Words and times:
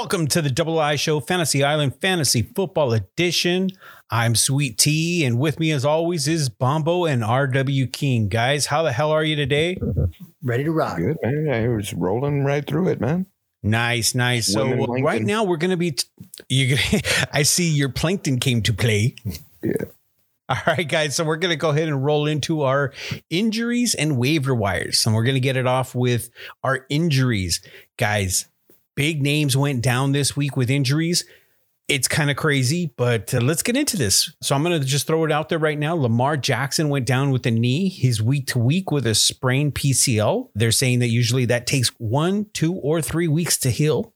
Welcome 0.00 0.28
to 0.28 0.40
the 0.40 0.48
Double 0.48 0.78
I 0.78 0.96
Show 0.96 1.20
Fantasy 1.20 1.62
Island 1.62 1.94
Fantasy 2.00 2.40
Football 2.40 2.94
Edition. 2.94 3.68
I'm 4.10 4.34
Sweet 4.34 4.78
Tea, 4.78 5.26
and 5.26 5.38
with 5.38 5.60
me, 5.60 5.72
as 5.72 5.84
always, 5.84 6.26
is 6.26 6.48
Bombo 6.48 7.04
and 7.04 7.22
RW 7.22 7.92
King. 7.92 8.28
Guys, 8.28 8.64
how 8.64 8.82
the 8.82 8.92
hell 8.92 9.10
are 9.10 9.22
you 9.22 9.36
today? 9.36 9.76
Ready 10.42 10.64
to 10.64 10.72
rock. 10.72 10.96
Good 10.96 11.18
man. 11.22 11.52
I 11.52 11.68
was 11.68 11.92
rolling 11.92 12.44
right 12.44 12.66
through 12.66 12.88
it, 12.88 12.98
man. 12.98 13.26
Nice, 13.62 14.14
nice. 14.14 14.46
So 14.46 14.60
Swimming 14.60 14.80
uh, 14.80 14.86
plankton. 14.86 15.04
right 15.04 15.22
now 15.22 15.44
we're 15.44 15.58
going 15.58 15.70
to 15.70 15.76
be. 15.76 15.90
T- 15.90 16.08
you, 16.48 16.78
I 17.32 17.42
see 17.42 17.68
your 17.68 17.90
plankton 17.90 18.40
came 18.40 18.62
to 18.62 18.72
play. 18.72 19.16
Yeah. 19.62 19.84
All 20.48 20.56
right, 20.66 20.88
guys. 20.88 21.14
So 21.14 21.24
we're 21.24 21.36
going 21.36 21.52
to 21.52 21.56
go 21.56 21.68
ahead 21.68 21.88
and 21.88 22.02
roll 22.02 22.26
into 22.26 22.62
our 22.62 22.94
injuries 23.28 23.94
and 23.94 24.16
waiver 24.16 24.54
wires. 24.54 25.04
And 25.04 25.14
we're 25.14 25.24
going 25.24 25.34
to 25.34 25.40
get 25.40 25.58
it 25.58 25.66
off 25.66 25.94
with 25.94 26.30
our 26.64 26.86
injuries. 26.88 27.60
Guys, 27.98 28.46
big 28.94 29.22
names 29.22 29.56
went 29.56 29.82
down 29.82 30.12
this 30.12 30.36
week 30.36 30.56
with 30.56 30.70
injuries. 30.70 31.24
It's 31.88 32.06
kind 32.06 32.30
of 32.30 32.36
crazy, 32.36 32.92
but 32.96 33.34
uh, 33.34 33.40
let's 33.40 33.62
get 33.62 33.76
into 33.76 33.96
this. 33.96 34.32
So 34.40 34.54
I'm 34.54 34.62
going 34.62 34.80
to 34.80 34.86
just 34.86 35.08
throw 35.08 35.24
it 35.24 35.32
out 35.32 35.48
there 35.48 35.58
right 35.58 35.78
now. 35.78 35.94
Lamar 35.94 36.36
Jackson 36.36 36.88
went 36.88 37.04
down 37.04 37.30
with 37.30 37.42
the 37.42 37.50
knee. 37.50 37.88
He's 37.88 38.22
week 38.22 38.46
to 38.48 38.60
week 38.60 38.92
with 38.92 39.06
a 39.06 39.14
sprained 39.14 39.74
PCL. 39.74 40.50
They're 40.54 40.70
saying 40.70 41.00
that 41.00 41.08
usually 41.08 41.46
that 41.46 41.66
takes 41.66 41.88
one, 41.98 42.46
two, 42.52 42.74
or 42.74 43.02
three 43.02 43.26
weeks 43.26 43.56
to 43.58 43.70
heal. 43.70 44.14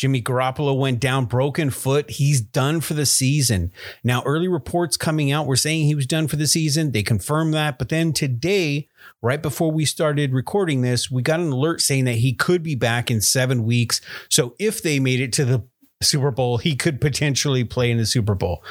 Jimmy 0.00 0.22
Garoppolo 0.22 0.78
went 0.78 0.98
down, 0.98 1.26
broken 1.26 1.68
foot. 1.68 2.08
He's 2.08 2.40
done 2.40 2.80
for 2.80 2.94
the 2.94 3.04
season. 3.04 3.70
Now, 4.02 4.22
early 4.24 4.48
reports 4.48 4.96
coming 4.96 5.30
out 5.30 5.46
were 5.46 5.56
saying 5.56 5.84
he 5.84 5.94
was 5.94 6.06
done 6.06 6.26
for 6.26 6.36
the 6.36 6.46
season. 6.46 6.92
They 6.92 7.02
confirmed 7.02 7.52
that. 7.52 7.78
But 7.78 7.90
then 7.90 8.14
today, 8.14 8.88
right 9.20 9.42
before 9.42 9.70
we 9.70 9.84
started 9.84 10.32
recording 10.32 10.80
this, 10.80 11.10
we 11.10 11.20
got 11.20 11.38
an 11.38 11.52
alert 11.52 11.82
saying 11.82 12.06
that 12.06 12.14
he 12.14 12.32
could 12.32 12.62
be 12.62 12.74
back 12.74 13.10
in 13.10 13.20
seven 13.20 13.62
weeks. 13.64 14.00
So 14.30 14.54
if 14.58 14.80
they 14.80 15.00
made 15.00 15.20
it 15.20 15.34
to 15.34 15.44
the 15.44 15.64
Super 16.00 16.30
Bowl, 16.30 16.56
he 16.56 16.76
could 16.76 16.98
potentially 16.98 17.64
play 17.64 17.90
in 17.90 17.98
the 17.98 18.06
Super 18.06 18.34
Bowl. 18.34 18.64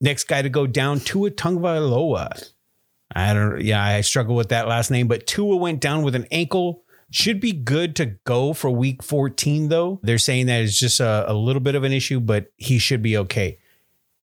Next 0.00 0.24
guy 0.24 0.42
to 0.42 0.48
go 0.48 0.66
down, 0.66 0.98
Tua 0.98 1.30
Tungvailoa. 1.30 2.50
I 3.14 3.32
don't, 3.34 3.60
yeah, 3.60 3.84
I 3.84 4.00
struggle 4.00 4.34
with 4.34 4.48
that 4.48 4.66
last 4.66 4.90
name, 4.90 5.06
but 5.06 5.28
Tua 5.28 5.54
went 5.58 5.80
down 5.80 6.02
with 6.02 6.16
an 6.16 6.26
ankle. 6.32 6.82
Should 7.12 7.40
be 7.40 7.52
good 7.52 7.94
to 7.96 8.06
go 8.24 8.54
for 8.54 8.70
week 8.70 9.02
14, 9.02 9.68
though. 9.68 10.00
They're 10.02 10.18
saying 10.18 10.46
that 10.46 10.62
it's 10.62 10.78
just 10.78 10.98
a, 10.98 11.30
a 11.30 11.34
little 11.34 11.60
bit 11.60 11.74
of 11.74 11.84
an 11.84 11.92
issue, 11.92 12.20
but 12.20 12.50
he 12.56 12.78
should 12.78 13.02
be 13.02 13.18
okay. 13.18 13.58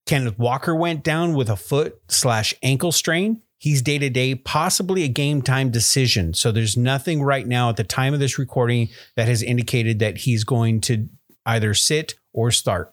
Kenneth 0.08 0.40
Walker 0.40 0.76
went 0.76 1.04
down 1.04 1.36
with 1.36 1.52
a 1.52 1.56
foot 1.56 2.02
slash 2.08 2.56
ankle 2.64 2.92
strain. 2.92 3.44
He's 3.60 3.84
day 3.84 4.00
to 4.00 4.10
day, 4.10 4.34
possibly 4.34 5.04
a 5.04 5.08
game 5.08 5.44
time 5.44 5.70
decision. 5.70 6.34
So 6.34 6.52
there's 6.52 6.76
nothing 6.76 7.22
right 7.22 7.46
now 7.46 7.70
at 7.70 7.78
the 7.78 7.84
time 7.84 8.16
of 8.16 8.20
this 8.20 8.40
recording 8.40 8.90
that 9.16 9.28
has 9.28 9.44
indicated 9.44 10.00
that 10.00 10.18
he's 10.18 10.44
going 10.44 10.82
to 10.82 11.10
either 11.46 11.76
sit 11.76 12.16
or 12.34 12.50
start. 12.50 12.92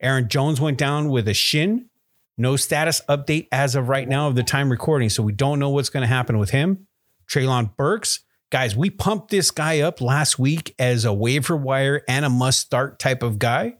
Aaron 0.00 0.28
Jones 0.28 0.58
went 0.58 0.78
down 0.78 1.10
with 1.10 1.28
a 1.28 1.34
shin. 1.34 1.90
No 2.38 2.56
status 2.56 3.02
update 3.10 3.48
as 3.52 3.74
of 3.74 3.90
right 3.90 4.08
now 4.08 4.28
of 4.28 4.36
the 4.36 4.42
time 4.42 4.70
recording. 4.70 5.10
So 5.10 5.22
we 5.22 5.32
don't 5.32 5.58
know 5.58 5.68
what's 5.68 5.90
going 5.90 6.02
to 6.02 6.06
happen 6.06 6.38
with 6.38 6.50
him. 6.50 6.86
Treylon 7.28 7.76
Burks, 7.76 8.20
guys, 8.50 8.76
we 8.76 8.90
pumped 8.90 9.30
this 9.30 9.50
guy 9.50 9.80
up 9.80 10.00
last 10.00 10.38
week 10.38 10.74
as 10.78 11.04
a 11.04 11.12
waiver 11.12 11.56
wire 11.56 12.02
and 12.08 12.24
a 12.24 12.30
must 12.30 12.60
start 12.60 12.98
type 12.98 13.22
of 13.22 13.38
guy. 13.38 13.74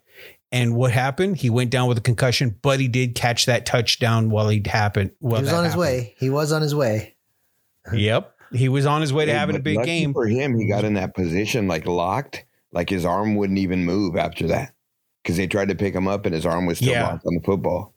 And 0.51 0.75
what 0.75 0.93
happened? 0.93 1.37
He 1.37 1.51
went 1.51 1.71
down 1.71 1.89
with 1.89 1.99
a 1.99 2.03
concussion, 2.03 2.57
but 2.63 2.81
he 2.81 2.89
did 2.89 3.15
catch 3.15 3.47
that 3.47 3.67
touchdown 3.67 4.31
while 4.31 4.49
he 4.49 4.63
happened. 4.65 5.11
Well, 5.21 5.37
he 5.41 5.43
was 5.43 5.51
that 5.51 5.59
on 5.59 5.65
his 5.65 5.77
way. 5.77 6.15
He 6.19 6.31
was 6.31 6.53
on 6.53 6.63
his 6.63 6.75
way. 6.75 7.15
Yep. 7.93 8.35
He 8.53 8.69
was 8.69 8.85
on 8.85 9.01
his 9.01 9.13
way 9.15 9.25
to 9.25 9.33
Hey, 9.33 9.39
having 9.39 9.57
a 9.57 9.61
big 9.61 9.83
game. 9.83 10.13
For 10.13 10.27
him, 10.27 10.59
he 10.59 10.67
got 10.69 10.85
in 10.85 10.95
that 10.95 11.15
position 11.15 11.69
like 11.69 11.87
locked, 11.87 12.45
like 12.73 12.91
his 12.91 13.05
arm 13.07 13.35
wouldn't 13.37 13.59
even 13.59 13.85
move 13.87 14.15
after 14.17 14.47
that. 14.49 14.75
Because 15.23 15.37
they 15.39 15.47
tried 15.47 15.69
to 15.69 15.75
pick 15.75 15.95
him 15.95 16.07
up 16.09 16.27
and 16.27 16.35
his 16.35 16.45
arm 16.45 16.67
was 16.67 16.79
still 16.79 16.91
Yeah. 16.93 17.07
locked 17.09 17.25
on 17.27 17.35
the 17.35 17.41
football. 17.41 17.95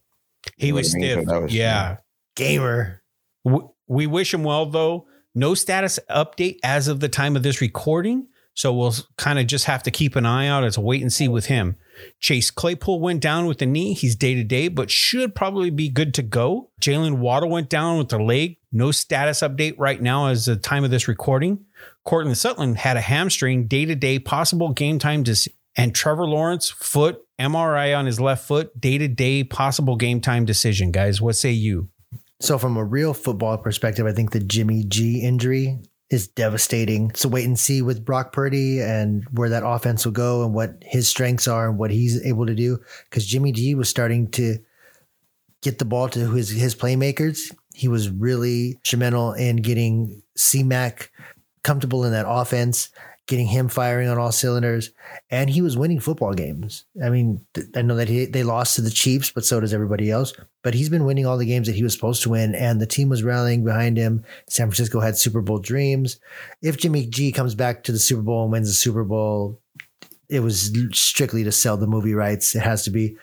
He 0.57 0.67
You 0.67 0.75
was 0.75 0.93
what 0.93 0.97
I 0.97 0.99
mean? 1.01 1.11
stiff. 1.11 1.25
So 1.29 1.41
was- 1.41 1.53
yeah. 1.53 1.97
Gamer. 2.35 3.01
W- 3.45 3.69
We 3.87 4.07
wish 4.07 4.33
him 4.33 4.43
well, 4.43 4.65
though. 4.65 5.07
No 5.33 5.53
status 5.53 5.99
update 6.09 6.57
as 6.63 6.87
of 6.87 6.99
the 6.99 7.09
time 7.09 7.35
of 7.35 7.43
this 7.43 7.61
recording. 7.61 8.27
So 8.53 8.73
we'll 8.73 8.93
kind 9.17 9.39
of 9.39 9.47
just 9.47 9.65
have 9.65 9.81
to 9.83 9.91
keep 9.91 10.15
an 10.15 10.25
eye 10.25 10.47
out 10.47 10.65
as 10.65 10.75
a 10.75 10.81
wait 10.81 11.01
and 11.01 11.11
see 11.11 11.27
with 11.27 11.45
him. 11.45 11.77
Chase 12.19 12.51
Claypool 12.51 12.99
went 12.99 13.21
down 13.21 13.45
with 13.45 13.59
the 13.59 13.65
knee. 13.65 13.93
He's 13.93 14.15
day 14.15 14.35
to 14.35 14.43
day, 14.43 14.67
but 14.67 14.91
should 14.91 15.33
probably 15.33 15.69
be 15.69 15.89
good 15.89 16.13
to 16.15 16.21
go. 16.21 16.69
Jalen 16.81 17.19
Waddle 17.19 17.49
went 17.49 17.69
down 17.69 17.97
with 17.97 18.09
the 18.09 18.19
leg. 18.19 18.57
No 18.71 18.91
status 18.91 19.39
update 19.39 19.75
right 19.77 20.01
now 20.01 20.27
as 20.27 20.45
the 20.45 20.57
time 20.57 20.83
of 20.83 20.91
this 20.91 21.07
recording. 21.07 21.65
Courtland 22.05 22.37
Sutton 22.37 22.75
had 22.75 22.97
a 22.97 23.01
hamstring, 23.01 23.67
day 23.67 23.85
to 23.85 23.95
day, 23.95 24.19
possible 24.19 24.73
game 24.73 24.99
time. 24.99 25.23
Dis- 25.23 25.47
and 25.77 25.95
Trevor 25.95 26.27
Lawrence, 26.27 26.69
foot, 26.69 27.21
MRI 27.39 27.97
on 27.97 28.05
his 28.05 28.19
left 28.19 28.45
foot, 28.45 28.79
day 28.79 28.97
to 28.97 29.07
day, 29.07 29.43
possible 29.43 29.95
game 29.95 30.19
time 30.19 30.43
decision. 30.43 30.91
Guys, 30.91 31.21
what 31.21 31.35
say 31.35 31.51
you? 31.51 31.89
So, 32.41 32.57
from 32.57 32.75
a 32.75 32.83
real 32.83 33.13
football 33.13 33.55
perspective, 33.59 34.07
I 34.07 34.13
think 34.13 34.31
the 34.31 34.39
Jimmy 34.39 34.83
G 34.83 35.21
injury 35.21 35.79
is 36.09 36.27
devastating. 36.27 37.13
So, 37.13 37.29
wait 37.29 37.45
and 37.45 37.57
see 37.57 37.83
with 37.83 38.03
Brock 38.03 38.33
Purdy 38.33 38.81
and 38.81 39.23
where 39.31 39.49
that 39.49 39.63
offense 39.63 40.05
will 40.05 40.11
go 40.11 40.43
and 40.43 40.51
what 40.51 40.73
his 40.81 41.07
strengths 41.07 41.47
are 41.47 41.69
and 41.69 41.77
what 41.77 41.91
he's 41.91 42.25
able 42.25 42.47
to 42.47 42.55
do. 42.55 42.79
Because 43.07 43.27
Jimmy 43.27 43.51
G 43.51 43.75
was 43.75 43.89
starting 43.89 44.27
to 44.31 44.57
get 45.61 45.77
the 45.77 45.85
ball 45.85 46.09
to 46.09 46.31
his 46.31 46.49
his 46.49 46.73
playmakers. 46.73 47.55
He 47.75 47.87
was 47.87 48.09
really 48.09 48.71
instrumental 48.71 49.33
in 49.33 49.57
getting 49.57 50.23
CMAC 50.35 51.09
comfortable 51.61 52.05
in 52.05 52.11
that 52.11 52.25
offense, 52.27 52.89
getting 53.27 53.47
him 53.47 53.67
firing 53.67 54.09
on 54.09 54.17
all 54.17 54.31
cylinders, 54.31 54.91
and 55.29 55.49
he 55.49 55.61
was 55.61 55.77
winning 55.77 55.99
football 55.99 56.33
games. 56.33 56.85
I 57.03 57.09
mean, 57.09 57.45
I 57.75 57.81
know 57.81 57.95
that 57.95 58.09
he, 58.09 58.25
they 58.25 58.43
lost 58.43 58.75
to 58.75 58.81
the 58.81 58.89
Chiefs, 58.89 59.31
but 59.31 59.45
so 59.45 59.59
does 59.59 59.73
everybody 59.73 60.11
else. 60.11 60.33
But 60.63 60.73
he's 60.73 60.89
been 60.89 61.05
winning 61.05 61.25
all 61.25 61.37
the 61.37 61.45
games 61.45 61.67
that 61.67 61.75
he 61.75 61.83
was 61.83 61.93
supposed 61.93 62.23
to 62.23 62.29
win, 62.29 62.55
and 62.55 62.81
the 62.81 62.87
team 62.87 63.09
was 63.09 63.23
rallying 63.23 63.63
behind 63.63 63.97
him. 63.97 64.23
San 64.49 64.67
Francisco 64.67 64.99
had 64.99 65.17
Super 65.17 65.41
Bowl 65.41 65.59
dreams. 65.59 66.19
If 66.61 66.77
Jimmy 66.77 67.05
G 67.05 67.31
comes 67.31 67.55
back 67.55 67.83
to 67.83 67.91
the 67.91 67.99
Super 67.99 68.21
Bowl 68.21 68.43
and 68.43 68.51
wins 68.51 68.67
the 68.67 68.73
Super 68.73 69.03
Bowl, 69.03 69.61
it 70.29 70.39
was 70.41 70.71
strictly 70.93 71.43
to 71.43 71.51
sell 71.51 71.77
the 71.77 71.87
movie 71.87 72.13
rights. 72.13 72.55
It 72.55 72.61
has 72.61 72.83
to 72.85 72.89
be. 72.89 73.17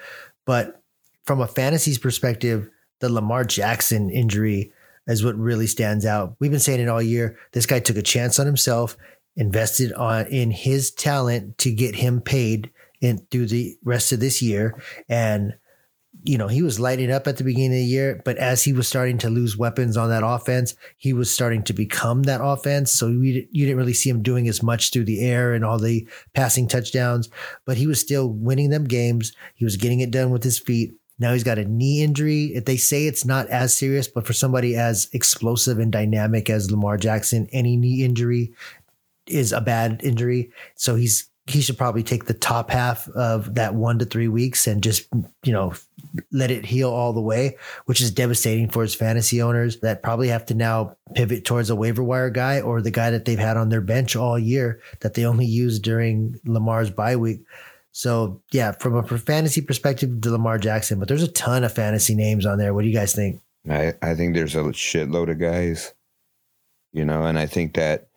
But 0.47 0.83
from 1.25 1.41
a 1.41 1.47
fantasy's 1.47 1.99
perspective, 1.99 2.71
the 3.01 3.11
Lamar 3.11 3.45
Jackson 3.45 4.11
injury 4.11 4.73
is 5.07 5.25
what 5.25 5.37
really 5.37 5.67
stands 5.67 6.05
out. 6.05 6.37
We've 6.39 6.51
been 6.51 6.61
saying 6.61 6.81
it 6.81 6.89
all 6.89 7.03
year. 7.03 7.39
This 7.53 7.67
guy 7.67 7.81
took 7.81 7.97
a 7.97 8.03
chance 8.03 8.39
on 8.39 8.47
himself, 8.47 8.97
invested 9.39 9.93
on 9.95 10.27
in 10.27 10.51
his 10.51 10.91
talent 10.91 11.57
to 11.59 11.71
get 11.71 11.95
him 11.95 12.21
paid 12.21 12.71
in 13.01 13.25
through 13.31 13.47
the 13.47 13.79
rest 13.85 14.13
of 14.13 14.21
this 14.21 14.43
year, 14.43 14.79
and 15.09 15.55
you 16.25 16.37
know 16.37 16.49
he 16.49 16.61
was 16.61 16.81
lighting 16.81 17.13
up 17.13 17.29
at 17.29 17.37
the 17.37 17.45
beginning 17.45 17.79
of 17.79 17.85
the 17.85 17.85
year. 17.85 18.21
But 18.25 18.37
as 18.37 18.65
he 18.65 18.73
was 18.73 18.89
starting 18.89 19.17
to 19.19 19.31
lose 19.31 19.57
weapons 19.57 19.97
on 19.97 20.11
that 20.11 20.27
offense, 20.27 20.75
he 20.97 21.13
was 21.13 21.31
starting 21.31 21.63
to 21.65 21.73
become 21.73 22.25
that 22.25 22.41
offense. 22.43 22.93
So 22.93 23.07
we, 23.07 23.49
you 23.53 23.65
didn't 23.65 23.79
really 23.79 23.95
see 23.95 24.11
him 24.11 24.23
doing 24.23 24.49
as 24.49 24.63
much 24.63 24.91
through 24.91 25.05
the 25.05 25.25
air 25.25 25.55
and 25.55 25.65
all 25.65 25.79
the 25.79 26.07
passing 26.35 26.67
touchdowns, 26.67 27.31
but 27.65 27.77
he 27.77 27.87
was 27.87 28.01
still 28.01 28.29
winning 28.29 28.71
them 28.71 28.85
games. 28.85 29.33
He 29.55 29.65
was 29.65 29.77
getting 29.77 30.01
it 30.01 30.11
done 30.11 30.31
with 30.31 30.43
his 30.43 30.59
feet. 30.59 30.95
Now 31.21 31.33
he's 31.33 31.45
got 31.45 31.59
a 31.59 31.65
knee 31.65 32.03
injury. 32.03 32.53
If 32.55 32.65
They 32.65 32.77
say 32.77 33.07
it's 33.07 33.25
not 33.25 33.49
as 33.49 33.75
serious, 33.75 34.07
but 34.07 34.27
for 34.27 34.33
somebody 34.33 34.77
as 34.77 35.09
explosive 35.13 35.79
and 35.79 35.91
dynamic 35.91 36.49
as 36.49 36.71
Lamar 36.71 36.97
Jackson, 36.97 37.49
any 37.53 37.77
knee 37.77 38.05
injury 38.05 38.53
is 39.29 39.53
a 39.53 39.61
bad 39.61 40.01
injury. 40.03 40.51
So 40.75 40.95
he's 40.95 41.29
he 41.47 41.63
should 41.63 41.79
probably 41.79 42.03
take 42.03 42.27
the 42.27 42.35
top 42.35 42.71
half 42.71 43.09
of 43.11 43.55
that 43.55 43.75
one 43.75 43.99
to 43.99 44.05
three 44.05 44.29
weeks 44.29 44.67
and 44.67 44.83
just 44.83 45.09
you 45.45 45.53
know 45.53 45.73
let 46.31 46.51
it 46.51 46.67
heal 46.67 46.91
all 46.91 47.13
the 47.13 47.21
way, 47.21 47.57
which 47.87 48.01
is 48.01 48.11
devastating 48.11 48.69
for 48.69 48.83
his 48.83 48.95
fantasy 48.95 49.41
owners 49.41 49.81
that 49.81 50.03
probably 50.03 50.29
have 50.29 50.45
to 50.47 50.55
now 50.55 50.97
pivot 51.15 51.45
towards 51.45 51.71
a 51.71 51.77
waiver 51.77 52.03
wire 52.03 52.31
guy 52.31 52.61
or 52.61 52.83
the 52.83 52.91
guy 52.91 53.11
that 53.11 53.25
they've 53.25 53.39
had 53.39 53.57
on 53.57 53.69
their 53.71 53.81
bench 53.81 54.15
all 54.15 54.39
year 54.39 54.81
that 55.01 55.15
they 55.15 55.25
only 55.25 55.47
use 55.47 55.79
during 55.79 56.39
Lamar's 56.45 56.91
bye 56.91 57.17
week. 57.17 57.41
So 57.93 58.43
yeah, 58.53 58.73
from 58.73 58.97
a 58.97 59.03
fantasy 59.03 59.61
perspective, 59.61 60.21
to 60.21 60.31
Lamar 60.31 60.59
Jackson, 60.59 60.99
but 60.99 61.09
there's 61.09 61.23
a 61.23 61.33
ton 61.33 61.65
of 61.65 61.73
fantasy 61.73 62.15
names 62.15 62.47
on 62.47 62.59
there. 62.59 62.75
What 62.75 62.83
do 62.83 62.89
you 62.89 62.95
guys 62.95 63.15
think? 63.15 63.41
I, 63.69 63.95
I 64.03 64.15
think 64.15 64.35
there's 64.35 64.55
a 64.55 64.61
shitload 64.61 65.31
of 65.31 65.39
guys, 65.39 65.95
you 66.93 67.05
know, 67.05 67.25
and 67.25 67.39
I 67.39 67.47
think 67.47 67.75
that 67.75 68.08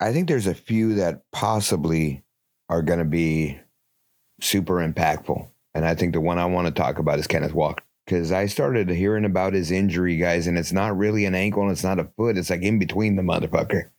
I 0.00 0.12
think 0.12 0.28
there's 0.28 0.46
a 0.46 0.54
few 0.54 0.94
that 0.94 1.22
possibly 1.32 2.22
are 2.68 2.82
going 2.82 3.00
to 3.00 3.04
be 3.04 3.58
super 4.40 4.74
impactful. 4.74 5.48
And 5.74 5.84
I 5.84 5.94
think 5.94 6.12
the 6.12 6.20
one 6.20 6.38
I 6.38 6.46
want 6.46 6.66
to 6.66 6.72
talk 6.72 6.98
about 6.98 7.18
is 7.18 7.26
Kenneth 7.26 7.54
Walker 7.54 7.84
because 8.04 8.32
I 8.32 8.46
started 8.46 8.88
hearing 8.88 9.24
about 9.24 9.52
his 9.52 9.70
injury, 9.70 10.16
guys, 10.16 10.46
and 10.46 10.56
it's 10.56 10.72
not 10.72 10.96
really 10.96 11.24
an 11.24 11.34
ankle 11.34 11.62
and 11.62 11.72
it's 11.72 11.84
not 11.84 11.98
a 11.98 12.08
foot. 12.16 12.38
It's 12.38 12.50
like 12.50 12.62
in 12.62 12.78
between 12.78 13.16
the 13.16 13.22
motherfucker. 13.22 13.90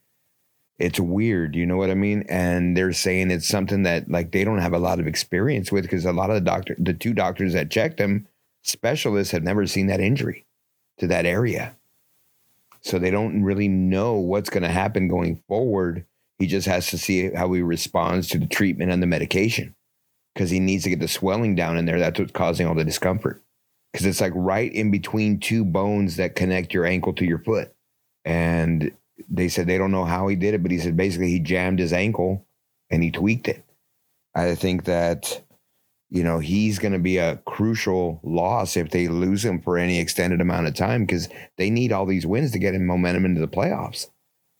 It's 0.78 0.98
weird, 0.98 1.54
you 1.54 1.66
know 1.66 1.76
what 1.76 1.90
I 1.90 1.94
mean? 1.94 2.24
And 2.28 2.74
they're 2.74 2.94
saying 2.94 3.30
it's 3.30 3.46
something 3.46 3.82
that 3.82 4.10
like 4.10 4.32
they 4.32 4.44
don't 4.44 4.58
have 4.58 4.72
a 4.72 4.78
lot 4.78 4.98
of 4.98 5.06
experience 5.06 5.70
with 5.70 5.84
because 5.84 6.06
a 6.06 6.12
lot 6.12 6.30
of 6.30 6.34
the 6.34 6.40
doctor, 6.40 6.74
the 6.78 6.94
two 6.94 7.12
doctors 7.12 7.52
that 7.52 7.70
checked 7.70 8.00
him, 8.00 8.26
specialists 8.62 9.32
have 9.32 9.42
never 9.42 9.66
seen 9.66 9.88
that 9.88 10.00
injury 10.00 10.46
to 10.98 11.06
that 11.06 11.26
area. 11.26 11.76
So 12.82 12.98
they 12.98 13.10
don't 13.10 13.42
really 13.42 13.68
know 13.68 14.14
what's 14.14 14.50
going 14.50 14.62
to 14.62 14.70
happen 14.70 15.08
going 15.08 15.42
forward. 15.48 16.06
He 16.38 16.46
just 16.46 16.66
has 16.66 16.88
to 16.88 16.98
see 16.98 17.30
how 17.30 17.52
he 17.52 17.62
responds 17.62 18.28
to 18.28 18.38
the 18.38 18.46
treatment 18.46 18.90
and 18.90 19.02
the 19.02 19.06
medication. 19.06 19.74
because 20.34 20.50
he 20.50 20.60
needs 20.60 20.84
to 20.84 20.90
get 20.90 21.00
the 21.00 21.08
swelling 21.08 21.54
down 21.54 21.76
in 21.76 21.84
there. 21.84 21.98
That's 21.98 22.18
what's 22.18 22.32
causing 22.32 22.66
all 22.66 22.74
the 22.74 22.84
discomfort. 22.84 23.42
Because 23.92 24.06
it's 24.06 24.20
like 24.20 24.32
right 24.34 24.72
in 24.72 24.90
between 24.90 25.40
two 25.40 25.64
bones 25.64 26.16
that 26.16 26.36
connect 26.36 26.72
your 26.72 26.86
ankle 26.86 27.12
to 27.14 27.24
your 27.24 27.40
foot. 27.40 27.74
And 28.24 28.92
they 29.28 29.48
said 29.48 29.66
they 29.66 29.78
don't 29.78 29.92
know 29.92 30.04
how 30.04 30.28
he 30.28 30.36
did 30.36 30.54
it, 30.54 30.62
but 30.62 30.70
he 30.70 30.78
said 30.78 30.96
basically 30.96 31.28
he 31.28 31.40
jammed 31.40 31.78
his 31.78 31.92
ankle 31.92 32.46
and 32.88 33.02
he 33.02 33.10
tweaked 33.10 33.48
it. 33.48 33.64
I 34.34 34.54
think 34.54 34.84
that, 34.84 35.42
you 36.10 36.24
know, 36.24 36.40
he's 36.40 36.80
going 36.80 36.92
to 36.92 36.98
be 36.98 37.18
a 37.18 37.36
crucial 37.46 38.20
loss 38.24 38.76
if 38.76 38.90
they 38.90 39.06
lose 39.06 39.44
him 39.44 39.60
for 39.60 39.78
any 39.78 40.00
extended 40.00 40.40
amount 40.40 40.66
of 40.66 40.74
time 40.74 41.06
because 41.06 41.28
they 41.56 41.70
need 41.70 41.92
all 41.92 42.04
these 42.04 42.26
wins 42.26 42.50
to 42.50 42.58
get 42.58 42.74
him 42.74 42.84
momentum 42.84 43.24
into 43.24 43.40
the 43.40 43.48
playoffs. 43.48 44.08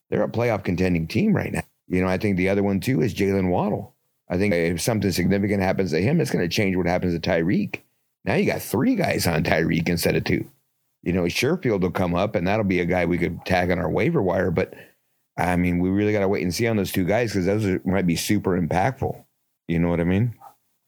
They're 0.09 0.23
a 0.23 0.29
playoff 0.29 0.65
contending 0.65 1.09
team 1.09 1.35
right 1.35 1.53
now. 1.53 1.63
You 1.89 2.03
know, 2.03 2.09
I 2.09 2.19
think 2.19 2.37
the 2.37 2.49
other 2.49 2.63
one 2.63 2.79
too 2.79 3.03
is 3.03 3.15
Jalen 3.15 3.51
Waddle. 3.51 3.95
I 4.29 4.39
think 4.39 4.55
if 4.55 4.81
something 4.81 5.11
significant 5.11 5.61
happens 5.61 5.91
to 5.91 6.01
him, 6.01 6.21
it's 6.21 6.31
going 6.31 6.49
to 6.49 6.55
change 6.55 6.77
what 6.77 6.87
happens 6.87 7.15
to 7.15 7.21
Tyreek. 7.21 7.81
Now 8.25 8.35
you 8.35 8.47
got 8.47 8.63
three 8.63 8.95
guys 8.95 9.27
on 9.27 9.43
Tyreek 9.43 9.89
instead 9.89 10.15
of 10.15 10.23
two. 10.23 10.49
You 11.03 11.13
know, 11.13 11.23
Sherfield 11.23 11.81
will 11.81 11.91
come 11.91 12.15
up, 12.15 12.35
and 12.37 12.47
that'll 12.47 12.65
be 12.65 12.81
a 12.81 12.85
guy 12.85 13.07
we 13.07 13.19
could 13.19 13.45
tag 13.45 13.71
on 13.71 13.79
our 13.79 13.91
waiver 13.91 14.23
wire. 14.23 14.51
But 14.51 14.75
I 15.37 15.57
mean, 15.57 15.81
we 15.81 15.89
really 15.89 16.13
got 16.13 16.21
to 16.21 16.29
wait 16.29 16.43
and 16.43 16.55
see 16.55 16.69
on 16.69 16.77
those 16.77 16.93
two 16.93 17.05
guys 17.05 17.33
because 17.33 17.47
those 17.47 17.67
are, 17.67 17.81
might 17.85 18.07
be 18.07 18.17
super 18.17 18.61
impactful. 18.61 19.25
You 19.67 19.79
know 19.79 19.89
what 19.89 20.01
I 20.01 20.05
mean? 20.05 20.35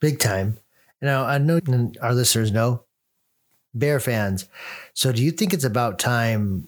Big 0.03 0.19
time. 0.19 0.57
Now, 1.01 1.23
I 1.23 1.37
know 1.37 1.61
our 2.01 2.13
listeners 2.13 2.51
know 2.51 2.83
Bear 3.73 4.01
fans. 4.01 4.49
So, 4.93 5.13
do 5.13 5.23
you 5.23 5.31
think 5.31 5.53
it's 5.53 5.63
about 5.63 5.97
time 5.97 6.67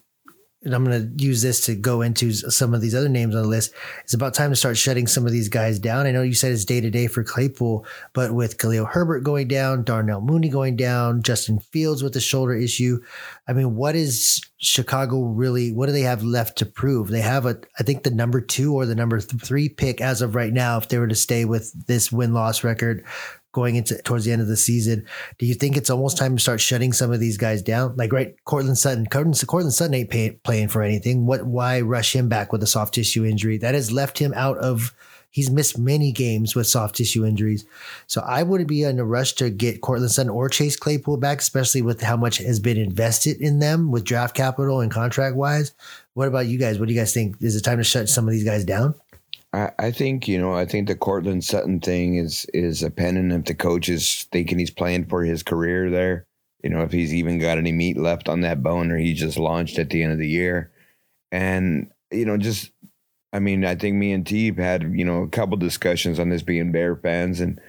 and 0.66 0.74
I'm 0.74 0.84
going 0.84 1.16
to 1.16 1.24
use 1.24 1.42
this 1.42 1.62
to 1.68 1.76
go 1.76 2.02
into 2.02 2.34
some 2.34 2.74
of 2.74 2.82
these 2.82 2.96
other 2.96 3.08
names 3.08 3.36
on 3.36 3.44
the 3.44 3.48
list. 3.48 3.74
It's 4.04 4.16
about 4.16 4.34
time 4.34 4.50
to 4.50 4.56
start 4.56 4.78
shutting 4.78 5.06
some 5.06 5.26
of 5.26 5.32
these 5.32 5.48
guys 5.48 5.78
down. 5.78 6.08
I 6.08 6.12
know 6.12 6.24
you 6.24 6.34
said 6.34 6.52
it's 6.52 6.66
day 6.66 6.82
to 6.82 6.90
day 6.90 7.08
for 7.08 7.24
Claypool, 7.24 7.86
but 8.14 8.34
with 8.34 8.58
Khalil 8.58 8.86
Herbert 8.86 9.22
going 9.22 9.48
down, 9.48 9.84
Darnell 9.84 10.22
Mooney 10.22 10.50
going 10.50 10.76
down, 10.76 11.22
Justin 11.22 11.60
Fields 11.60 12.02
with 12.02 12.14
the 12.14 12.20
shoulder 12.20 12.56
issue, 12.56 13.00
I 13.48 13.54
mean, 13.54 13.76
what 13.76 13.96
is 13.96 14.42
Chicago 14.58 15.22
really? 15.22 15.72
What 15.72 15.86
do 15.86 15.92
they 15.92 16.02
have 16.02 16.24
left 16.24 16.58
to 16.58 16.66
prove? 16.66 17.10
They 17.10 17.22
have 17.22 17.46
a, 17.46 17.60
I 17.80 17.84
think 17.84 18.04
the 18.04 18.12
number 18.12 18.42
two 18.42 18.74
or 18.74 18.88
the 18.88 18.96
number 18.96 19.20
three 19.20 19.70
pick 19.70 20.02
as 20.02 20.22
of 20.22 20.34
right 20.34 20.52
now, 20.52 20.78
if 20.78 20.90
they 20.90 20.98
were 20.98 21.08
to 21.08 21.16
stay 21.16 21.46
with 21.46 21.72
this 21.86 22.12
win 22.12 22.34
loss 22.34 22.64
record 22.64 23.06
going 23.56 23.78
into 23.78 23.98
towards 24.04 24.26
the 24.26 24.32
end 24.34 24.42
of 24.42 24.48
the 24.48 24.58
season. 24.58 25.08
Do 25.40 25.46
you 25.46 25.56
think 25.56 25.78
it's 25.78 25.90
almost 25.90 26.18
time 26.18 26.36
to 26.36 26.42
start 26.42 26.60
shutting 26.60 26.92
some 26.94 27.12
of 27.12 27.22
these 27.22 27.38
guys 27.38 27.62
down? 27.62 27.96
Like 27.96 28.12
right, 28.12 28.36
Courtland 28.44 28.78
Sutton. 28.78 29.08
Courtland, 29.08 29.42
Courtland 29.48 29.74
Sutton 29.74 29.96
ain't 29.96 30.10
pay, 30.10 30.32
playing 30.32 30.68
for 30.68 30.84
anything. 30.84 31.26
What? 31.26 31.46
Why 31.48 31.82
rush 31.82 32.14
him 32.14 32.28
back 32.28 32.52
with 32.52 32.62
a 32.62 32.68
soft 32.68 32.94
tissue 32.94 33.26
injury 33.26 33.58
that 33.60 33.74
has 33.74 33.92
left 33.92 34.20
him 34.20 34.34
out 34.36 34.58
of? 34.58 34.94
He's 35.32 35.50
missed 35.50 35.78
many 35.78 36.14
games 36.14 36.56
with 36.56 36.66
soft 36.66 36.96
tissue 36.96 37.26
injuries. 37.26 37.66
So 38.08 38.22
I 38.22 38.44
wouldn't 38.44 38.70
be 38.70 38.84
in 38.84 39.00
a 39.00 39.06
rush 39.06 39.34
to 39.34 39.50
get 39.50 39.82
Courtland 39.82 40.12
Sutton 40.12 40.30
or 40.30 40.48
Chase 40.48 40.78
Claypool 40.78 41.18
back, 41.18 41.40
especially 41.40 41.82
with 41.82 42.02
how 42.02 42.16
much 42.16 42.38
has 42.38 42.62
been 42.62 42.78
invested 42.78 43.42
in 43.42 43.60
them 43.60 43.92
with 43.92 44.06
draft 44.06 44.34
capital 44.34 44.80
and 44.80 44.90
contract 44.90 45.36
wise. 45.36 45.74
What 46.14 46.30
about 46.30 46.48
you 46.48 46.58
guys? 46.58 46.80
What 46.80 46.88
do 46.88 46.94
you 46.94 47.00
guys 47.02 47.14
think? 47.14 47.36
Is 47.42 47.58
it 47.58 47.64
time 47.64 47.80
to 47.80 47.84
shut 47.84 48.08
some 48.08 48.26
of 48.26 48.32
these 48.32 48.46
guys 48.46 48.64
down? 48.64 48.96
I, 49.56 49.92
think 49.92 50.28
you 50.28 50.40
know. 50.40 50.54
I 50.54 50.66
think 50.66 50.88
the 50.88 50.96
Courtland 50.96 51.44
Sutton 51.44 51.80
thing 51.80 52.16
is 52.16 52.46
is 52.54 52.84
a 52.84 52.92
pendant 52.92 53.32
if 53.32 53.46
the 53.46 53.56
coach 53.56 53.88
is 53.88 54.28
thinking 54.32 54.60
he's 54.60 54.72
playing 54.72 55.06
for 55.06 55.24
his 55.24 55.44
career 55.44 55.90
there. 55.90 56.28
You 56.64 56.70
know, 56.70 56.82
if 56.82 56.92
he's 56.92 57.14
even 57.14 57.40
got 57.40 57.58
any 57.58 57.72
meat 57.72 57.98
left 57.98 58.28
on 58.28 58.42
that 58.42 58.64
bone, 58.64 58.92
or 58.92 58.98
he 58.98 59.14
just 59.14 59.38
launched 59.38 59.80
at 59.80 59.90
the 59.90 60.04
end 60.04 60.12
of 60.12 60.20
the 60.20 60.28
year, 60.28 60.72
and 61.32 61.92
you 62.12 62.26
know, 62.26 62.38
just 62.38 62.72
I 63.32 63.40
mean, 63.40 63.64
I 63.66 63.76
think 63.76 63.96
me 63.96 64.12
and 64.12 64.26
T 64.28 64.52
had 64.52 64.84
you 64.94 65.06
know 65.06 65.24
a 65.24 65.30
couple 65.30 65.58
discussions 65.58 66.20
on 66.20 66.30
this 66.30 66.44
being 66.44 66.72
Bear 66.72 66.96
fans, 66.98 67.40
and 67.40 67.62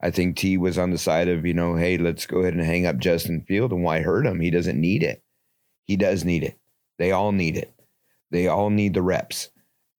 I 0.00 0.10
think 0.10 0.36
T 0.36 0.56
was 0.56 0.78
on 0.78 0.92
the 0.92 0.98
side 0.98 1.28
of 1.28 1.44
you 1.44 1.54
know, 1.54 1.76
hey, 1.76 1.98
let's 1.98 2.26
go 2.26 2.38
ahead 2.38 2.54
and 2.54 2.64
hang 2.64 2.86
up 2.86 2.98
Justin 2.98 3.44
Field, 3.46 3.72
and 3.72 3.82
why 3.82 4.00
hurt 4.00 4.26
him? 4.26 4.40
He 4.40 4.50
doesn't 4.50 4.80
need 4.80 5.02
it. 5.02 5.22
He 5.86 5.96
does 5.96 6.24
need 6.24 6.42
it. 6.42 6.58
They 6.98 7.12
all 7.12 7.32
need 7.32 7.56
it. 7.58 7.72
They 8.30 8.48
all 8.48 8.70
need 8.70 8.94
the 8.94 9.02
reps 9.02 9.50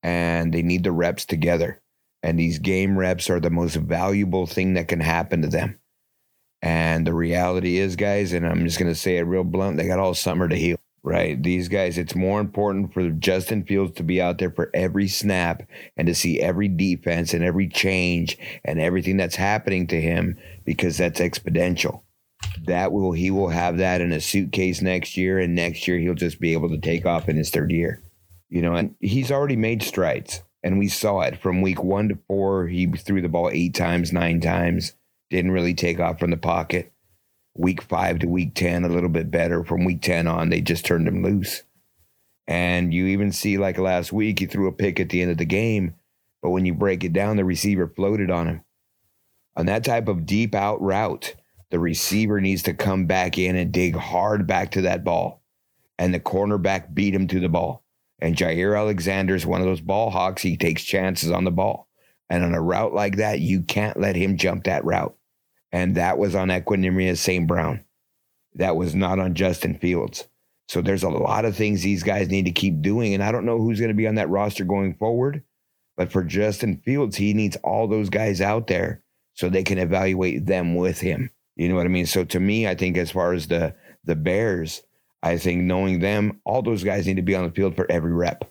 and 0.05 0.53
they 0.53 0.61
need 0.61 0.83
the 0.83 0.91
reps 0.91 1.25
together. 1.25 1.81
And 2.21 2.37
these 2.37 2.59
game 2.59 2.95
reps 2.95 3.27
are 3.27 3.39
the 3.39 3.49
most 3.49 3.75
valuable 3.75 4.45
thing 4.45 4.75
that 4.75 4.87
can 4.87 4.99
happen 4.99 5.41
to 5.41 5.47
them. 5.47 5.79
And 6.61 7.07
the 7.07 7.13
reality 7.13 7.79
is, 7.79 7.95
guys, 7.95 8.31
and 8.31 8.45
I'm 8.45 8.63
just 8.65 8.77
going 8.77 8.91
to 8.91 8.99
say 8.99 9.17
it 9.17 9.23
real 9.23 9.43
blunt, 9.43 9.77
they 9.77 9.87
got 9.87 9.97
all 9.97 10.13
summer 10.13 10.47
to 10.47 10.55
heal, 10.55 10.77
right? 11.01 11.41
These 11.41 11.69
guys, 11.69 11.97
it's 11.97 12.13
more 12.13 12.39
important 12.39 12.93
for 12.93 13.09
Justin 13.09 13.63
Fields 13.63 13.95
to 13.95 14.03
be 14.03 14.21
out 14.21 14.37
there 14.37 14.51
for 14.51 14.69
every 14.75 15.07
snap 15.07 15.63
and 15.97 16.07
to 16.07 16.13
see 16.13 16.39
every 16.39 16.67
defense 16.67 17.33
and 17.33 17.43
every 17.43 17.67
change 17.67 18.37
and 18.63 18.79
everything 18.79 19.17
that's 19.17 19.35
happening 19.35 19.87
to 19.87 19.99
him 19.99 20.37
because 20.65 20.97
that's 20.99 21.19
exponential. 21.19 22.01
That 22.65 22.91
will, 22.91 23.11
he 23.11 23.31
will 23.31 23.49
have 23.49 23.79
that 23.79 24.01
in 24.01 24.11
a 24.11 24.21
suitcase 24.21 24.83
next 24.83 25.17
year. 25.17 25.39
And 25.39 25.55
next 25.55 25.87
year, 25.87 25.97
he'll 25.97 26.13
just 26.13 26.39
be 26.39 26.53
able 26.53 26.69
to 26.69 26.77
take 26.77 27.07
off 27.07 27.27
in 27.27 27.37
his 27.37 27.49
third 27.49 27.71
year 27.71 28.03
you 28.55 28.61
know, 28.61 28.73
and 28.73 28.95
he's 29.01 29.33
already 29.33 29.57
made 29.57 29.83
strides. 29.83 30.41
And 30.63 30.79
we 30.79 30.87
saw 30.87 31.19
it 31.19 31.37
from 31.41 31.61
week 31.61 31.83
one 31.83 32.07
to 32.07 32.17
four. 32.25 32.67
He 32.67 32.87
threw 32.87 33.21
the 33.21 33.27
ball 33.27 33.49
eight 33.51 33.73
times, 33.75 34.13
nine 34.13 34.39
times, 34.39 34.93
didn't 35.29 35.51
really 35.51 35.73
take 35.73 35.99
off 35.99 36.19
from 36.19 36.31
the 36.31 36.37
pocket. 36.37 36.93
Week 37.53 37.81
five 37.81 38.19
to 38.19 38.29
week 38.29 38.55
10, 38.55 38.85
a 38.85 38.87
little 38.87 39.09
bit 39.09 39.29
better. 39.29 39.65
From 39.65 39.83
week 39.83 40.01
10 40.01 40.25
on, 40.25 40.49
they 40.49 40.61
just 40.61 40.85
turned 40.85 41.05
him 41.05 41.21
loose. 41.21 41.63
And 42.47 42.93
you 42.93 43.07
even 43.07 43.33
see, 43.33 43.57
like 43.57 43.77
last 43.77 44.13
week, 44.13 44.39
he 44.39 44.45
threw 44.45 44.69
a 44.69 44.71
pick 44.71 45.01
at 45.01 45.09
the 45.09 45.21
end 45.21 45.31
of 45.31 45.37
the 45.37 45.43
game. 45.43 45.95
But 46.41 46.51
when 46.51 46.65
you 46.65 46.73
break 46.73 47.03
it 47.03 47.11
down, 47.11 47.35
the 47.35 47.43
receiver 47.43 47.91
floated 47.93 48.31
on 48.31 48.47
him. 48.47 48.61
On 49.57 49.65
that 49.65 49.83
type 49.83 50.07
of 50.07 50.25
deep 50.25 50.55
out 50.55 50.81
route, 50.81 51.35
the 51.71 51.79
receiver 51.79 52.39
needs 52.39 52.63
to 52.63 52.73
come 52.73 53.05
back 53.05 53.37
in 53.37 53.57
and 53.57 53.73
dig 53.73 53.97
hard 53.97 54.47
back 54.47 54.71
to 54.71 54.83
that 54.83 55.03
ball. 55.03 55.41
And 55.99 56.13
the 56.13 56.21
cornerback 56.21 56.93
beat 56.93 57.13
him 57.13 57.27
to 57.27 57.41
the 57.41 57.49
ball. 57.49 57.84
And 58.19 58.35
Jaire 58.35 58.77
Alexander 58.77 59.35
is 59.35 59.45
one 59.45 59.61
of 59.61 59.67
those 59.67 59.81
ball 59.81 60.09
hawks. 60.09 60.41
He 60.41 60.57
takes 60.57 60.83
chances 60.83 61.31
on 61.31 61.43
the 61.43 61.51
ball. 61.51 61.89
And 62.29 62.43
on 62.43 62.53
a 62.55 62.61
route 62.61 62.93
like 62.93 63.17
that, 63.17 63.39
you 63.39 63.61
can't 63.61 63.99
let 63.99 64.15
him 64.15 64.37
jump 64.37 64.63
that 64.63 64.85
route. 64.85 65.15
And 65.71 65.95
that 65.95 66.17
was 66.17 66.33
on 66.33 66.47
Equanimeous 66.47 67.17
St. 67.17 67.47
Brown. 67.47 67.83
That 68.55 68.75
was 68.75 68.95
not 68.95 69.19
on 69.19 69.35
Justin 69.35 69.77
Fields. 69.77 70.27
So 70.67 70.81
there's 70.81 71.03
a 71.03 71.09
lot 71.09 71.45
of 71.45 71.55
things 71.55 71.83
these 71.83 72.03
guys 72.03 72.29
need 72.29 72.45
to 72.45 72.51
keep 72.51 72.81
doing. 72.81 73.13
And 73.13 73.21
I 73.21 73.31
don't 73.31 73.45
know 73.45 73.59
who's 73.59 73.79
going 73.79 73.89
to 73.89 73.95
be 73.95 74.07
on 74.07 74.15
that 74.15 74.29
roster 74.29 74.63
going 74.63 74.95
forward. 74.95 75.43
But 75.97 76.11
for 76.11 76.23
Justin 76.23 76.81
Fields, 76.83 77.17
he 77.17 77.33
needs 77.33 77.57
all 77.57 77.87
those 77.87 78.09
guys 78.09 78.41
out 78.41 78.67
there 78.67 79.01
so 79.33 79.49
they 79.49 79.63
can 79.63 79.77
evaluate 79.77 80.45
them 80.45 80.75
with 80.75 80.99
him. 80.99 81.29
You 81.55 81.69
know 81.69 81.75
what 81.75 81.85
I 81.85 81.89
mean? 81.89 82.05
So 82.05 82.23
to 82.25 82.39
me, 82.39 82.67
I 82.67 82.75
think 82.75 82.97
as 82.97 83.11
far 83.11 83.33
as 83.33 83.47
the 83.47 83.75
the 84.03 84.15
Bears, 84.15 84.83
I 85.25 85.39
think 85.39 85.63
knowing 85.63 86.01
them, 86.01 86.39
all 86.45 86.61
those 86.61 86.83
guys 86.83 87.07
need 87.07 87.15
to 87.15 87.23
be 87.23 87.35
on 87.35 87.45
the 87.45 87.51
field 87.51 87.75
for 87.75 87.91
every 87.91 88.13
rep 88.13 88.45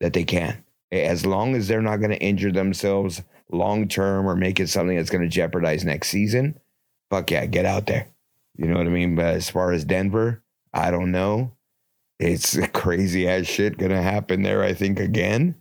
that 0.00 0.14
they 0.14 0.24
can. 0.24 0.64
As 0.90 1.26
long 1.26 1.54
as 1.54 1.68
they're 1.68 1.82
not 1.82 1.98
going 1.98 2.10
to 2.10 2.22
injure 2.22 2.50
themselves 2.50 3.20
long 3.52 3.86
term 3.86 4.26
or 4.26 4.34
make 4.34 4.60
it 4.60 4.70
something 4.70 4.96
that's 4.96 5.10
going 5.10 5.22
to 5.22 5.28
jeopardize 5.28 5.84
next 5.84 6.08
season, 6.08 6.58
fuck 7.10 7.30
yeah, 7.30 7.44
get 7.44 7.66
out 7.66 7.86
there. 7.86 8.08
You 8.56 8.66
know 8.66 8.78
what 8.78 8.86
I 8.86 8.90
mean? 8.90 9.14
But 9.14 9.34
as 9.34 9.50
far 9.50 9.72
as 9.72 9.84
Denver, 9.84 10.42
I 10.72 10.90
don't 10.90 11.12
know. 11.12 11.52
It's 12.18 12.58
crazy 12.72 13.28
ass 13.28 13.44
shit 13.44 13.76
going 13.76 13.92
to 13.92 14.00
happen 14.00 14.42
there, 14.42 14.62
I 14.62 14.72
think, 14.72 14.98
again. 14.98 15.54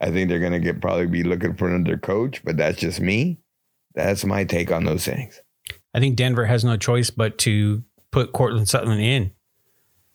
I 0.00 0.10
think 0.10 0.28
they're 0.28 0.40
going 0.40 0.50
to 0.50 0.58
get 0.58 0.80
probably 0.80 1.06
be 1.06 1.22
looking 1.22 1.54
for 1.54 1.68
another 1.68 1.98
coach, 1.98 2.44
but 2.44 2.56
that's 2.56 2.80
just 2.80 3.00
me. 3.00 3.38
That's 3.94 4.24
my 4.24 4.42
take 4.42 4.72
on 4.72 4.82
those 4.82 5.04
things. 5.04 5.40
I 5.94 6.00
think 6.00 6.16
Denver 6.16 6.46
has 6.46 6.64
no 6.64 6.76
choice 6.76 7.10
but 7.10 7.38
to 7.38 7.84
put 8.10 8.32
Courtland 8.32 8.68
Sutton 8.68 8.98
in. 8.98 9.30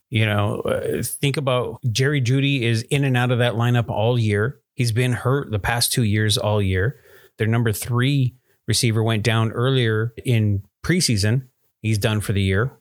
You 0.09 0.25
know, 0.25 0.61
uh, 0.61 1.03
think 1.03 1.37
about 1.37 1.79
Jerry 1.91 2.21
Jeudy 2.21 2.63
is 2.63 2.81
in 2.83 3.03
and 3.03 3.15
out 3.15 3.31
of 3.31 3.39
that 3.39 3.53
lineup 3.53 3.89
all 3.89 4.17
year. 4.17 4.59
He's 4.73 4.91
been 4.91 5.13
hurt 5.13 5.51
the 5.51 5.59
past 5.59 5.91
two 5.91 6.03
years 6.03 6.37
all 6.37 6.61
year. 6.61 6.99
Their 7.37 7.47
number 7.47 7.71
three 7.71 8.35
receiver 8.67 9.03
went 9.03 9.23
down 9.23 9.51
earlier 9.51 10.13
in 10.25 10.63
preseason. 10.83 11.47
He's 11.81 11.97
done 11.97 12.21
for 12.21 12.33
the 12.33 12.41
year. 12.41 12.71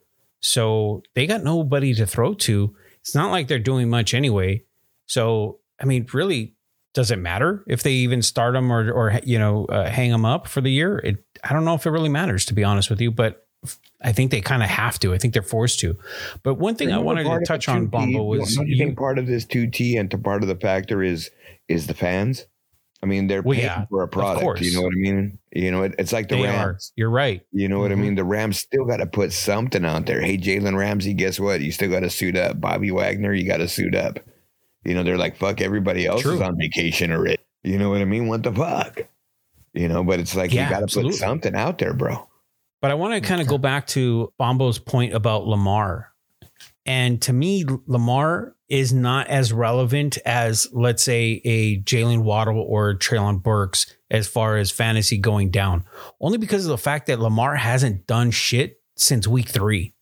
So 0.41 1.03
they 1.15 1.27
got 1.27 1.43
nobody 1.43 1.95
to 1.95 2.07
throw 2.07 2.35
to. 2.35 2.75
It's 3.01 3.15
not 3.15 3.31
like 3.31 3.49
they're 3.49 3.59
doing 3.59 3.91
much 3.91 4.15
anyway. 4.15 4.65
So, 5.07 5.61
I 5.81 5.85
mean, 5.85 6.07
really, 6.13 6.55
does 6.95 7.11
it 7.11 7.19
matter 7.19 7.65
if 7.67 7.83
they 7.83 7.93
even 7.93 8.23
start 8.23 8.55
them 8.55 8.73
or, 8.73 8.91
or 8.91 9.21
you 9.25 9.39
know, 9.39 9.67
uh, 9.67 9.89
hang 9.89 10.11
them 10.11 10.25
up 10.25 10.47
for 10.47 10.61
the 10.61 10.71
year? 10.71 10.99
It, 10.99 11.25
I 11.45 11.53
don't 11.53 11.65
know 11.65 11.75
if 11.75 11.87
it 11.87 11.91
really 11.91 12.09
matters, 12.09 12.45
to 12.47 12.55
be 12.55 12.65
honest 12.65 12.91
with 12.91 13.01
you. 13.01 13.11
But 13.11 13.48
I 14.01 14.13
think 14.13 14.31
they 14.31 14.41
kind 14.41 14.63
of 14.63 14.69
have 14.69 14.99
to. 15.01 15.13
I 15.13 15.19
think 15.19 15.35
they're 15.35 15.43
forced 15.43 15.81
to. 15.81 15.97
But 16.43 16.55
one 16.55 16.77
thing 16.77 16.93
I 16.93 16.99
wanted 16.99 17.25
to 17.25 17.45
touch 17.45 17.69
on, 17.69 17.87
Bombo, 17.87 18.23
was 18.23 18.55
don't 18.55 18.69
you 18.69 18.77
think 18.77 18.97
part 18.97 19.19
of 19.19 19.27
this 19.27 19.45
two 19.45 19.69
T 19.69 19.97
and 19.97 20.11
to 20.11 20.19
part 20.19 20.43
of 20.43 20.49
the 20.49 20.57
factor 20.57 21.03
is 21.03 21.31
is 21.69 21.87
the 21.87 21.95
fans. 21.95 22.47
I 23.03 23.07
mean, 23.07 23.29
they're 23.29 23.43
well, 23.43 23.55
paying 23.55 23.67
yeah, 23.67 23.87
for 23.87 24.03
a 24.03 24.09
product. 24.09 24.61
You 24.61 24.75
know 24.75 24.83
what 24.83 24.93
I 24.93 24.97
mean? 24.97 25.39
You 25.53 25.71
know, 25.71 25.83
it, 25.85 25.95
it's 25.99 26.13
like 26.13 26.29
the 26.29 26.37
they 26.37 26.43
Rams. 26.43 26.91
Are. 26.91 26.95
You're 26.97 27.11
right. 27.11 27.43
You 27.53 27.69
know 27.69 27.77
mm-hmm. 27.77 27.83
what 27.83 27.91
I 27.93 27.95
mm-hmm. 27.95 28.03
mean? 28.03 28.15
The 28.17 28.25
Rams 28.25 28.59
still 28.59 28.85
got 28.87 28.97
to 28.97 29.07
put 29.07 29.33
something 29.33 29.85
out 29.85 30.07
there. 30.07 30.21
Hey, 30.21 30.37
Jalen 30.37 30.77
Ramsey, 30.77 31.15
guess 31.15 31.39
what? 31.39 31.61
You 31.61 31.71
still 31.71 31.91
got 31.91 32.01
to 32.01 32.11
suit 32.11 32.37
up. 32.37 32.61
Bobby 32.61 32.91
Wagner, 32.91 33.33
you 33.33 33.47
got 33.47 33.59
to 33.59 33.69
suit 33.69 33.95
up. 33.95 34.19
You 34.85 34.95
know, 34.95 35.05
they're 35.05 35.19
like, 35.19 35.37
fuck, 35.37 35.61
everybody 35.61 36.07
else 36.07 36.23
True. 36.23 36.35
is 36.35 36.41
on 36.41 36.59
vacation 36.59 37.13
or 37.13 37.27
it. 37.27 37.41
You 37.63 37.79
know 37.79 37.91
what 37.91 38.01
I 38.01 38.05
mean? 38.05 38.27
What 38.27 38.43
the 38.43 38.53
fuck? 38.53 39.03
You 39.75 39.89
know, 39.89 40.03
but 40.03 40.19
it's 40.19 40.35
like 40.35 40.53
Yeah, 40.53 40.69
you 40.69 40.75
got 40.75 40.89
to 40.89 41.03
put 41.03 41.15
something 41.15 41.55
out 41.55 41.79
there, 41.79 41.95
bro. 41.95 42.27
But 42.81 42.91
I 42.91 42.95
want 42.95 43.15
to 43.15 43.21
kind 43.27 43.41
of 43.41 43.47
go 43.47 43.59
back 43.59 43.87
to 43.89 44.33
Bombo's 44.39 44.79
point 44.79 45.15
about 45.15 45.47
Lamar. 45.47 46.13
And 46.87 47.21
to 47.23 47.33
me, 47.33 47.65
Lamar 47.87 48.55
is 48.69 48.93
not 48.93 49.27
as 49.29 49.53
relevant 49.53 50.19
as, 50.25 50.69
let's 50.73 51.03
say, 51.03 51.41
a 51.45 51.81
Jalen 51.81 52.23
Waddle 52.23 52.61
or 52.61 52.95
Treylon 52.95 53.43
Burks 53.43 53.95
as 54.11 54.29
far 54.29 54.57
as 54.57 54.71
fantasy 54.71 55.19
going 55.19 55.51
down. 55.51 55.85
Only 56.21 56.39
because 56.39 56.65
of 56.65 56.71
the 56.71 56.79
fact 56.79 57.07
that 57.07 57.21
Lamar 57.21 57.57
hasn't 57.57 58.07
done 58.07 58.31
shit 58.31 58.81
since 58.97 59.27
week 59.27 59.49
three. 59.49 59.93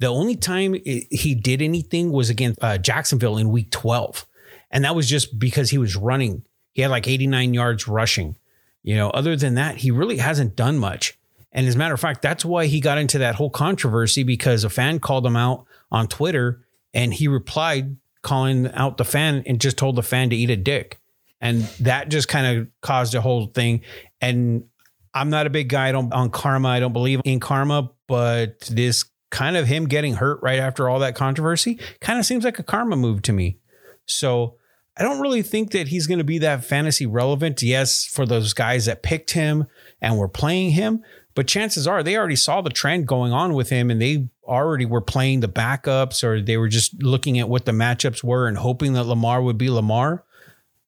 The 0.00 0.06
only 0.06 0.36
time 0.36 0.74
he 0.84 1.34
did 1.34 1.62
anything 1.62 2.10
was 2.10 2.30
against 2.30 2.62
uh, 2.62 2.78
Jacksonville 2.78 3.38
in 3.38 3.50
week 3.50 3.70
12. 3.70 4.26
And 4.70 4.84
that 4.84 4.94
was 4.94 5.08
just 5.08 5.38
because 5.38 5.70
he 5.70 5.78
was 5.78 5.96
running. 5.96 6.44
He 6.72 6.82
had 6.82 6.90
like 6.90 7.08
89 7.08 7.54
yards 7.54 7.88
rushing. 7.88 8.36
You 8.82 8.96
know, 8.96 9.10
other 9.10 9.36
than 9.36 9.54
that, 9.54 9.76
he 9.76 9.90
really 9.90 10.18
hasn't 10.18 10.56
done 10.56 10.78
much. 10.78 11.18
And 11.54 11.68
as 11.68 11.76
a 11.76 11.78
matter 11.78 11.94
of 11.94 12.00
fact, 12.00 12.20
that's 12.20 12.44
why 12.44 12.66
he 12.66 12.80
got 12.80 12.98
into 12.98 13.18
that 13.18 13.36
whole 13.36 13.50
controversy 13.50 14.24
because 14.24 14.64
a 14.64 14.70
fan 14.70 14.98
called 14.98 15.24
him 15.24 15.36
out 15.36 15.66
on 15.90 16.08
Twitter 16.08 16.64
and 16.92 17.14
he 17.14 17.28
replied 17.28 17.96
calling 18.22 18.70
out 18.72 18.96
the 18.96 19.04
fan 19.04 19.44
and 19.46 19.60
just 19.60 19.78
told 19.78 19.96
the 19.96 20.02
fan 20.02 20.30
to 20.30 20.36
eat 20.36 20.50
a 20.50 20.56
dick. 20.56 20.98
And 21.40 21.62
that 21.80 22.08
just 22.08 22.26
kind 22.26 22.58
of 22.58 22.68
caused 22.80 23.14
a 23.14 23.20
whole 23.20 23.46
thing. 23.46 23.82
And 24.20 24.64
I'm 25.12 25.30
not 25.30 25.46
a 25.46 25.50
big 25.50 25.68
guy 25.68 25.92
on, 25.92 26.30
karma. 26.30 26.68
I 26.68 26.80
don't 26.80 26.92
believe 26.92 27.20
in 27.24 27.38
karma, 27.38 27.90
but 28.08 28.60
this 28.62 29.04
kind 29.30 29.56
of 29.56 29.66
him 29.66 29.86
getting 29.86 30.14
hurt 30.14 30.40
right 30.42 30.58
after 30.58 30.88
all 30.88 31.00
that 31.00 31.14
controversy 31.14 31.78
kind 32.00 32.18
of 32.18 32.26
seems 32.26 32.44
like 32.44 32.58
a 32.58 32.62
karma 32.62 32.96
move 32.96 33.22
to 33.22 33.32
me. 33.32 33.58
So 34.06 34.56
I 34.96 35.02
don't 35.02 35.20
really 35.20 35.42
think 35.42 35.72
that 35.72 35.88
he's 35.88 36.06
going 36.06 36.18
to 36.18 36.24
be 36.24 36.38
that 36.38 36.64
fantasy 36.64 37.04
relevant. 37.04 37.62
Yes, 37.62 38.06
for 38.06 38.26
those 38.26 38.54
guys 38.54 38.86
that 38.86 39.02
picked 39.02 39.32
him 39.32 39.66
and 40.00 40.18
were 40.18 40.28
playing 40.28 40.70
him, 40.70 41.02
but 41.34 41.48
chances 41.48 41.86
are 41.86 42.02
they 42.02 42.16
already 42.16 42.36
saw 42.36 42.60
the 42.60 42.70
trend 42.70 43.06
going 43.06 43.32
on 43.32 43.54
with 43.54 43.70
him 43.70 43.90
and 43.90 44.00
they 44.00 44.28
already 44.44 44.86
were 44.86 45.00
playing 45.00 45.40
the 45.40 45.48
backups 45.48 46.22
or 46.22 46.40
they 46.40 46.56
were 46.56 46.68
just 46.68 47.02
looking 47.02 47.38
at 47.38 47.48
what 47.48 47.64
the 47.64 47.72
matchups 47.72 48.22
were 48.22 48.46
and 48.46 48.58
hoping 48.58 48.92
that 48.92 49.04
Lamar 49.04 49.42
would 49.42 49.58
be 49.58 49.70
Lamar. 49.70 50.24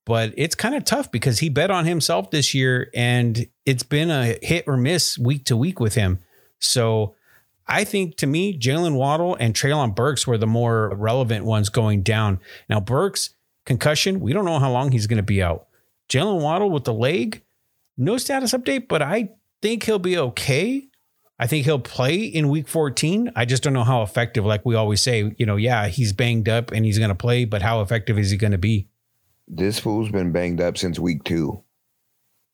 But 0.05 0.35
it's 0.37 0.55
kind 0.55 0.77
of 0.77 0.85
tough 0.85 1.11
because 1.11 1.41
he 1.41 1.49
bet 1.49 1.71
on 1.71 1.85
himself 1.85 2.31
this 2.31 2.55
year 2.55 2.91
and 2.95 3.47
it's 3.65 3.83
been 3.83 4.11
a 4.11 4.39
hit 4.41 4.65
or 4.69 4.77
miss 4.77 5.19
week 5.19 5.45
to 5.47 5.57
week 5.57 5.81
with 5.81 5.97
him. 5.97 6.21
So 6.61 7.17
I 7.67 7.83
think 7.83 8.17
to 8.19 8.27
me, 8.29 8.57
Jalen 8.57 8.95
Waddle 8.95 9.35
and 9.35 9.53
Treylon 9.53 9.97
Burks 9.97 10.27
were 10.27 10.39
the 10.39 10.47
more 10.47 10.95
relevant 10.95 11.45
ones 11.45 11.69
going 11.69 12.03
down. 12.03 12.39
Now, 12.69 12.79
Burks, 12.79 13.31
concussion, 13.65 14.21
we 14.21 14.33
don't 14.33 14.45
know 14.45 14.61
how 14.61 14.71
long 14.71 14.93
he's 14.93 15.09
going 15.09 15.17
to 15.17 15.25
be 15.25 15.43
out. 15.43 15.67
Jalen 16.09 16.41
Waddle 16.41 16.71
with 16.71 16.85
the 16.85 16.93
leg, 16.93 17.43
no 17.97 18.17
status 18.17 18.53
update, 18.53 18.87
but 18.87 19.03
I 19.03 19.31
think 19.63 19.85
he'll 19.85 19.99
be 19.99 20.19
okay. 20.19 20.89
I 21.39 21.47
think 21.47 21.67
he'll 21.67 21.79
play 21.79 22.17
in 22.17 22.49
week 22.49 22.67
14. 22.67 23.33
I 23.37 23.45
just 23.45 23.63
don't 23.63 23.75
know 23.75 23.85
how 23.85 24.03
effective, 24.03 24.45
like 24.45 24.65
we 24.65 24.75
always 24.75 25.03
say, 25.03 25.35
you 25.37 25.45
know, 25.45 25.57
yeah, 25.57 25.89
he's 25.89 26.13
banged 26.13 26.49
up 26.49 26.71
and 26.71 26.85
he's 26.85 26.99
going 26.99 27.11
to 27.11 27.15
play, 27.15 27.45
but 27.45 27.63
how 27.63 27.83
effective 27.83 28.19
is 28.19 28.31
he 28.31 28.39
going 28.39 28.53
to 28.53 28.59
be? 28.59 28.89
This 29.47 29.79
fool's 29.79 30.11
been 30.11 30.33
banged 30.33 30.61
up 30.61 30.79
since 30.79 30.99
week 30.99 31.25
two. 31.25 31.63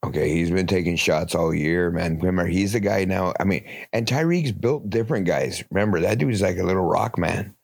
Okay, 0.05 0.31
he's 0.31 0.51
been 0.51 0.67
taking 0.67 0.97
shots 0.97 1.35
all 1.35 1.55
year, 1.55 1.93
man. 1.93 2.19
Remember, 2.19 2.45
he's 2.47 2.73
the 2.73 2.81
guy 2.81 3.05
now. 3.05 3.33
I 3.39 3.45
mean, 3.45 3.65
and 3.93 4.05
Tyreek's 4.05 4.51
built 4.51 4.91
different 4.91 5.27
guys. 5.27 5.63
Remember, 5.71 6.01
that 6.01 6.19
dude's 6.19 6.43
like 6.43 6.59
a 6.59 6.65
little 6.65 6.85
rock 6.85 7.17
man. 7.17 7.55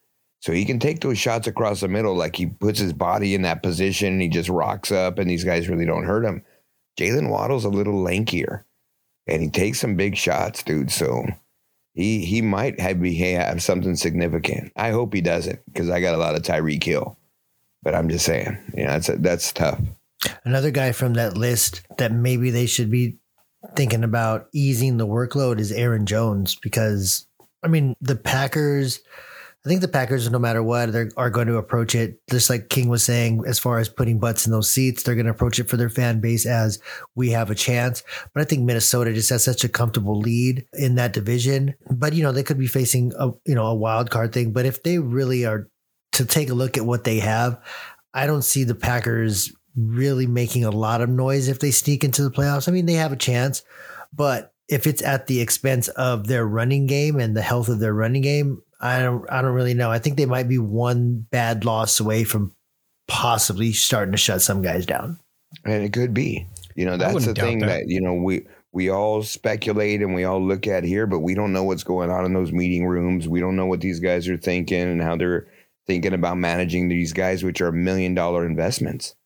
So 0.41 0.53
he 0.53 0.65
can 0.65 0.79
take 0.79 1.01
those 1.01 1.19
shots 1.19 1.49
across 1.49 1.81
the 1.81 1.89
middle, 1.89 2.15
like 2.15 2.37
he 2.37 2.47
puts 2.47 2.79
his 2.79 2.93
body 2.93 3.35
in 3.35 3.43
that 3.43 3.65
position 3.65 4.13
and 4.13 4.23
he 4.23 4.29
just 4.29 4.49
rocks 4.49 4.93
up, 4.93 5.19
and 5.19 5.29
these 5.29 5.43
guys 5.43 5.69
really 5.69 5.85
don't 5.85 6.05
hurt 6.05 6.25
him. 6.25 6.45
Jalen 6.97 7.29
Waddle's 7.29 7.65
a 7.65 7.71
little 7.71 8.05
lankier, 8.05 8.63
and 9.29 9.43
he 9.43 9.51
takes 9.51 9.81
some 9.81 9.97
big 9.97 10.17
shots, 10.17 10.63
dude. 10.63 10.91
So 10.91 11.27
he 11.95 12.25
he 12.25 12.43
might 12.43 12.81
have 12.81 13.01
be 13.01 13.15
have 13.15 13.63
something 13.63 13.97
significant. 13.97 14.73
I 14.77 14.91
hope 14.91 15.13
he 15.15 15.21
doesn't, 15.21 15.61
because 15.67 15.91
I 15.91 16.01
got 16.01 16.15
a 16.15 16.19
lot 16.19 16.35
of 16.35 16.43
Tyreek 16.43 16.83
Hill. 16.83 17.17
But 17.83 17.95
I'm 17.95 18.09
just 18.09 18.25
saying, 18.25 18.59
you 18.77 18.85
know, 18.85 18.91
that's 18.91 19.09
that's 19.19 19.53
tough. 19.53 19.81
Another 20.45 20.71
guy 20.71 20.93
from 20.93 21.15
that 21.15 21.37
list 21.37 21.83
that 21.99 22.13
maybe 22.13 22.51
they 22.51 22.67
should 22.67 22.91
be 22.91 23.19
thinking 23.77 24.05
about 24.05 24.49
easing 24.53 24.97
the 24.97 25.07
workload 25.07 25.61
is 25.61 25.73
Aaron 25.73 26.07
Jones 26.07 26.57
because 26.57 27.27
I 27.63 27.69
mean 27.69 27.95
the 28.01 28.17
Packers. 28.17 29.01
I 29.65 29.69
think 29.69 29.81
the 29.81 29.89
Packers, 29.89 30.31
no 30.31 30.39
matter 30.39 30.63
what, 30.63 30.93
they 30.93 31.07
are 31.17 31.31
going 31.31 31.49
to 31.49 31.57
approach 31.57 31.95
it 31.95 32.21
just 32.31 32.49
like 32.49 32.69
King 32.69 32.89
was 32.89 33.03
saying. 33.03 33.43
As 33.47 33.59
far 33.59 33.79
as 33.79 33.89
putting 33.89 34.21
butts 34.21 34.47
in 34.47 34.53
those 34.53 34.71
seats, 34.71 35.03
they're 35.03 35.17
going 35.17 35.27
to 35.27 35.33
approach 35.33 35.59
it 35.59 35.69
for 35.69 35.77
their 35.77 35.91
fan 35.91 36.21
base 36.21 36.47
as 36.47 36.81
we 37.17 37.31
have 37.31 37.51
a 37.51 37.57
chance. 37.57 38.05
But 38.33 38.41
I 38.41 38.45
think 38.45 38.63
Minnesota 38.63 39.13
just 39.13 39.31
has 39.31 39.43
such 39.43 39.65
a 39.65 39.69
comfortable 39.69 40.19
lead 40.19 40.65
in 40.75 40.95
that 40.95 41.13
division. 41.13 41.75
But 41.91 42.13
you 42.13 42.23
know 42.23 42.31
they 42.31 42.45
could 42.45 42.59
be 42.59 42.69
facing 42.69 43.13
a 43.19 43.31
you 43.47 43.55
know 43.55 43.67
a 43.67 43.75
wild 43.75 44.11
card 44.11 44.33
thing. 44.33 44.53
But 44.53 44.65
if 44.65 44.85
they 44.85 44.99
really 44.99 45.45
are 45.45 45.69
to 46.13 46.25
take 46.25 46.51
a 46.51 46.55
look 46.55 46.77
at 46.77 46.87
what 46.87 47.03
they 47.05 47.19
have, 47.19 47.61
I 48.15 48.27
don't 48.27 48.43
see 48.43 48.63
the 48.63 48.77
Packers 48.77 49.53
really 49.77 50.27
making 50.27 50.65
a 50.65 50.71
lot 50.71 51.01
of 51.01 51.09
noise 51.09 51.49
if 51.49 51.59
they 51.59 51.73
sneak 51.73 52.05
into 52.05 52.23
the 52.23 52.31
playoffs. 52.31 52.69
I 52.69 52.73
mean, 52.73 52.87
they 52.87 52.95
have 52.95 53.13
a 53.13 53.17
chance, 53.17 53.63
but 54.13 54.53
if 54.69 54.87
it's 54.87 55.03
at 55.03 55.27
the 55.27 55.41
expense 55.41 55.89
of 55.89 56.27
their 56.27 56.47
running 56.47 56.87
game 56.87 57.19
and 57.19 57.37
the 57.37 57.43
health 57.43 57.69
of 57.69 57.81
their 57.81 57.95
running 57.95 58.23
game, 58.23 58.63
I 58.81 59.01
don't 59.01 59.31
I 59.31 59.43
don't 59.43 59.55
really 59.55 59.75
know. 59.75 59.91
I 59.91 59.99
think 59.99 60.17
they 60.17 60.27
might 60.27 60.49
be 60.49 60.59
one 60.59 61.27
bad 61.31 61.65
loss 61.65 62.01
away 62.01 62.25
from 62.25 62.55
possibly 63.09 63.73
starting 63.73 64.13
to 64.13 64.19
shut 64.19 64.43
some 64.43 64.63
guys 64.63 64.87
down. 64.87 65.19
And 65.65 65.83
it 65.83 65.93
could 65.93 66.15
be. 66.15 66.47
You 66.77 66.85
know, 66.87 66.97
that's 66.97 67.25
the 67.25 67.35
thing 67.35 67.59
that. 67.61 67.67
that. 67.67 67.89
you 67.89 68.01
know, 68.01 68.15
we 68.15 68.47
we 68.73 68.91
all 68.91 69.23
speculate 69.23 70.03
and 70.03 70.15
we 70.15 70.25
all 70.25 70.41
look 70.41 70.67
at 70.67 70.85
here, 70.85 71.07
but 71.07 71.21
we 71.21 71.35
don't 71.35 71.53
know 71.53 71.65
what's 71.65 71.83
going 71.83 72.11
on 72.11 72.25
in 72.25 72.35
those 72.35 72.53
meeting 72.53 72.87
rooms. 72.87 73.27
We 73.27 73.41
don't 73.41 73.57
know 73.57 73.67
what 73.67 73.81
these 73.81 73.99
guys 73.99 74.29
are 74.29 74.37
thinking 74.37 74.83
and 74.83 75.03
how 75.03 75.17
they're 75.17 75.47
thinking 75.87 76.13
about 76.13 76.37
managing 76.37 76.89
these 76.89 77.13
guys, 77.13 77.43
which 77.43 77.61
are 77.61 77.73
million 77.73 78.15
dollar 78.15 78.47
investments. 78.47 79.17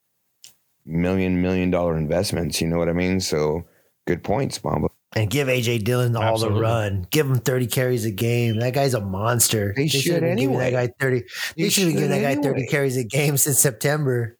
Million, 0.85 1.41
million 1.41 1.69
dollar 1.69 1.97
investments. 1.97 2.61
You 2.61 2.67
know 2.67 2.77
what 2.77 2.89
I 2.89 2.93
mean? 2.93 3.19
So 3.19 3.65
good 4.07 4.23
points, 4.23 4.57
Bombo. 4.57 4.92
And 5.15 5.29
give 5.29 5.47
AJ 5.47 5.83
Dillon 5.83 6.15
all 6.15 6.23
Absolutely. 6.23 6.57
the 6.59 6.61
run. 6.63 7.07
Give 7.11 7.27
him 7.27 7.35
30 7.35 7.67
carries 7.67 8.03
a 8.05 8.11
game. 8.11 8.57
That 8.59 8.73
guy's 8.73 8.95
a 8.95 9.01
monster. 9.01 9.73
They 9.75 9.87
should 9.87 10.01
should've 10.01 10.23
anyway. 10.23 10.71
That 10.71 10.87
guy 10.89 10.93
30. 10.99 11.19
They, 11.19 11.63
They 11.63 11.69
should 11.69 11.83
have 11.85 11.93
given 11.93 12.11
should 12.11 12.23
that 12.23 12.35
guy 12.37 12.41
30 12.41 12.67
carries 12.67 12.97
a 12.97 13.03
game 13.03 13.37
since 13.37 13.59
September. 13.59 14.37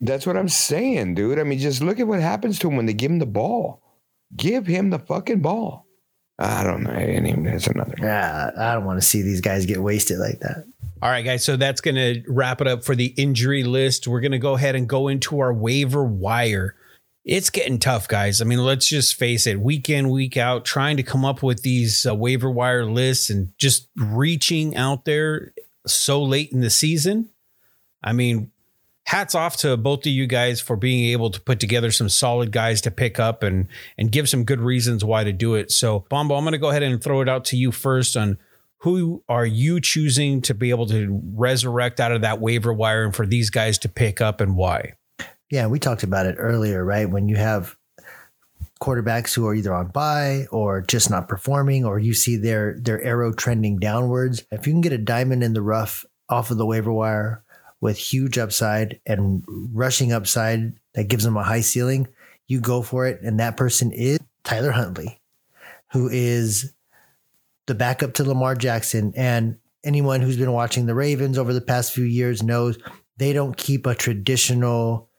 That's 0.00 0.26
what 0.26 0.36
I'm 0.36 0.48
saying, 0.48 1.14
dude. 1.14 1.38
I 1.38 1.44
mean, 1.44 1.58
just 1.58 1.82
look 1.82 2.00
at 2.00 2.08
what 2.08 2.20
happens 2.20 2.58
to 2.60 2.68
him 2.68 2.76
when 2.76 2.86
they 2.86 2.92
give 2.92 3.10
him 3.10 3.18
the 3.18 3.26
ball. 3.26 3.82
Give 4.34 4.66
him 4.66 4.90
the 4.90 4.98
fucking 4.98 5.40
ball. 5.40 5.86
I 6.38 6.64
don't 6.64 6.82
know. 6.82 6.90
Anyway, 6.90 7.50
that's 7.50 7.66
another. 7.66 7.94
Ah, 8.02 8.50
I 8.56 8.74
don't 8.74 8.86
want 8.86 9.00
to 9.00 9.06
see 9.06 9.20
these 9.22 9.42
guys 9.42 9.66
get 9.66 9.82
wasted 9.82 10.18
like 10.18 10.40
that. 10.40 10.64
All 11.02 11.10
right, 11.10 11.22
guys. 11.24 11.44
So 11.44 11.56
that's 11.56 11.80
going 11.82 11.96
to 11.96 12.22
wrap 12.28 12.60
it 12.60 12.66
up 12.66 12.82
for 12.82 12.96
the 12.96 13.06
injury 13.16 13.62
list. 13.62 14.08
We're 14.08 14.20
going 14.20 14.32
to 14.32 14.38
go 14.38 14.54
ahead 14.54 14.74
and 14.74 14.88
go 14.88 15.08
into 15.08 15.38
our 15.40 15.52
waiver 15.52 16.02
wire. 16.02 16.74
It's 17.24 17.50
getting 17.50 17.78
tough, 17.78 18.08
guys. 18.08 18.40
I 18.40 18.44
mean, 18.44 18.64
let's 18.64 18.88
just 18.88 19.16
face 19.16 19.46
it. 19.46 19.60
Week 19.60 19.90
in, 19.90 20.08
week 20.08 20.36
out, 20.36 20.64
trying 20.64 20.96
to 20.96 21.02
come 21.02 21.24
up 21.24 21.42
with 21.42 21.62
these 21.62 22.06
uh, 22.06 22.14
waiver 22.14 22.50
wire 22.50 22.86
lists 22.86 23.28
and 23.28 23.52
just 23.58 23.88
reaching 23.96 24.74
out 24.74 25.04
there 25.04 25.52
so 25.86 26.22
late 26.22 26.50
in 26.50 26.60
the 26.60 26.70
season. 26.70 27.28
I 28.02 28.14
mean, 28.14 28.50
hats 29.04 29.34
off 29.34 29.58
to 29.58 29.76
both 29.76 30.00
of 30.00 30.12
you 30.12 30.26
guys 30.26 30.60
for 30.60 30.76
being 30.76 31.10
able 31.12 31.30
to 31.30 31.40
put 31.40 31.60
together 31.60 31.90
some 31.90 32.08
solid 32.08 32.52
guys 32.52 32.80
to 32.82 32.90
pick 32.90 33.18
up 33.18 33.42
and 33.42 33.68
and 33.98 34.10
give 34.12 34.28
some 34.28 34.44
good 34.44 34.60
reasons 34.60 35.04
why 35.04 35.24
to 35.24 35.32
do 35.32 35.56
it. 35.56 35.70
So, 35.70 36.06
Bombo, 36.08 36.36
I'm 36.36 36.44
going 36.44 36.52
to 36.52 36.58
go 36.58 36.70
ahead 36.70 36.82
and 36.82 37.02
throw 37.02 37.20
it 37.20 37.28
out 37.28 37.44
to 37.46 37.56
you 37.56 37.70
first 37.70 38.16
on 38.16 38.38
who 38.78 39.22
are 39.28 39.44
you 39.44 39.78
choosing 39.78 40.40
to 40.42 40.54
be 40.54 40.70
able 40.70 40.86
to 40.86 41.20
resurrect 41.34 42.00
out 42.00 42.12
of 42.12 42.22
that 42.22 42.40
waiver 42.40 42.72
wire 42.72 43.04
and 43.04 43.14
for 43.14 43.26
these 43.26 43.50
guys 43.50 43.78
to 43.80 43.90
pick 43.90 44.22
up 44.22 44.40
and 44.40 44.56
why? 44.56 44.94
Yeah, 45.50 45.66
we 45.66 45.78
talked 45.78 46.02
about 46.04 46.26
it 46.26 46.36
earlier, 46.38 46.84
right? 46.84 47.10
When 47.10 47.28
you 47.28 47.36
have 47.36 47.76
quarterbacks 48.80 49.34
who 49.34 49.46
are 49.46 49.54
either 49.54 49.74
on 49.74 49.88
bye 49.88 50.46
or 50.50 50.80
just 50.80 51.10
not 51.10 51.28
performing, 51.28 51.84
or 51.84 51.98
you 51.98 52.14
see 52.14 52.36
their 52.36 52.76
their 52.80 53.02
arrow 53.02 53.32
trending 53.32 53.78
downwards. 53.78 54.44
If 54.50 54.66
you 54.66 54.72
can 54.72 54.80
get 54.80 54.92
a 54.92 54.98
diamond 54.98 55.44
in 55.44 55.52
the 55.52 55.62
rough 55.62 56.04
off 56.28 56.50
of 56.50 56.56
the 56.56 56.66
waiver 56.66 56.92
wire 56.92 57.44
with 57.80 57.98
huge 57.98 58.38
upside 58.38 59.00
and 59.06 59.44
rushing 59.46 60.12
upside 60.12 60.74
that 60.94 61.08
gives 61.08 61.24
them 61.24 61.36
a 61.36 61.42
high 61.42 61.60
ceiling, 61.60 62.08
you 62.46 62.60
go 62.60 62.82
for 62.82 63.06
it. 63.06 63.20
And 63.22 63.40
that 63.40 63.56
person 63.56 63.92
is 63.92 64.18
Tyler 64.44 64.70
Huntley, 64.70 65.20
who 65.92 66.08
is 66.08 66.72
the 67.66 67.74
backup 67.74 68.14
to 68.14 68.24
Lamar 68.24 68.54
Jackson. 68.54 69.12
And 69.16 69.58
anyone 69.84 70.20
who's 70.20 70.36
been 70.36 70.52
watching 70.52 70.86
the 70.86 70.94
Ravens 70.94 71.38
over 71.38 71.52
the 71.52 71.60
past 71.60 71.92
few 71.92 72.04
years 72.04 72.42
knows 72.42 72.78
they 73.16 73.32
don't 73.32 73.56
keep 73.56 73.86
a 73.86 73.94
traditional 73.94 75.09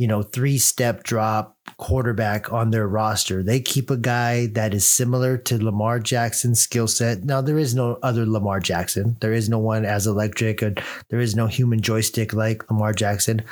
you 0.00 0.06
know, 0.06 0.22
three 0.22 0.56
step 0.56 1.02
drop 1.02 1.58
quarterback 1.76 2.50
on 2.50 2.70
their 2.70 2.88
roster. 2.88 3.42
They 3.42 3.60
keep 3.60 3.90
a 3.90 3.98
guy 3.98 4.46
that 4.54 4.72
is 4.72 4.86
similar 4.86 5.36
to 5.36 5.62
Lamar 5.62 5.98
Jackson's 5.98 6.58
skill 6.58 6.88
set. 6.88 7.22
Now, 7.24 7.42
there 7.42 7.58
is 7.58 7.74
no 7.74 7.98
other 8.02 8.24
Lamar 8.24 8.60
Jackson. 8.60 9.18
There 9.20 9.34
is 9.34 9.50
no 9.50 9.58
one 9.58 9.84
as 9.84 10.06
electric, 10.06 10.60
there 11.10 11.20
is 11.20 11.36
no 11.36 11.48
human 11.48 11.82
joystick 11.82 12.32
like 12.32 12.70
Lamar 12.70 12.94
Jackson. 12.94 13.42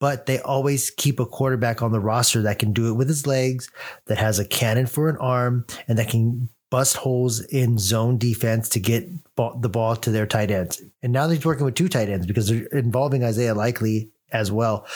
but 0.00 0.26
they 0.26 0.40
always 0.40 0.90
keep 0.90 1.20
a 1.20 1.26
quarterback 1.26 1.80
on 1.80 1.92
the 1.92 2.00
roster 2.00 2.42
that 2.42 2.58
can 2.58 2.72
do 2.72 2.88
it 2.88 2.94
with 2.94 3.06
his 3.06 3.24
legs, 3.24 3.70
that 4.06 4.18
has 4.18 4.40
a 4.40 4.44
cannon 4.44 4.86
for 4.86 5.08
an 5.08 5.16
arm, 5.18 5.64
and 5.86 5.96
that 5.96 6.08
can 6.08 6.48
bust 6.72 6.96
holes 6.96 7.38
in 7.38 7.78
zone 7.78 8.18
defense 8.18 8.68
to 8.68 8.80
get 8.80 9.08
the 9.36 9.68
ball 9.68 9.94
to 9.94 10.10
their 10.10 10.26
tight 10.26 10.50
ends. 10.50 10.82
And 11.04 11.12
now 11.12 11.28
he's 11.28 11.44
working 11.44 11.64
with 11.64 11.76
two 11.76 11.88
tight 11.88 12.08
ends 12.08 12.26
because 12.26 12.48
they're 12.48 12.66
involving 12.72 13.22
Isaiah 13.22 13.54
Likely 13.54 14.10
as 14.32 14.50
well. 14.50 14.86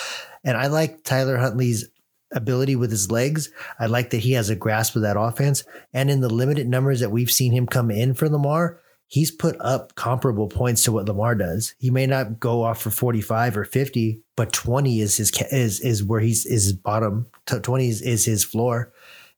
And 0.44 0.56
I 0.56 0.66
like 0.68 1.04
Tyler 1.04 1.36
Huntley's 1.36 1.88
ability 2.32 2.76
with 2.76 2.90
his 2.90 3.10
legs. 3.10 3.50
I 3.78 3.86
like 3.86 4.10
that 4.10 4.18
he 4.18 4.32
has 4.32 4.50
a 4.50 4.56
grasp 4.56 4.96
of 4.96 5.02
that 5.02 5.18
offense. 5.18 5.64
And 5.92 6.10
in 6.10 6.20
the 6.20 6.32
limited 6.32 6.68
numbers 6.68 7.00
that 7.00 7.10
we've 7.10 7.30
seen 7.30 7.52
him 7.52 7.66
come 7.66 7.90
in 7.90 8.14
for 8.14 8.28
Lamar, 8.28 8.80
he's 9.06 9.30
put 9.30 9.56
up 9.60 9.94
comparable 9.94 10.48
points 10.48 10.84
to 10.84 10.92
what 10.92 11.06
Lamar 11.06 11.34
does. 11.34 11.74
He 11.78 11.90
may 11.90 12.06
not 12.06 12.40
go 12.40 12.62
off 12.62 12.80
for 12.80 12.90
45 12.90 13.56
or 13.56 13.64
50, 13.64 14.20
but 14.36 14.52
20 14.52 15.00
is 15.00 15.16
his 15.16 15.30
is 15.52 15.80
is 15.80 16.04
where 16.04 16.20
he's 16.20 16.44
is 16.46 16.72
bottom. 16.72 17.26
20 17.46 17.88
is, 17.88 18.02
is 18.02 18.24
his 18.24 18.44
floor. 18.44 18.92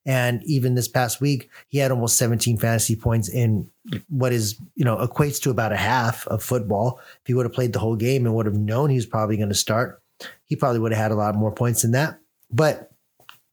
And 0.08 0.42
even 0.44 0.74
this 0.74 0.88
past 0.88 1.20
week, 1.20 1.50
he 1.68 1.76
had 1.76 1.90
almost 1.90 2.16
17 2.16 2.56
fantasy 2.56 2.96
points 2.96 3.28
in 3.28 3.70
what 4.08 4.32
is, 4.32 4.58
you 4.74 4.82
know, 4.82 4.96
equates 4.96 5.38
to 5.42 5.50
about 5.50 5.70
a 5.70 5.76
half 5.76 6.26
of 6.28 6.42
football. 6.42 6.98
If 7.20 7.26
he 7.26 7.34
would 7.34 7.44
have 7.44 7.52
played 7.52 7.74
the 7.74 7.78
whole 7.78 7.94
game 7.94 8.24
and 8.24 8.34
would 8.34 8.46
have 8.46 8.56
known 8.56 8.88
he 8.88 8.96
was 8.96 9.04
probably 9.04 9.36
going 9.36 9.50
to 9.50 9.54
start, 9.54 10.02
he 10.46 10.56
probably 10.56 10.80
would 10.80 10.92
have 10.92 11.02
had 11.02 11.12
a 11.12 11.14
lot 11.14 11.34
more 11.34 11.52
points 11.52 11.82
than 11.82 11.90
that. 11.90 12.18
But 12.50 12.90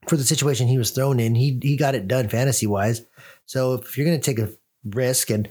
for 0.06 0.16
the 0.16 0.24
situation 0.24 0.66
he 0.66 0.78
was 0.78 0.92
thrown 0.92 1.20
in, 1.20 1.34
he 1.34 1.58
he 1.62 1.76
got 1.76 1.94
it 1.94 2.08
done 2.08 2.30
fantasy 2.30 2.66
wise. 2.66 3.02
So 3.44 3.74
if 3.74 3.98
you're 3.98 4.06
going 4.06 4.18
to 4.18 4.24
take 4.24 4.38
a 4.38 4.50
risk 4.82 5.28
and 5.28 5.50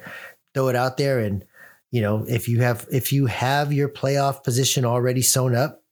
throw 0.56 0.70
it 0.70 0.76
out 0.76 0.98
there, 0.98 1.20
and 1.20 1.46
you 1.92 2.02
know 2.02 2.26
if 2.28 2.50
you 2.50 2.62
have 2.62 2.88
if 2.92 3.14
you 3.14 3.28
have 3.28 3.72
your 3.72 3.90
playoff 3.90 4.44
position 4.44 4.86
already 4.86 5.22
sewn 5.22 5.56
up, 5.56 5.84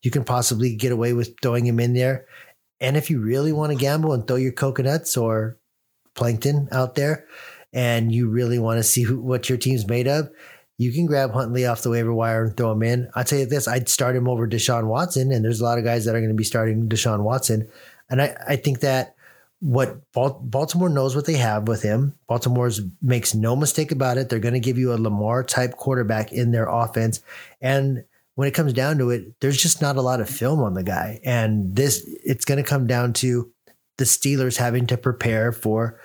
you 0.00 0.10
can 0.10 0.24
possibly 0.24 0.74
get 0.74 0.92
away 0.92 1.12
with 1.12 1.34
throwing 1.42 1.66
him 1.66 1.78
in 1.78 1.92
there. 1.92 2.24
And 2.82 2.96
if 2.96 3.08
you 3.08 3.20
really 3.20 3.52
want 3.52 3.72
to 3.72 3.78
gamble 3.78 4.12
and 4.12 4.26
throw 4.26 4.36
your 4.36 4.52
coconuts 4.52 5.16
or 5.16 5.56
plankton 6.14 6.68
out 6.72 6.96
there, 6.96 7.26
and 7.72 8.12
you 8.12 8.28
really 8.28 8.58
want 8.58 8.78
to 8.78 8.82
see 8.82 9.02
who, 9.02 9.18
what 9.20 9.48
your 9.48 9.56
team's 9.56 9.86
made 9.86 10.08
of, 10.08 10.30
you 10.76 10.92
can 10.92 11.06
grab 11.06 11.32
Huntley 11.32 11.64
off 11.64 11.82
the 11.82 11.90
waiver 11.90 12.12
wire 12.12 12.44
and 12.44 12.56
throw 12.56 12.72
him 12.72 12.82
in. 12.82 13.08
I'll 13.14 13.24
tell 13.24 13.38
you 13.38 13.46
this: 13.46 13.68
I'd 13.68 13.88
start 13.88 14.16
him 14.16 14.28
over 14.28 14.48
Deshaun 14.48 14.88
Watson, 14.88 15.32
and 15.32 15.44
there's 15.44 15.60
a 15.60 15.64
lot 15.64 15.78
of 15.78 15.84
guys 15.84 16.04
that 16.04 16.14
are 16.14 16.20
going 16.20 16.28
to 16.28 16.36
be 16.36 16.44
starting 16.44 16.88
Deshaun 16.88 17.22
Watson. 17.22 17.68
And 18.10 18.20
I, 18.20 18.36
I 18.46 18.56
think 18.56 18.80
that 18.80 19.14
what 19.60 20.00
Baltimore 20.12 20.88
knows 20.88 21.14
what 21.14 21.24
they 21.24 21.36
have 21.36 21.68
with 21.68 21.82
him. 21.82 22.18
Baltimore's 22.26 22.80
makes 23.00 23.32
no 23.32 23.54
mistake 23.54 23.92
about 23.92 24.18
it. 24.18 24.28
They're 24.28 24.40
going 24.40 24.54
to 24.54 24.60
give 24.60 24.76
you 24.76 24.92
a 24.92 24.98
Lamar 24.98 25.44
type 25.44 25.76
quarterback 25.76 26.32
in 26.32 26.50
their 26.50 26.68
offense. 26.68 27.22
And 27.60 28.02
when 28.34 28.48
it 28.48 28.54
comes 28.54 28.72
down 28.72 28.98
to 28.98 29.10
it, 29.10 29.40
there's 29.40 29.60
just 29.60 29.82
not 29.82 29.96
a 29.96 30.02
lot 30.02 30.20
of 30.20 30.28
film 30.28 30.60
on 30.60 30.74
the 30.74 30.82
guy. 30.82 31.20
And 31.24 31.74
this, 31.76 32.02
it's 32.24 32.44
going 32.44 32.62
to 32.62 32.68
come 32.68 32.86
down 32.86 33.12
to 33.14 33.52
the 33.98 34.04
Steelers 34.04 34.56
having 34.56 34.86
to 34.86 34.96
prepare 34.96 35.52
for 35.52 36.00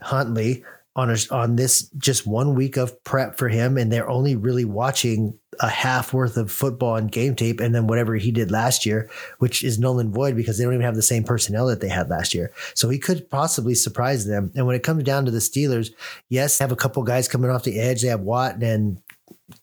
Huntley 0.00 0.64
on 0.96 1.10
a, 1.10 1.16
on 1.32 1.56
this 1.56 1.88
just 1.98 2.26
one 2.26 2.54
week 2.54 2.76
of 2.76 3.02
prep 3.02 3.36
for 3.36 3.48
him, 3.48 3.76
and 3.76 3.90
they're 3.90 4.08
only 4.08 4.36
really 4.36 4.64
watching 4.64 5.36
a 5.60 5.68
half 5.68 6.12
worth 6.12 6.36
of 6.36 6.52
football 6.52 6.96
and 6.96 7.10
game 7.10 7.34
tape, 7.34 7.58
and 7.58 7.74
then 7.74 7.86
whatever 7.88 8.14
he 8.14 8.30
did 8.30 8.50
last 8.50 8.86
year, 8.86 9.10
which 9.38 9.64
is 9.64 9.78
null 9.78 9.98
and 9.98 10.14
void 10.14 10.36
because 10.36 10.56
they 10.56 10.64
don't 10.64 10.74
even 10.74 10.84
have 10.84 10.94
the 10.94 11.02
same 11.02 11.24
personnel 11.24 11.66
that 11.66 11.80
they 11.80 11.88
had 11.88 12.10
last 12.10 12.34
year. 12.34 12.52
So 12.74 12.88
he 12.88 12.98
could 12.98 13.28
possibly 13.28 13.74
surprise 13.74 14.26
them. 14.26 14.52
And 14.54 14.66
when 14.66 14.76
it 14.76 14.84
comes 14.84 15.02
down 15.02 15.24
to 15.24 15.30
the 15.32 15.38
Steelers, 15.38 15.90
yes, 16.28 16.60
have 16.60 16.72
a 16.72 16.76
couple 16.76 17.02
guys 17.02 17.26
coming 17.28 17.50
off 17.50 17.64
the 17.64 17.80
edge. 17.80 18.02
They 18.02 18.08
have 18.08 18.20
Watt 18.20 18.62
and 18.62 19.00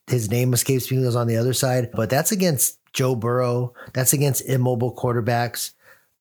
his 0.07 0.29
name 0.29 0.53
escapes 0.53 0.91
me. 0.91 1.00
Was 1.00 1.15
on 1.15 1.27
the 1.27 1.38
other 1.38 1.53
side, 1.53 1.91
but 1.93 2.10
that's 2.10 2.32
against 2.32 2.79
Joe 2.93 3.15
Burrow. 3.15 3.73
That's 3.93 4.13
against 4.13 4.45
immobile 4.45 4.95
quarterbacks 4.95 5.71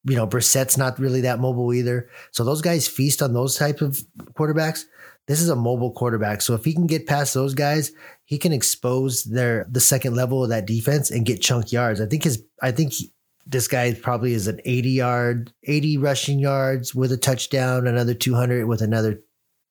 you 0.04 0.16
know, 0.16 0.26
Brissett's 0.26 0.78
not 0.78 0.98
really 0.98 1.22
that 1.22 1.40
mobile 1.40 1.72
either. 1.74 2.08
So 2.30 2.44
those 2.44 2.62
guys 2.62 2.88
feast 2.88 3.22
on 3.22 3.32
those 3.32 3.56
type 3.56 3.80
of 3.80 4.02
quarterbacks. 4.32 4.85
This 5.26 5.40
is 5.40 5.48
a 5.48 5.56
mobile 5.56 5.92
quarterback. 5.92 6.42
So 6.42 6.54
if 6.54 6.64
he 6.64 6.72
can 6.72 6.87
get 6.87 7.06
past 7.06 7.35
those 7.35 7.54
guys, 7.54 7.92
he 8.24 8.38
can 8.38 8.52
expose 8.52 9.24
their 9.24 9.66
the 9.70 9.80
second 9.80 10.14
level 10.14 10.42
of 10.42 10.50
that 10.50 10.66
defense 10.66 11.11
and 11.11 11.26
get 11.26 11.42
chunk 11.42 11.70
yards. 11.70 12.00
I 12.00 12.06
think 12.06 12.24
his 12.24 12.42
I 12.62 12.72
think 12.72 12.94
he, 12.94 13.12
this 13.46 13.68
guy 13.68 13.92
probably 13.94 14.32
is 14.32 14.48
an 14.48 14.61
80 14.64 14.90
yard, 14.90 15.52
80 15.64 15.98
rushing 15.98 16.38
yards 16.38 16.94
with 16.94 17.12
a 17.12 17.16
touchdown, 17.16 17.87
another 17.87 18.14
200 18.14 18.66
with 18.66 18.80
another 18.80 19.22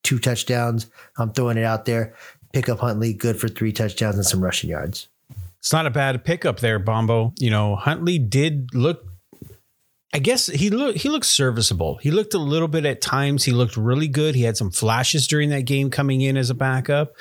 two 0.04 0.20
touchdowns. 0.20 0.90
I'm 1.18 1.34
throwing 1.34 1.58
it 1.58 1.66
out 1.66 1.86
there. 1.86 2.16
Pick 2.54 2.70
up 2.70 2.80
Huntley, 2.80 3.14
good 3.14 3.40
for 3.40 3.48
three 3.48 3.72
touchdowns 3.72 4.16
and 4.16 4.26
some 4.26 4.44
rushing 4.44 4.70
yards. 4.70 5.08
It's 5.60 5.74
not 5.74 5.86
a 5.86 5.92
bad 5.92 6.24
pickup 6.24 6.60
there, 6.60 6.80
Bombo. 6.80 7.34
You 7.38 7.50
know, 7.50 7.76
Huntley 7.76 8.18
did 8.18 8.74
look 8.74 9.06
I 10.12 10.18
guess 10.18 10.48
he 10.48 10.72
looked 10.72 11.00
he 11.00 11.10
looked 11.10 11.28
serviceable. 11.28 11.98
He 11.98 12.10
looked 12.10 12.34
a 12.34 12.40
little 12.40 12.68
bit 12.68 12.86
at 12.86 13.00
times. 13.00 13.44
He 13.44 13.52
looked 13.52 13.78
really 13.78 14.08
good. 14.08 14.34
He 14.34 14.42
had 14.42 14.58
some 14.58 14.72
flashes 14.72 15.28
during 15.28 15.50
that 15.50 15.66
game 15.66 15.92
coming 15.92 16.22
in 16.22 16.36
as 16.36 16.50
a 16.50 16.56
backup, 16.56 17.14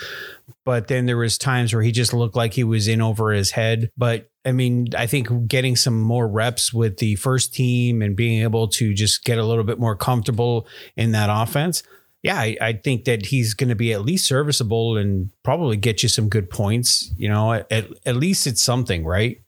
but 0.65 0.89
then 0.89 1.05
there 1.05 1.19
was 1.19 1.37
times 1.37 1.75
where 1.75 1.83
he 1.83 1.93
just 1.93 2.15
looked 2.15 2.35
like 2.35 2.55
he 2.55 2.65
was 2.65 2.89
in 2.89 3.03
over 3.03 3.31
his 3.31 3.51
head. 3.51 3.91
But 3.99 4.31
I 4.47 4.53
mean, 4.53 4.89
I 4.97 5.07
think 5.07 5.49
getting 5.49 5.77
some 5.77 6.01
more 6.01 6.27
reps 6.27 6.73
with 6.73 6.97
the 6.97 7.17
first 7.17 7.53
team 7.53 8.01
and 8.01 8.17
being 8.17 8.43
able 8.43 8.69
to 8.69 8.95
just 8.95 9.23
get 9.23 9.37
a 9.37 9.45
little 9.45 9.65
bit 9.65 9.79
more 9.79 9.95
comfortable 9.95 10.67
in 10.97 11.13
that 11.13 11.29
offense. 11.31 11.83
Yeah, 12.29 12.39
I, 12.39 12.57
I 12.61 12.73
think 12.75 13.07
that 13.07 13.25
he's 13.25 13.55
going 13.55 13.71
to 13.71 13.75
be 13.75 13.95
at 13.95 14.03
least 14.03 14.27
serviceable 14.27 14.99
and 14.99 15.31
probably 15.43 15.79
get 15.79 16.03
you 16.03 16.11
some 16.11 16.29
good 16.29 16.51
points. 16.51 17.11
You 17.17 17.31
know, 17.31 17.55
at, 17.55 17.89
at 18.05 18.17
least 18.17 18.47
it's 18.47 18.63
something, 18.63 19.07
right? 19.07 19.41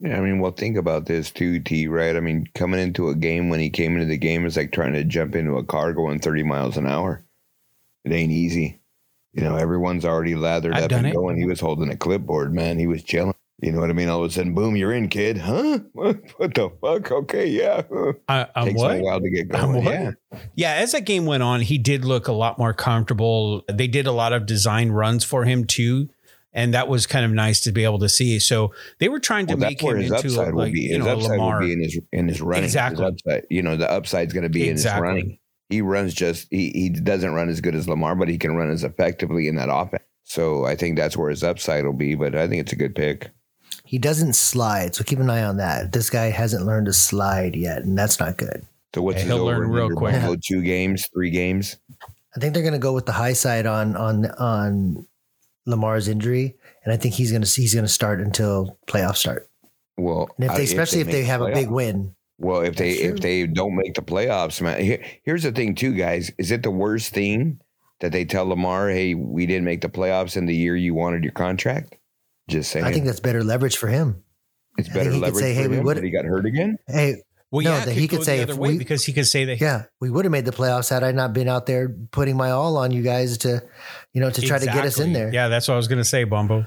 Yeah, 0.00 0.16
I 0.16 0.20
mean, 0.22 0.38
well, 0.38 0.52
think 0.52 0.78
about 0.78 1.04
this 1.04 1.30
too, 1.30 1.60
T. 1.60 1.88
Right? 1.88 2.16
I 2.16 2.20
mean, 2.20 2.48
coming 2.54 2.80
into 2.80 3.10
a 3.10 3.14
game 3.14 3.50
when 3.50 3.60
he 3.60 3.68
came 3.68 3.96
into 3.96 4.06
the 4.06 4.16
game 4.16 4.46
is 4.46 4.56
like 4.56 4.72
trying 4.72 4.94
to 4.94 5.04
jump 5.04 5.36
into 5.36 5.58
a 5.58 5.64
car 5.64 5.92
going 5.92 6.20
30 6.20 6.42
miles 6.44 6.78
an 6.78 6.86
hour. 6.86 7.22
It 8.06 8.12
ain't 8.12 8.32
easy. 8.32 8.80
You 9.34 9.42
know, 9.42 9.56
everyone's 9.56 10.06
already 10.06 10.34
lathered 10.34 10.72
I've 10.72 10.84
up 10.84 10.92
and 10.92 11.08
it. 11.08 11.14
going. 11.14 11.36
He 11.36 11.44
was 11.44 11.60
holding 11.60 11.90
a 11.90 11.96
clipboard, 11.96 12.54
man. 12.54 12.78
He 12.78 12.86
was 12.86 13.02
chilling. 13.02 13.34
You 13.62 13.70
know 13.70 13.78
what 13.78 13.90
I 13.90 13.92
mean? 13.92 14.08
All 14.08 14.24
of 14.24 14.30
a 14.30 14.34
sudden, 14.34 14.54
boom, 14.54 14.74
you're 14.74 14.92
in, 14.92 15.08
kid. 15.08 15.38
Huh? 15.38 15.78
What, 15.92 16.20
what 16.36 16.54
the 16.54 16.70
fuck? 16.80 17.10
Okay, 17.10 17.46
yeah. 17.46 17.82
Uh, 18.28 18.46
um, 18.56 18.66
Takes 18.66 18.80
what? 18.80 18.96
a 18.96 19.00
while 19.00 19.20
to 19.20 19.30
get 19.30 19.48
going. 19.48 19.84
Yeah. 19.84 20.10
Yeah. 20.56 20.74
As 20.74 20.92
that 20.92 21.04
game 21.04 21.26
went 21.26 21.42
on, 21.42 21.60
he 21.60 21.78
did 21.78 22.04
look 22.04 22.26
a 22.26 22.32
lot 22.32 22.58
more 22.58 22.74
comfortable. 22.74 23.62
They 23.70 23.86
did 23.86 24.06
a 24.06 24.12
lot 24.12 24.32
of 24.32 24.46
design 24.46 24.90
runs 24.90 25.24
for 25.24 25.44
him 25.44 25.64
too 25.64 26.08
and 26.52 26.74
that 26.74 26.88
was 26.88 27.06
kind 27.06 27.24
of 27.24 27.30
nice 27.30 27.60
to 27.60 27.72
be 27.72 27.84
able 27.84 27.98
to 28.00 28.08
see. 28.08 28.38
So 28.38 28.72
they 28.98 29.08
were 29.08 29.20
trying 29.20 29.46
to 29.46 29.54
well, 29.54 29.68
make 29.70 29.80
him 29.80 29.96
into 29.96 30.28
a, 30.28 30.52
like, 30.52 30.74
you 30.74 30.98
know, 30.98 31.08
upside 31.08 31.30
Lamar. 31.30 31.60
will 31.60 31.66
be 31.66 31.72
in 31.72 31.82
his 31.82 31.98
in 32.12 32.28
his 32.28 32.40
running. 32.40 32.64
Exactly. 32.64 33.04
His 33.04 33.12
upside, 33.12 33.46
you 33.50 33.62
know, 33.62 33.76
the 33.76 33.90
upside's 33.90 34.32
going 34.32 34.44
to 34.44 34.50
be 34.50 34.68
exactly. 34.68 35.08
in 35.08 35.16
his 35.16 35.22
running. 35.24 35.38
He 35.70 35.80
runs 35.80 36.14
just 36.14 36.48
he 36.50 36.70
he 36.70 36.90
doesn't 36.90 37.32
run 37.32 37.48
as 37.48 37.60
good 37.60 37.74
as 37.74 37.88
Lamar, 37.88 38.14
but 38.14 38.28
he 38.28 38.38
can 38.38 38.54
run 38.54 38.70
as 38.70 38.84
effectively 38.84 39.48
in 39.48 39.56
that 39.56 39.70
offense. 39.72 40.04
So 40.24 40.64
I 40.64 40.76
think 40.76 40.96
that's 40.96 41.16
where 41.16 41.30
his 41.30 41.42
upside 41.42 41.84
will 41.84 41.92
be. 41.92 42.14
But 42.14 42.34
I 42.34 42.46
think 42.48 42.60
it's 42.60 42.72
a 42.72 42.76
good 42.76 42.94
pick. 42.94 43.30
He 43.92 43.98
doesn't 43.98 44.32
slide, 44.32 44.94
so 44.94 45.04
keep 45.04 45.18
an 45.18 45.28
eye 45.28 45.42
on 45.42 45.58
that. 45.58 45.92
This 45.92 46.08
guy 46.08 46.30
hasn't 46.30 46.64
learned 46.64 46.86
to 46.86 46.94
slide 46.94 47.54
yet, 47.54 47.82
and 47.82 47.98
that's 47.98 48.18
not 48.18 48.38
good. 48.38 48.64
So 48.94 49.02
what's 49.02 49.20
he'll 49.20 49.44
learn 49.44 49.68
real 49.68 49.90
quick. 49.90 50.14
Two 50.40 50.62
games, 50.62 51.06
three 51.12 51.28
games. 51.28 51.76
I 52.34 52.40
think 52.40 52.54
they're 52.54 52.62
going 52.62 52.72
to 52.72 52.78
go 52.78 52.94
with 52.94 53.04
the 53.04 53.12
high 53.12 53.34
side 53.34 53.66
on 53.66 53.94
on 53.94 54.24
on 54.30 55.06
Lamar's 55.66 56.08
injury, 56.08 56.56
and 56.84 56.94
I 56.94 56.96
think 56.96 57.16
he's 57.16 57.32
going 57.32 57.42
to 57.42 57.60
he's 57.60 57.74
going 57.74 57.84
to 57.84 57.92
start 57.92 58.22
until 58.22 58.78
playoffs 58.86 59.18
start. 59.18 59.46
Well, 59.98 60.30
and 60.38 60.50
if 60.50 60.56
they, 60.56 60.64
especially 60.64 61.00
if 61.00 61.08
they, 61.08 61.20
if 61.20 61.24
they 61.24 61.24
have 61.24 61.42
playoff. 61.42 61.52
a 61.52 61.54
big 61.54 61.70
win. 61.70 62.14
Well, 62.38 62.62
if 62.62 62.76
they 62.76 62.92
if 62.92 63.20
they 63.20 63.46
don't 63.46 63.76
make 63.76 63.92
the 63.92 64.00
playoffs, 64.00 64.62
man. 64.62 64.82
Here, 64.82 65.04
here's 65.22 65.42
the 65.42 65.52
thing, 65.52 65.74
too, 65.74 65.92
guys. 65.92 66.32
Is 66.38 66.50
it 66.50 66.62
the 66.62 66.70
worst 66.70 67.12
thing 67.12 67.60
that 68.00 68.12
they 68.12 68.24
tell 68.24 68.46
Lamar, 68.46 68.88
"Hey, 68.88 69.12
we 69.12 69.44
didn't 69.44 69.66
make 69.66 69.82
the 69.82 69.90
playoffs 69.90 70.38
in 70.38 70.46
the 70.46 70.56
year 70.56 70.76
you 70.76 70.94
wanted 70.94 71.24
your 71.24 71.34
contract"? 71.34 71.98
Just 72.48 72.70
saying. 72.70 72.84
I 72.84 72.92
think 72.92 73.06
that's 73.06 73.20
better 73.20 73.44
leverage 73.44 73.76
for 73.76 73.88
him. 73.88 74.22
It's 74.78 74.88
better 74.88 75.10
He 75.10 75.18
leverage. 75.18 75.42
Say, 75.42 75.54
"Hey, 75.54 75.68
we 75.68 75.80
would." 75.80 76.02
He 76.02 76.10
got 76.10 76.24
hurt 76.24 76.46
again. 76.46 76.78
Hey, 76.86 77.22
well, 77.52 77.62
no, 77.64 77.70
yeah, 77.74 77.84
that 77.84 77.92
he 77.92 78.08
could 78.08 78.24
say 78.24 78.40
if 78.40 78.56
we 78.56 78.78
because 78.78 79.04
he 79.04 79.12
could 79.12 79.26
say 79.26 79.44
that. 79.44 79.60
Yeah, 79.60 79.84
we 80.00 80.08
would 80.08 80.24
have 80.24 80.32
made 80.32 80.46
the 80.46 80.52
playoffs 80.52 80.88
had 80.88 81.04
I 81.04 81.12
not 81.12 81.34
been 81.34 81.48
out 81.48 81.66
there 81.66 81.90
putting 82.10 82.34
my 82.34 82.50
all 82.50 82.78
on 82.78 82.92
you 82.92 83.02
guys 83.02 83.36
to, 83.38 83.62
you 84.14 84.22
know, 84.22 84.30
to 84.30 84.40
try 84.40 84.56
exactly. 84.56 84.68
to 84.68 84.72
get 84.72 84.86
us 84.86 84.98
in 84.98 85.12
there. 85.12 85.30
Yeah, 85.32 85.48
that's 85.48 85.68
what 85.68 85.74
I 85.74 85.76
was 85.76 85.86
going 85.86 85.98
to 85.98 86.04
say, 86.04 86.24
Bombo. 86.24 86.64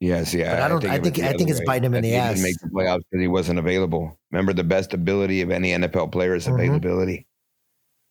Yes, 0.00 0.34
yeah. 0.34 0.56
But 0.56 0.62
I 0.62 0.68
don't. 0.68 0.84
I 0.84 0.98
think. 0.98 1.18
I 1.18 1.22
think, 1.22 1.34
I 1.34 1.36
think 1.36 1.50
it's 1.50 1.60
way. 1.60 1.66
biting 1.66 1.86
him 1.86 1.94
in 1.94 2.02
the 2.02 2.16
ass. 2.16 2.30
He 2.30 2.34
didn't 2.34 2.42
make 2.42 2.58
the 2.58 2.76
playoffs 2.76 3.02
because 3.08 3.22
he 3.22 3.28
wasn't 3.28 3.60
available. 3.60 4.18
Remember, 4.32 4.52
the 4.52 4.64
best 4.64 4.92
ability 4.92 5.40
of 5.40 5.52
any 5.52 5.70
NFL 5.70 6.10
player 6.10 6.34
is 6.34 6.46
mm-hmm. 6.46 6.56
availability, 6.56 7.28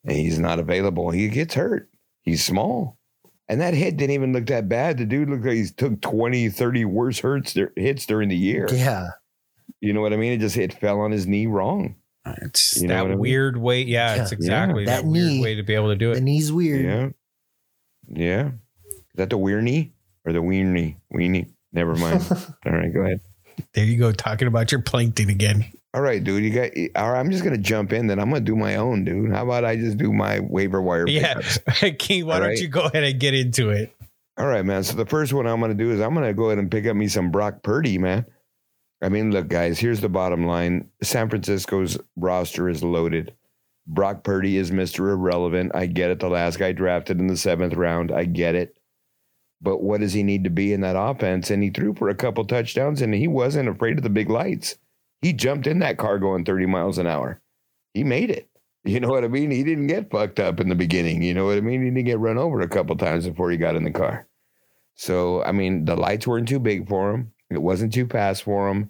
and 0.05 0.15
he's 0.15 0.39
not 0.39 0.59
available. 0.59 1.11
He 1.11 1.27
gets 1.27 1.55
hurt. 1.55 1.89
He's 2.21 2.41
small. 2.41 2.97
And 3.51 3.59
that 3.59 3.73
hit 3.73 3.97
didn't 3.97 4.13
even 4.13 4.31
look 4.31 4.45
that 4.45 4.69
bad. 4.69 4.97
The 4.97 5.05
dude 5.05 5.29
looked 5.29 5.43
like 5.43 5.57
he 5.57 5.65
took 5.65 5.99
20, 5.99 6.47
30 6.47 6.85
worse 6.85 7.19
hurts 7.19 7.53
hits 7.75 8.05
during 8.05 8.29
the 8.29 8.35
year. 8.37 8.65
Yeah. 8.71 9.09
You 9.81 9.91
know 9.91 9.99
what 9.99 10.13
I 10.13 10.15
mean? 10.15 10.31
It 10.31 10.37
just 10.37 10.55
it 10.55 10.71
fell 10.71 11.01
on 11.01 11.11
his 11.11 11.27
knee 11.27 11.47
wrong. 11.47 11.97
Uh, 12.23 12.33
it's 12.43 12.81
you 12.81 12.87
that 12.87 13.19
weird 13.19 13.55
mean? 13.55 13.63
way. 13.63 13.81
Yeah, 13.81 14.15
yeah, 14.15 14.21
it's 14.21 14.31
exactly 14.31 14.85
yeah. 14.85 14.91
that, 14.91 15.01
that 15.01 15.05
knee, 15.05 15.41
weird 15.41 15.43
way 15.43 15.55
to 15.55 15.63
be 15.63 15.75
able 15.75 15.89
to 15.89 15.97
do 15.97 16.11
it. 16.11 16.15
The 16.15 16.21
knee's 16.21 16.49
weird. 16.49 16.85
Yeah. 16.85 17.09
Yeah. 18.07 18.51
Is 18.85 19.15
that 19.15 19.29
the 19.29 19.37
weird 19.37 19.65
knee 19.65 19.91
or 20.23 20.31
the 20.31 20.41
weird 20.41 20.67
knee? 20.67 20.95
Weenie. 21.13 21.49
Never 21.73 21.95
mind. 21.95 22.25
All 22.65 22.71
right, 22.71 22.93
go 22.93 23.01
ahead. 23.01 23.19
There 23.73 23.83
you 23.83 23.97
go, 23.97 24.13
talking 24.13 24.47
about 24.47 24.71
your 24.71 24.81
plankton 24.81 25.29
again. 25.29 25.65
All 25.93 26.01
right, 26.01 26.23
dude. 26.23 26.43
You 26.43 26.51
got. 26.51 26.71
All 26.95 27.12
right, 27.12 27.19
I'm 27.19 27.32
just 27.32 27.43
gonna 27.43 27.58
jump 27.58 27.91
in. 27.91 28.08
Then 28.08 28.19
I'm 28.19 28.30
gonna 28.30 28.41
do 28.41 28.56
my 28.56 28.75
own, 28.75 29.04
dude. 29.04 29.32
How 29.32 29.43
about 29.43 29.65
I 29.65 29.75
just 29.75 29.97
do 29.97 30.13
my 30.13 30.39
waiver 30.39 30.82
wire? 30.82 31.08
Yeah? 31.08 31.41
King. 31.99 32.25
Why 32.27 32.36
All 32.36 32.39
don't 32.39 32.49
right. 32.49 32.60
you 32.60 32.67
go 32.69 32.86
ahead 32.86 33.04
and 33.04 33.19
get 33.19 33.34
into 33.34 33.69
it? 33.71 33.93
All 34.38 34.47
right, 34.47 34.63
man. 34.63 34.84
So 34.84 34.95
the 34.95 35.06
first 35.06 35.34
one 35.34 35.45
I'm 35.47 35.60
gonna 35.60 35.73
do 35.73 35.91
is 35.91 35.99
I'm 35.99 36.13
gonna 36.13 36.34
go 36.34 36.45
ahead 36.45 36.60
and 36.60 36.71
pick 36.71 36.86
up 36.86 36.95
me 36.95 37.08
some 37.10 37.30
Brock 37.30 37.62
Purdy, 37.63 37.97
man. 37.97 38.25
I 39.01 39.10
mean, 39.10 39.32
look, 39.32 39.49
guys. 39.49 39.80
Here's 39.80 39.99
the 39.99 40.10
bottom 40.10 40.45
line: 40.45 40.89
San 41.04 41.30
Francisco's 41.30 41.97
roster 42.15 42.69
is 42.69 42.84
loaded. 42.84 43.34
Brock 43.86 44.23
Purdy 44.23 44.56
is 44.58 44.71
Mr. 44.71 45.12
Irrelevant. 45.12 45.71
I 45.75 45.88
get 45.88 46.12
it. 46.12 46.19
The 46.19 46.30
last 46.30 46.58
guy 46.58 46.71
drafted 46.71 47.19
in 47.19 47.27
the 47.27 47.36
seventh 47.36 47.73
round. 47.73 48.12
I 48.12 48.25
get 48.25 48.56
it. 48.56 48.77
But 49.62 49.82
what 49.84 49.99
does 49.99 50.13
he 50.13 50.23
need 50.23 50.45
to 50.45 50.49
be 50.49 50.71
in 50.71 50.82
that 50.82 50.95
offense? 50.95 51.51
And 51.51 51.62
he 51.62 51.69
threw 51.69 51.93
for 51.93 52.10
a 52.10 52.15
couple 52.15 52.45
touchdowns, 52.45 53.01
and 53.01 53.13
he 53.13 53.27
wasn't 53.27 53.69
afraid 53.69 53.97
of 53.97 54.04
the 54.04 54.10
big 54.10 54.30
lights. 54.30 54.77
He 55.21 55.34
jumped 55.34 55.67
in 55.67 55.79
that 55.79 55.97
car 55.97 56.19
going 56.19 56.45
30 56.45 56.65
miles 56.65 56.97
an 56.97 57.07
hour. 57.07 57.41
He 57.93 58.03
made 58.03 58.29
it. 58.29 58.49
You 58.84 58.99
know 58.99 59.10
what 59.10 59.23
I 59.23 59.27
mean? 59.27 59.51
He 59.51 59.63
didn't 59.63 59.88
get 59.88 60.10
fucked 60.10 60.39
up 60.39 60.60
in 60.60 60.69
the 60.69 60.75
beginning. 60.75 61.21
You 61.21 61.36
know 61.36 61.45
what 61.45 61.57
I 61.57 61.62
mean? 61.62 61.84
He 61.84 61.89
didn't 61.89 62.05
get 62.05 62.19
run 62.19 62.39
over 62.39 62.62
a 62.62 62.67
couple 62.67 62.95
times 62.95 63.27
before 63.27 63.51
he 63.51 63.57
got 63.57 63.75
in 63.75 63.84
the 63.84 63.91
car. 63.91 64.27
So, 64.95 65.43
I 65.43 65.51
mean, 65.51 65.86
the 65.86 65.95
lights 65.95 66.25
weren't 66.25 66.47
too 66.47 66.60
big 66.60 66.89
for 66.89 67.12
him. 67.12 67.31
It 67.51 67.62
wasn't 67.62 67.93
too 67.93 68.07
fast 68.07 68.43
for 68.43 68.69
him. 68.69 68.89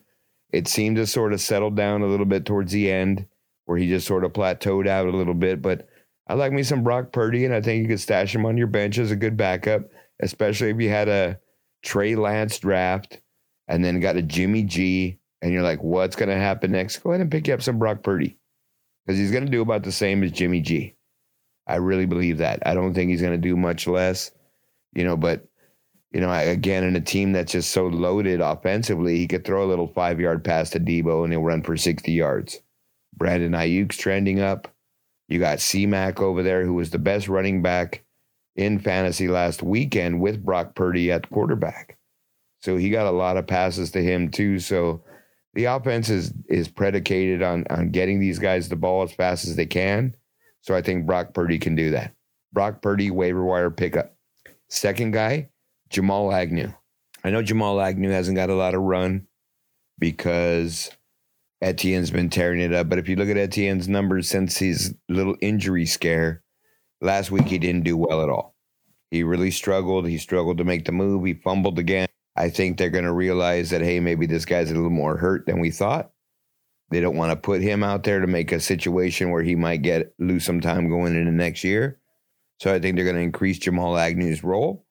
It 0.53 0.67
seemed 0.67 0.97
to 0.97 1.07
sort 1.07 1.33
of 1.33 1.41
settle 1.41 1.71
down 1.71 2.01
a 2.01 2.07
little 2.07 2.25
bit 2.25 2.45
towards 2.45 2.71
the 2.71 2.91
end 2.91 3.25
where 3.65 3.77
he 3.77 3.87
just 3.87 4.07
sort 4.07 4.25
of 4.25 4.33
plateaued 4.33 4.87
out 4.87 5.07
a 5.07 5.15
little 5.15 5.33
bit. 5.33 5.61
But 5.61 5.87
I 6.27 6.33
like 6.33 6.51
me 6.51 6.63
some 6.63 6.83
Brock 6.83 7.11
Purdy, 7.11 7.45
and 7.45 7.53
I 7.53 7.61
think 7.61 7.81
you 7.81 7.87
could 7.87 7.99
stash 7.99 8.35
him 8.35 8.45
on 8.45 8.57
your 8.57 8.67
bench 8.67 8.97
as 8.97 9.11
a 9.11 9.15
good 9.15 9.37
backup, 9.37 9.83
especially 10.21 10.69
if 10.69 10.79
you 10.79 10.89
had 10.89 11.09
a 11.09 11.39
Trey 11.83 12.15
Lance 12.15 12.59
draft 12.59 13.21
and 13.67 13.83
then 13.83 13.99
got 13.99 14.17
a 14.17 14.21
Jimmy 14.21 14.63
G, 14.63 15.19
and 15.41 15.51
you're 15.51 15.63
like, 15.63 15.81
what's 15.81 16.15
going 16.15 16.29
to 16.29 16.35
happen 16.35 16.71
next? 16.71 16.97
Go 16.97 17.11
ahead 17.11 17.21
and 17.21 17.31
pick 17.31 17.49
up 17.49 17.61
some 17.61 17.79
Brock 17.79 18.03
Purdy 18.03 18.37
because 19.05 19.19
he's 19.19 19.31
going 19.31 19.45
to 19.45 19.51
do 19.51 19.61
about 19.61 19.83
the 19.83 19.91
same 19.91 20.23
as 20.23 20.31
Jimmy 20.31 20.61
G. 20.61 20.95
I 21.67 21.75
really 21.75 22.05
believe 22.05 22.39
that. 22.39 22.61
I 22.65 22.73
don't 22.73 22.93
think 22.93 23.09
he's 23.09 23.21
going 23.21 23.33
to 23.33 23.37
do 23.37 23.55
much 23.55 23.87
less, 23.87 24.31
you 24.93 25.03
know, 25.03 25.17
but. 25.17 25.47
You 26.13 26.19
know, 26.19 26.29
again, 26.29 26.83
in 26.83 26.97
a 26.97 26.99
team 26.99 27.31
that's 27.31 27.53
just 27.53 27.71
so 27.71 27.87
loaded 27.87 28.41
offensively, 28.41 29.15
he 29.15 29.29
could 29.29 29.45
throw 29.45 29.63
a 29.63 29.69
little 29.69 29.87
five 29.87 30.19
yard 30.19 30.43
pass 30.43 30.69
to 30.71 30.79
Deebo 30.81 31.23
and 31.23 31.31
he'll 31.31 31.41
run 31.41 31.63
for 31.63 31.77
60 31.77 32.11
yards. 32.11 32.59
Brandon 33.15 33.53
Aiyuk's 33.53 33.95
trending 33.95 34.41
up. 34.41 34.67
You 35.27 35.39
got 35.39 35.61
C 35.61 35.85
Mac 35.85 36.19
over 36.19 36.43
there, 36.43 36.65
who 36.65 36.73
was 36.73 36.89
the 36.89 36.99
best 36.99 37.29
running 37.29 37.61
back 37.61 38.03
in 38.57 38.79
fantasy 38.79 39.29
last 39.29 39.63
weekend 39.63 40.19
with 40.19 40.43
Brock 40.43 40.75
Purdy 40.75 41.11
at 41.11 41.29
quarterback. 41.29 41.97
So 42.61 42.75
he 42.75 42.89
got 42.89 43.07
a 43.07 43.11
lot 43.11 43.37
of 43.37 43.47
passes 43.47 43.91
to 43.91 44.03
him 44.03 44.29
too. 44.29 44.59
So 44.59 45.01
the 45.53 45.65
offense 45.65 46.09
is 46.09 46.33
is 46.47 46.67
predicated 46.67 47.41
on 47.41 47.65
on 47.69 47.91
getting 47.91 48.19
these 48.19 48.39
guys 48.39 48.69
the 48.69 48.75
ball 48.75 49.03
as 49.03 49.11
fast 49.11 49.45
as 49.45 49.55
they 49.55 49.65
can. 49.65 50.15
So 50.61 50.75
I 50.75 50.81
think 50.81 51.05
Brock 51.05 51.33
Purdy 51.33 51.59
can 51.59 51.75
do 51.75 51.91
that. 51.91 52.13
Brock 52.53 52.81
Purdy 52.81 53.11
waiver 53.11 53.43
wire 53.43 53.71
pickup. 53.71 54.15
Second 54.69 55.11
guy, 55.11 55.49
Jamal 55.89 56.31
Agnew. 56.31 56.71
I 57.23 57.29
know 57.29 57.41
Jamal 57.41 57.81
Agnew 57.81 58.09
hasn't 58.09 58.37
got 58.37 58.49
a 58.49 58.55
lot 58.55 58.73
of 58.73 58.81
run 58.81 59.27
because 59.99 60.89
Etienne's 61.61 62.11
been 62.11 62.29
tearing 62.29 62.59
it 62.59 62.73
up. 62.73 62.89
But 62.89 62.97
if 62.97 63.07
you 63.07 63.15
look 63.15 63.29
at 63.29 63.37
Etienne's 63.37 63.87
numbers 63.87 64.27
since 64.27 64.57
his 64.57 64.95
little 65.09 65.35
injury 65.41 65.85
scare, 65.85 66.43
last 67.01 67.31
week 67.31 67.45
he 67.45 67.59
didn't 67.59 67.83
do 67.83 67.97
well 67.97 68.23
at 68.23 68.29
all. 68.29 68.55
He 69.11 69.23
really 69.23 69.51
struggled. 69.51 70.07
He 70.07 70.17
struggled 70.17 70.57
to 70.57 70.63
make 70.63 70.85
the 70.85 70.91
move. 70.91 71.25
He 71.25 71.33
fumbled 71.33 71.77
again. 71.77 72.07
I 72.35 72.49
think 72.49 72.77
they're 72.77 72.89
going 72.89 73.05
to 73.05 73.11
realize 73.11 73.69
that, 73.71 73.81
hey, 73.81 73.99
maybe 73.99 74.25
this 74.25 74.45
guy's 74.45 74.71
a 74.71 74.75
little 74.75 74.89
more 74.89 75.17
hurt 75.17 75.45
than 75.45 75.59
we 75.59 75.71
thought. 75.71 76.11
They 76.89 76.99
don't 76.99 77.17
want 77.17 77.31
to 77.31 77.35
put 77.35 77.61
him 77.61 77.83
out 77.83 78.03
there 78.03 78.19
to 78.19 78.27
make 78.27 78.51
a 78.51 78.59
situation 78.59 79.31
where 79.31 79.43
he 79.43 79.55
might 79.55 79.81
get 79.81 80.13
lose 80.19 80.45
some 80.45 80.59
time 80.59 80.89
going 80.89 81.15
into 81.15 81.31
next 81.31 81.63
year. 81.63 81.99
So 82.59 82.73
I 82.73 82.79
think 82.79 82.95
they're 82.95 83.05
going 83.05 83.15
to 83.15 83.21
increase 83.21 83.59
Jamal 83.59 83.97
Agnew's 83.97 84.43
role. 84.43 84.85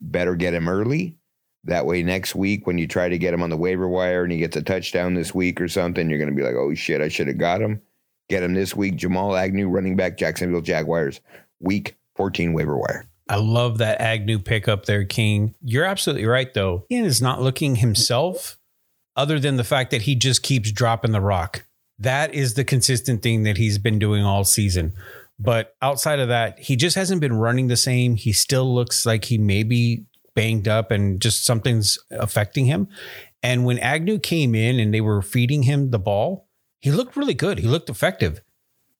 Better 0.00 0.34
get 0.34 0.54
him 0.54 0.68
early. 0.68 1.18
That 1.64 1.86
way, 1.86 2.02
next 2.02 2.34
week 2.34 2.66
when 2.66 2.78
you 2.78 2.88
try 2.88 3.08
to 3.08 3.18
get 3.18 3.34
him 3.34 3.42
on 3.42 3.50
the 3.50 3.56
waiver 3.56 3.88
wire 3.88 4.24
and 4.24 4.32
he 4.32 4.38
gets 4.38 4.56
a 4.56 4.62
touchdown 4.62 5.14
this 5.14 5.34
week 5.34 5.60
or 5.60 5.68
something, 5.68 6.08
you're 6.08 6.18
going 6.18 6.30
to 6.30 6.36
be 6.36 6.42
like, 6.42 6.56
"Oh 6.56 6.74
shit, 6.74 7.00
I 7.00 7.08
should 7.08 7.28
have 7.28 7.38
got 7.38 7.60
him." 7.60 7.80
Get 8.28 8.42
him 8.42 8.54
this 8.54 8.74
week. 8.74 8.96
Jamal 8.96 9.36
Agnew, 9.36 9.68
running 9.68 9.94
back, 9.94 10.16
Jacksonville 10.16 10.60
Jaguars, 10.60 11.20
week 11.60 11.96
14 12.16 12.52
waiver 12.52 12.76
wire. 12.76 13.06
I 13.28 13.36
love 13.36 13.78
that 13.78 14.00
Agnew 14.00 14.38
pickup 14.38 14.84
there, 14.84 15.04
King. 15.04 15.54
You're 15.62 15.84
absolutely 15.84 16.26
right, 16.26 16.52
though. 16.52 16.86
Ian 16.90 17.04
is 17.04 17.22
not 17.22 17.40
looking 17.40 17.76
himself, 17.76 18.58
other 19.16 19.38
than 19.38 19.56
the 19.56 19.64
fact 19.64 19.90
that 19.90 20.02
he 20.02 20.14
just 20.14 20.42
keeps 20.42 20.72
dropping 20.72 21.12
the 21.12 21.20
rock. 21.20 21.66
That 21.98 22.34
is 22.34 22.54
the 22.54 22.64
consistent 22.64 23.22
thing 23.22 23.44
that 23.44 23.58
he's 23.58 23.78
been 23.78 23.98
doing 23.98 24.24
all 24.24 24.44
season. 24.44 24.94
But 25.38 25.74
outside 25.82 26.18
of 26.18 26.28
that, 26.28 26.58
he 26.58 26.76
just 26.76 26.96
hasn't 26.96 27.20
been 27.20 27.34
running 27.34 27.68
the 27.68 27.76
same. 27.76 28.16
He 28.16 28.32
still 28.32 28.72
looks 28.72 29.06
like 29.06 29.24
he 29.24 29.38
may 29.38 29.62
be 29.62 30.04
banged 30.34 30.68
up 30.68 30.90
and 30.90 31.20
just 31.20 31.44
something's 31.44 31.98
affecting 32.10 32.66
him. 32.66 32.88
And 33.42 33.64
when 33.64 33.78
Agnew 33.78 34.18
came 34.18 34.54
in 34.54 34.78
and 34.78 34.92
they 34.94 35.00
were 35.00 35.22
feeding 35.22 35.64
him 35.64 35.90
the 35.90 35.98
ball, 35.98 36.48
he 36.80 36.90
looked 36.90 37.16
really 37.16 37.34
good. 37.34 37.58
He 37.58 37.66
looked 37.66 37.90
effective. 37.90 38.40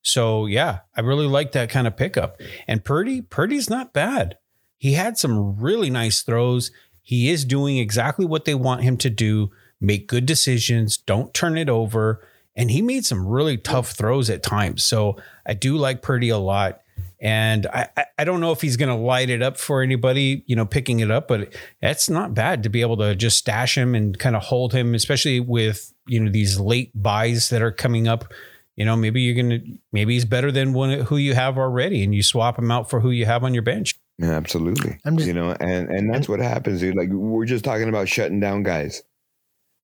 So 0.03 0.47
yeah, 0.47 0.81
I 0.97 1.01
really 1.01 1.27
like 1.27 1.53
that 1.53 1.71
kind 1.71 1.87
of 1.87 1.97
pickup. 1.97 2.41
And 2.67 2.85
Purdy, 2.85 3.23
Purdy's 3.23 3.71
not 3.71 3.93
bad. 3.93 4.37
He 4.77 4.93
had 4.95 5.17
some 5.17 5.57
really 5.61 5.91
nice 5.91 6.23
throws. 6.23 6.73
He 7.03 7.31
is 7.31 7.45
doing 7.45 7.79
exactly 7.79 8.25
what 8.27 8.45
they 8.45 8.55
want 8.55 8.83
him 8.83 8.97
to 8.99 9.11
do. 9.11 9.51
Make 9.81 10.09
good 10.09 10.27
decisions. 10.27 10.97
Don't 10.97 11.33
turn 11.33 11.57
it 11.57 11.69
over. 11.69 12.27
And 12.55 12.71
he 12.71 12.83
made 12.83 13.05
some 13.05 13.27
really 13.27 13.57
tough 13.57 13.93
throws 13.93 14.29
at 14.29 14.43
times. 14.43 14.85
So 14.85 15.17
I 15.47 15.55
do 15.55 15.77
like 15.77 16.03
Purdy 16.03 16.29
a 16.29 16.39
lot. 16.39 16.81
And 17.21 17.67
I, 17.67 17.89
I- 18.19 18.25
don't 18.25 18.41
know 18.41 18.53
if 18.53 18.61
he's 18.61 18.77
going 18.77 18.89
to 18.89 18.95
light 18.95 19.31
it 19.31 19.43
up 19.43 19.57
for 19.57 19.83
anybody, 19.83 20.45
you 20.47 20.55
know, 20.57 20.67
picking 20.67 21.01
it 21.01 21.11
up, 21.11 21.27
but 21.29 21.53
that's 21.81 22.09
not 22.11 22.35
bad 22.35 22.63
to 22.65 22.69
be 22.69 22.81
able 22.81 22.97
to 22.99 23.15
just 23.15 23.39
stash 23.39 23.77
him 23.77 23.95
and 23.95 24.19
kind 24.19 24.37
of 24.37 24.43
hold 24.43 24.73
him, 24.73 24.95
especially 24.95 25.41
with, 25.41 25.93
you 26.07 26.21
know, 26.21 26.31
these 26.31 26.59
late 26.61 26.91
byes 26.95 27.49
that 27.51 27.63
are 27.63 27.73
coming 27.73 28.07
up. 28.09 28.33
You 28.77 28.85
know, 28.87 28.97
maybe 28.97 29.21
you're 29.23 29.35
going 29.35 29.61
to, 29.61 29.79
maybe 29.93 30.15
he's 30.15 30.25
better 30.25 30.51
than 30.51 30.73
one 30.73 31.01
who 31.01 31.17
you 31.19 31.35
have 31.35 31.59
already 31.59 32.03
and 32.03 32.15
you 32.15 32.23
swap 32.23 32.59
him 32.59 32.71
out 32.71 32.89
for 32.89 33.01
who 33.01 33.11
you 33.11 33.27
have 33.27 33.45
on 33.45 33.53
your 33.53 33.63
bench. 33.63 33.95
Yeah, 34.19 34.31
absolutely. 34.33 34.99
I'm 35.05 35.17
just- 35.17 35.27
you 35.27 35.35
know, 35.35 35.53
and 35.61 35.89
and 35.91 36.13
that's 36.13 36.29
what 36.29 36.41
happens, 36.41 36.81
dude. 36.81 36.97
Like 36.97 37.09
we're 37.11 37.45
just 37.47 37.65
talking 37.65 37.89
about 37.89 38.09
shutting 38.09 38.41
down 38.41 38.63
guys. 38.63 39.03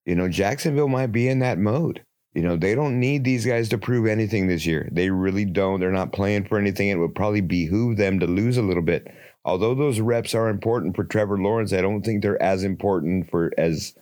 You 0.07 0.15
know, 0.15 0.29
Jacksonville 0.29 0.89
might 0.89 1.09
be 1.13 1.29
in 1.29 1.41
that 1.41 1.59
mode. 1.59 2.03
You 2.35 2.43
know, 2.43 2.57
they 2.57 2.75
don't 2.75 3.01
need 3.01 3.25
these 3.25 3.45
guys 3.45 3.69
to 3.71 3.79
prove 3.79 4.07
anything 4.07 4.47
this 4.47 4.65
year. 4.65 4.89
They 4.93 5.11
really 5.11 5.45
don't. 5.45 5.81
They're 5.81 5.91
not 5.91 6.13
playing 6.13 6.45
for 6.45 6.59
anything. 6.59 6.89
It 6.89 6.97
would 6.97 7.15
probably 7.15 7.41
behoove 7.41 7.97
them 7.97 8.21
to 8.21 8.27
lose 8.27 8.57
a 8.59 8.63
little 8.63 8.83
bit. 8.83 9.09
Although 9.45 9.75
those 9.75 9.99
reps 10.01 10.35
are 10.35 10.49
important 10.49 10.95
for 10.95 11.05
Trevor 11.05 11.39
Lawrence, 11.39 11.73
I 11.73 11.81
don't 11.81 12.03
think 12.03 12.23
they're 12.23 12.41
as 12.43 12.65
important 12.65 13.31
for 13.31 13.51
as 13.59 13.95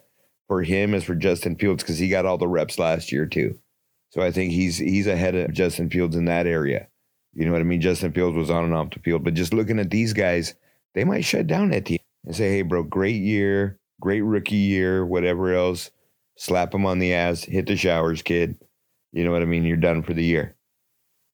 for 0.48 0.62
him 0.62 0.92
as 0.94 1.04
for 1.04 1.14
Justin 1.14 1.56
Fields 1.56 1.82
because 1.82 1.98
he 1.98 2.08
got 2.08 2.26
all 2.26 2.38
the 2.38 2.48
reps 2.48 2.78
last 2.78 3.10
year 3.10 3.26
too. 3.26 3.58
So 4.16 4.22
I 4.22 4.30
think 4.30 4.50
he's 4.50 4.78
he's 4.78 5.06
ahead 5.06 5.34
of 5.34 5.52
Justin 5.52 5.90
Fields 5.90 6.16
in 6.16 6.24
that 6.24 6.46
area. 6.46 6.88
You 7.34 7.44
know 7.44 7.52
what 7.52 7.60
I 7.60 7.64
mean? 7.64 7.82
Justin 7.82 8.12
Fields 8.12 8.34
was 8.34 8.48
on 8.48 8.64
and 8.64 8.72
off 8.72 8.88
the 8.90 9.00
field, 9.00 9.22
but 9.22 9.34
just 9.34 9.52
looking 9.52 9.78
at 9.78 9.90
these 9.90 10.14
guys, 10.14 10.54
they 10.94 11.04
might 11.04 11.26
shut 11.26 11.46
down 11.46 11.70
team 11.82 11.98
and 12.24 12.34
say, 12.34 12.50
"Hey, 12.50 12.62
bro, 12.62 12.82
great 12.82 13.20
year, 13.20 13.78
great 14.00 14.22
rookie 14.22 14.56
year, 14.56 15.04
whatever 15.04 15.52
else." 15.52 15.90
Slap 16.38 16.72
him 16.72 16.86
on 16.86 16.98
the 16.98 17.12
ass, 17.12 17.44
hit 17.44 17.66
the 17.66 17.76
showers, 17.76 18.22
kid. 18.22 18.56
You 19.12 19.22
know 19.22 19.32
what 19.32 19.42
I 19.42 19.44
mean? 19.46 19.64
You're 19.64 19.76
done 19.76 20.02
for 20.02 20.14
the 20.14 20.24
year. 20.24 20.56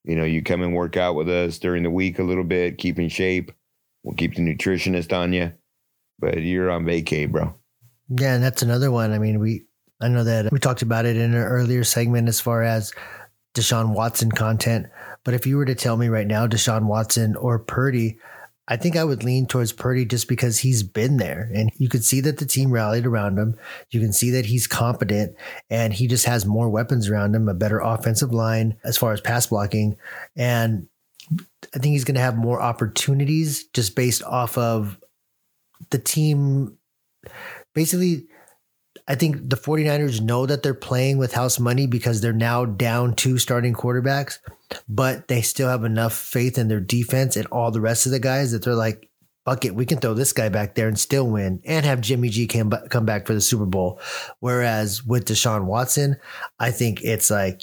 You 0.02 0.16
know, 0.16 0.24
you 0.24 0.42
come 0.42 0.62
and 0.62 0.74
work 0.74 0.96
out 0.96 1.14
with 1.14 1.28
us 1.28 1.60
during 1.60 1.84
the 1.84 1.90
week 1.90 2.18
a 2.18 2.24
little 2.24 2.42
bit, 2.42 2.78
keep 2.78 2.98
in 2.98 3.08
shape. 3.08 3.52
We'll 4.02 4.16
keep 4.16 4.34
the 4.34 4.42
nutritionist 4.42 5.16
on 5.16 5.32
you, 5.32 5.52
but 6.18 6.42
you're 6.42 6.70
on 6.70 6.84
vacay, 6.84 7.30
bro. 7.30 7.54
Yeah, 8.08 8.34
and 8.34 8.42
that's 8.42 8.62
another 8.62 8.90
one. 8.90 9.12
I 9.12 9.20
mean, 9.20 9.38
we 9.38 9.66
I 10.02 10.08
know 10.08 10.24
that 10.24 10.50
we 10.52 10.58
talked 10.58 10.82
about 10.82 11.06
it 11.06 11.16
in 11.16 11.34
an 11.34 11.42
earlier 11.42 11.84
segment 11.84 12.28
as 12.28 12.40
far 12.40 12.62
as 12.62 12.92
Deshaun 13.54 13.94
Watson 13.94 14.32
content. 14.32 14.86
But 15.24 15.34
if 15.34 15.46
you 15.46 15.56
were 15.56 15.64
to 15.64 15.74
tell 15.74 15.96
me 15.96 16.08
right 16.08 16.26
now, 16.26 16.46
Deshaun 16.46 16.86
Watson 16.86 17.36
or 17.36 17.58
Purdy, 17.58 18.18
I 18.68 18.76
think 18.76 18.96
I 18.96 19.04
would 19.04 19.24
lean 19.24 19.46
towards 19.46 19.72
Purdy 19.72 20.04
just 20.04 20.28
because 20.28 20.58
he's 20.58 20.82
been 20.82 21.16
there 21.16 21.50
and 21.54 21.70
you 21.76 21.88
could 21.88 22.04
see 22.04 22.20
that 22.20 22.38
the 22.38 22.46
team 22.46 22.70
rallied 22.70 23.06
around 23.06 23.38
him. 23.38 23.56
You 23.90 24.00
can 24.00 24.12
see 24.12 24.30
that 24.30 24.46
he's 24.46 24.66
competent 24.66 25.36
and 25.68 25.92
he 25.92 26.06
just 26.06 26.26
has 26.26 26.46
more 26.46 26.68
weapons 26.68 27.08
around 27.08 27.34
him, 27.34 27.48
a 27.48 27.54
better 27.54 27.80
offensive 27.80 28.32
line 28.32 28.76
as 28.84 28.96
far 28.96 29.12
as 29.12 29.20
pass 29.20 29.46
blocking. 29.46 29.96
And 30.36 30.86
I 31.30 31.78
think 31.78 31.92
he's 31.92 32.04
going 32.04 32.14
to 32.14 32.20
have 32.20 32.36
more 32.36 32.60
opportunities 32.60 33.64
just 33.68 33.94
based 33.94 34.22
off 34.24 34.56
of 34.58 34.98
the 35.90 35.98
team. 35.98 36.78
Basically, 37.74 38.26
I 39.08 39.14
think 39.14 39.50
the 39.50 39.56
49ers 39.56 40.20
know 40.20 40.46
that 40.46 40.62
they're 40.62 40.74
playing 40.74 41.18
with 41.18 41.32
house 41.32 41.58
money 41.58 41.86
because 41.86 42.20
they're 42.20 42.32
now 42.32 42.64
down 42.64 43.14
two 43.14 43.38
starting 43.38 43.74
quarterbacks, 43.74 44.38
but 44.88 45.28
they 45.28 45.42
still 45.42 45.68
have 45.68 45.84
enough 45.84 46.14
faith 46.14 46.56
in 46.56 46.68
their 46.68 46.80
defense 46.80 47.36
and 47.36 47.46
all 47.48 47.70
the 47.70 47.80
rest 47.80 48.06
of 48.06 48.12
the 48.12 48.20
guys 48.20 48.52
that 48.52 48.62
they're 48.62 48.74
like, 48.74 49.08
bucket, 49.44 49.74
we 49.74 49.86
can 49.86 49.98
throw 49.98 50.14
this 50.14 50.32
guy 50.32 50.48
back 50.48 50.74
there 50.74 50.88
and 50.88 50.98
still 50.98 51.26
win 51.26 51.60
and 51.64 51.84
have 51.84 52.00
Jimmy 52.00 52.28
G 52.28 52.46
come, 52.46 52.70
come 52.90 53.04
back 53.04 53.26
for 53.26 53.34
the 53.34 53.40
Super 53.40 53.66
Bowl. 53.66 54.00
Whereas 54.40 55.04
with 55.04 55.26
Deshaun 55.26 55.64
Watson, 55.64 56.16
I 56.58 56.70
think 56.70 57.02
it's 57.02 57.30
like 57.30 57.62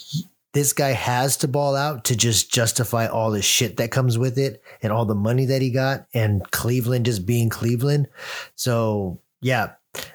this 0.54 0.73
guy 0.73 0.89
has 0.89 1.38
to 1.38 1.47
ball 1.47 1.75
out 1.75 2.06
to 2.06 2.15
just 2.15 2.52
justify 2.52 3.08
all 3.08 3.32
the 3.32 3.41
shit 3.41 3.78
that 3.78 3.91
comes 3.91 4.17
with 4.17 4.38
it 4.38 4.62
and 4.82 4.91
all 4.91 5.06
the 5.06 5.15
money 5.15 5.45
that 5.45 5.62
he 5.62 5.69
got 5.71 6.08
and 6.13 6.49
Cleveland 6.52 7.06
just 7.06 7.25
being 7.25 7.49
Cleveland. 7.49 8.08
So, 8.56 9.21
yeah, 9.41 9.73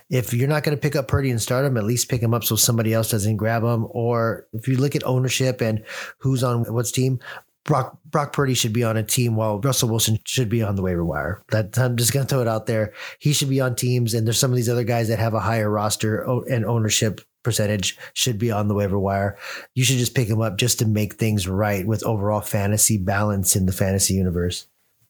if 0.09 0.33
you're 0.33 0.49
not 0.49 0.63
going 0.63 0.77
to 0.77 0.81
pick 0.81 0.97
up 0.97 1.09
Purdy 1.09 1.31
and 1.31 1.41
start 1.41 1.65
him, 1.65 1.77
at 1.77 1.85
least 1.85 2.09
pick 2.09 2.23
him 2.23 2.35
up 2.35 2.45
so 2.45 2.57
somebody 2.57 2.93
else 2.93 3.11
doesn't 3.11 3.37
grab 3.37 3.63
him. 3.63 3.87
Or 3.91 4.47
if 4.53 4.69
you 4.69 4.77
look 4.77 4.95
at 4.95 5.07
ownership 5.07 5.61
and 5.61 5.85
who's 6.19 6.45
on 6.45 6.65
what's 6.73 6.93
team, 6.93 7.21
Brock 7.65 7.99
Brock 8.05 8.33
Purdy 8.33 8.55
should 8.55 8.75
be 8.75 8.85
on 8.85 8.97
a 8.97 9.03
team 9.03 9.37
while 9.37 9.59
Russell 9.59 9.89
Wilson 9.89 10.19
should 10.25 10.51
be 10.51 10.63
on 10.63 10.77
the 10.77 10.83
waiver 10.83 11.05
wire. 11.05 11.43
That 11.51 11.79
I'm 11.79 11.97
just 11.97 12.13
going 12.13 12.27
to 12.27 12.29
throw 12.29 12.43
it 12.43 12.49
out 12.49 12.67
there. 12.67 12.93
He 13.19 13.33
should 13.33 13.49
be 13.49 13.61
on 13.61 13.75
teams, 13.75 14.13
and 14.13 14.27
there's 14.27 14.39
some 14.39 14.51
of 14.51 14.57
these 14.57 14.69
other 14.69 14.85
guys 14.85 15.09
that 15.09 15.19
have 15.19 15.35
a 15.35 15.41
higher 15.41 15.71
roster 15.71 16.23
and 16.49 16.65
ownership 16.67 17.23
percentage 17.43 17.99
should 18.13 18.39
be 18.39 18.51
on 18.51 18.69
the 18.69 18.75
waiver 18.75 18.99
wire. 18.99 19.39
You 19.75 19.85
should 19.85 19.99
just 19.99 20.15
pick 20.15 20.29
him 20.29 20.41
up 20.41 20.59
just 20.59 20.79
to 20.81 20.87
make 20.87 21.15
things 21.15 21.49
right 21.49 21.87
with 21.87 22.05
overall 22.05 22.41
fantasy 22.43 22.99
balance 22.99 23.57
in 23.57 23.67
the 23.67 23.73
fantasy 23.73 24.15
universe. 24.15 24.67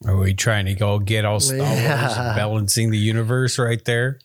Are 0.06 0.16
we 0.16 0.34
trying 0.34 0.66
to 0.66 0.74
go 0.74 0.98
get 0.98 1.24
all 1.24 1.40
Star 1.40 1.58
Wars 1.58 2.16
balancing 2.36 2.90
the 2.90 2.98
universe 2.98 3.58
right 3.58 3.84
there? 3.84 4.18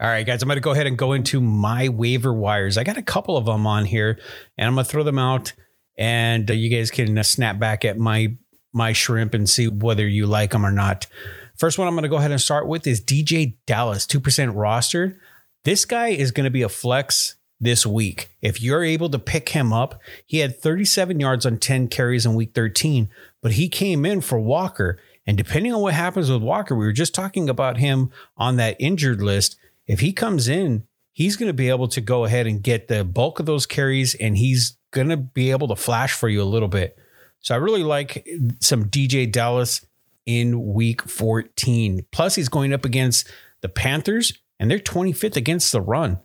All 0.00 0.08
right, 0.08 0.24
guys, 0.24 0.42
I'm 0.42 0.48
going 0.48 0.56
to 0.56 0.62
go 0.62 0.70
ahead 0.70 0.86
and 0.86 0.96
go 0.96 1.12
into 1.12 1.42
my 1.42 1.90
waiver 1.90 2.32
wires. 2.32 2.78
I 2.78 2.84
got 2.84 2.96
a 2.96 3.02
couple 3.02 3.36
of 3.36 3.44
them 3.44 3.66
on 3.66 3.84
here, 3.84 4.18
and 4.56 4.66
I'm 4.66 4.74
going 4.74 4.86
to 4.86 4.90
throw 4.90 5.02
them 5.02 5.18
out, 5.18 5.52
and 5.98 6.50
uh, 6.50 6.54
you 6.54 6.70
guys 6.74 6.90
can 6.90 7.18
uh, 7.18 7.22
snap 7.22 7.58
back 7.58 7.84
at 7.84 7.98
my 7.98 8.34
my 8.72 8.94
shrimp 8.94 9.34
and 9.34 9.50
see 9.50 9.68
whether 9.68 10.08
you 10.08 10.24
like 10.24 10.52
them 10.52 10.64
or 10.64 10.70
not. 10.72 11.06
First 11.54 11.76
one 11.76 11.86
I'm 11.86 11.92
going 11.92 12.04
to 12.04 12.08
go 12.08 12.16
ahead 12.16 12.30
and 12.30 12.40
start 12.40 12.66
with 12.66 12.86
is 12.86 13.04
DeeJay 13.04 13.56
Dallas, 13.66 14.06
two 14.06 14.20
percent 14.20 14.56
rostered. 14.56 15.18
This 15.64 15.84
guy 15.84 16.08
is 16.08 16.30
going 16.30 16.44
to 16.44 16.50
be 16.50 16.62
a 16.62 16.70
flex 16.70 17.36
this 17.60 17.84
week. 17.84 18.30
If 18.40 18.62
you're 18.62 18.82
able 18.82 19.10
to 19.10 19.18
pick 19.18 19.50
him 19.50 19.70
up, 19.70 20.00
he 20.24 20.38
had 20.38 20.58
37 20.58 21.20
yards 21.20 21.44
on 21.44 21.58
10 21.58 21.88
carries 21.88 22.24
in 22.24 22.34
week 22.34 22.54
13, 22.54 23.10
but 23.42 23.52
he 23.52 23.68
came 23.68 24.06
in 24.06 24.22
for 24.22 24.40
Walker. 24.40 24.98
And 25.26 25.36
depending 25.36 25.74
on 25.74 25.82
what 25.82 25.92
happens 25.92 26.30
with 26.30 26.40
Walker, 26.40 26.74
we 26.74 26.86
were 26.86 26.92
just 26.92 27.14
talking 27.14 27.50
about 27.50 27.76
him 27.76 28.10
on 28.38 28.56
that 28.56 28.76
injured 28.80 29.20
list. 29.20 29.58
If 29.90 29.98
he 29.98 30.12
comes 30.12 30.46
in, 30.46 30.84
he's 31.12 31.34
going 31.34 31.48
to 31.48 31.52
be 31.52 31.68
able 31.68 31.88
to 31.88 32.00
go 32.00 32.24
ahead 32.24 32.46
and 32.46 32.62
get 32.62 32.86
the 32.86 33.04
bulk 33.04 33.40
of 33.40 33.46
those 33.46 33.66
carries 33.66 34.14
and 34.14 34.36
he's 34.36 34.78
going 34.92 35.08
to 35.08 35.16
be 35.16 35.50
able 35.50 35.66
to 35.66 35.74
flash 35.74 36.12
for 36.12 36.28
you 36.28 36.40
a 36.40 36.44
little 36.44 36.68
bit. 36.68 36.96
So 37.40 37.56
I 37.56 37.58
really 37.58 37.82
like 37.82 38.24
some 38.60 38.84
DeeJay 38.84 39.32
Dallas 39.32 39.84
in 40.26 40.74
week 40.74 41.02
14. 41.02 42.06
Plus, 42.12 42.36
he's 42.36 42.48
going 42.48 42.72
up 42.72 42.84
against 42.84 43.28
the 43.62 43.68
Panthers 43.68 44.32
and 44.60 44.70
they're 44.70 44.78
25th 44.78 45.34
against 45.34 45.72
the 45.72 45.80
run. 45.80 46.20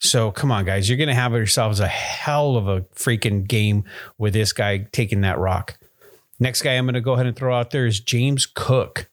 So 0.00 0.32
come 0.32 0.50
on, 0.50 0.64
guys, 0.64 0.88
you're 0.88 0.98
going 0.98 1.08
to 1.08 1.14
have 1.14 1.34
yourselves 1.34 1.78
a 1.78 1.86
hell 1.86 2.56
of 2.56 2.66
a 2.66 2.80
freaking 2.96 3.46
game 3.46 3.84
with 4.18 4.32
this 4.32 4.52
guy 4.52 4.88
taking 4.90 5.20
that 5.20 5.38
rock. 5.38 5.78
Next 6.40 6.62
guy 6.62 6.72
I'm 6.72 6.86
going 6.86 6.94
to 6.94 7.00
go 7.00 7.12
ahead 7.12 7.26
and 7.26 7.36
throw 7.36 7.56
out 7.56 7.70
there 7.70 7.86
is 7.86 8.00
James 8.00 8.44
Cook. 8.44 9.08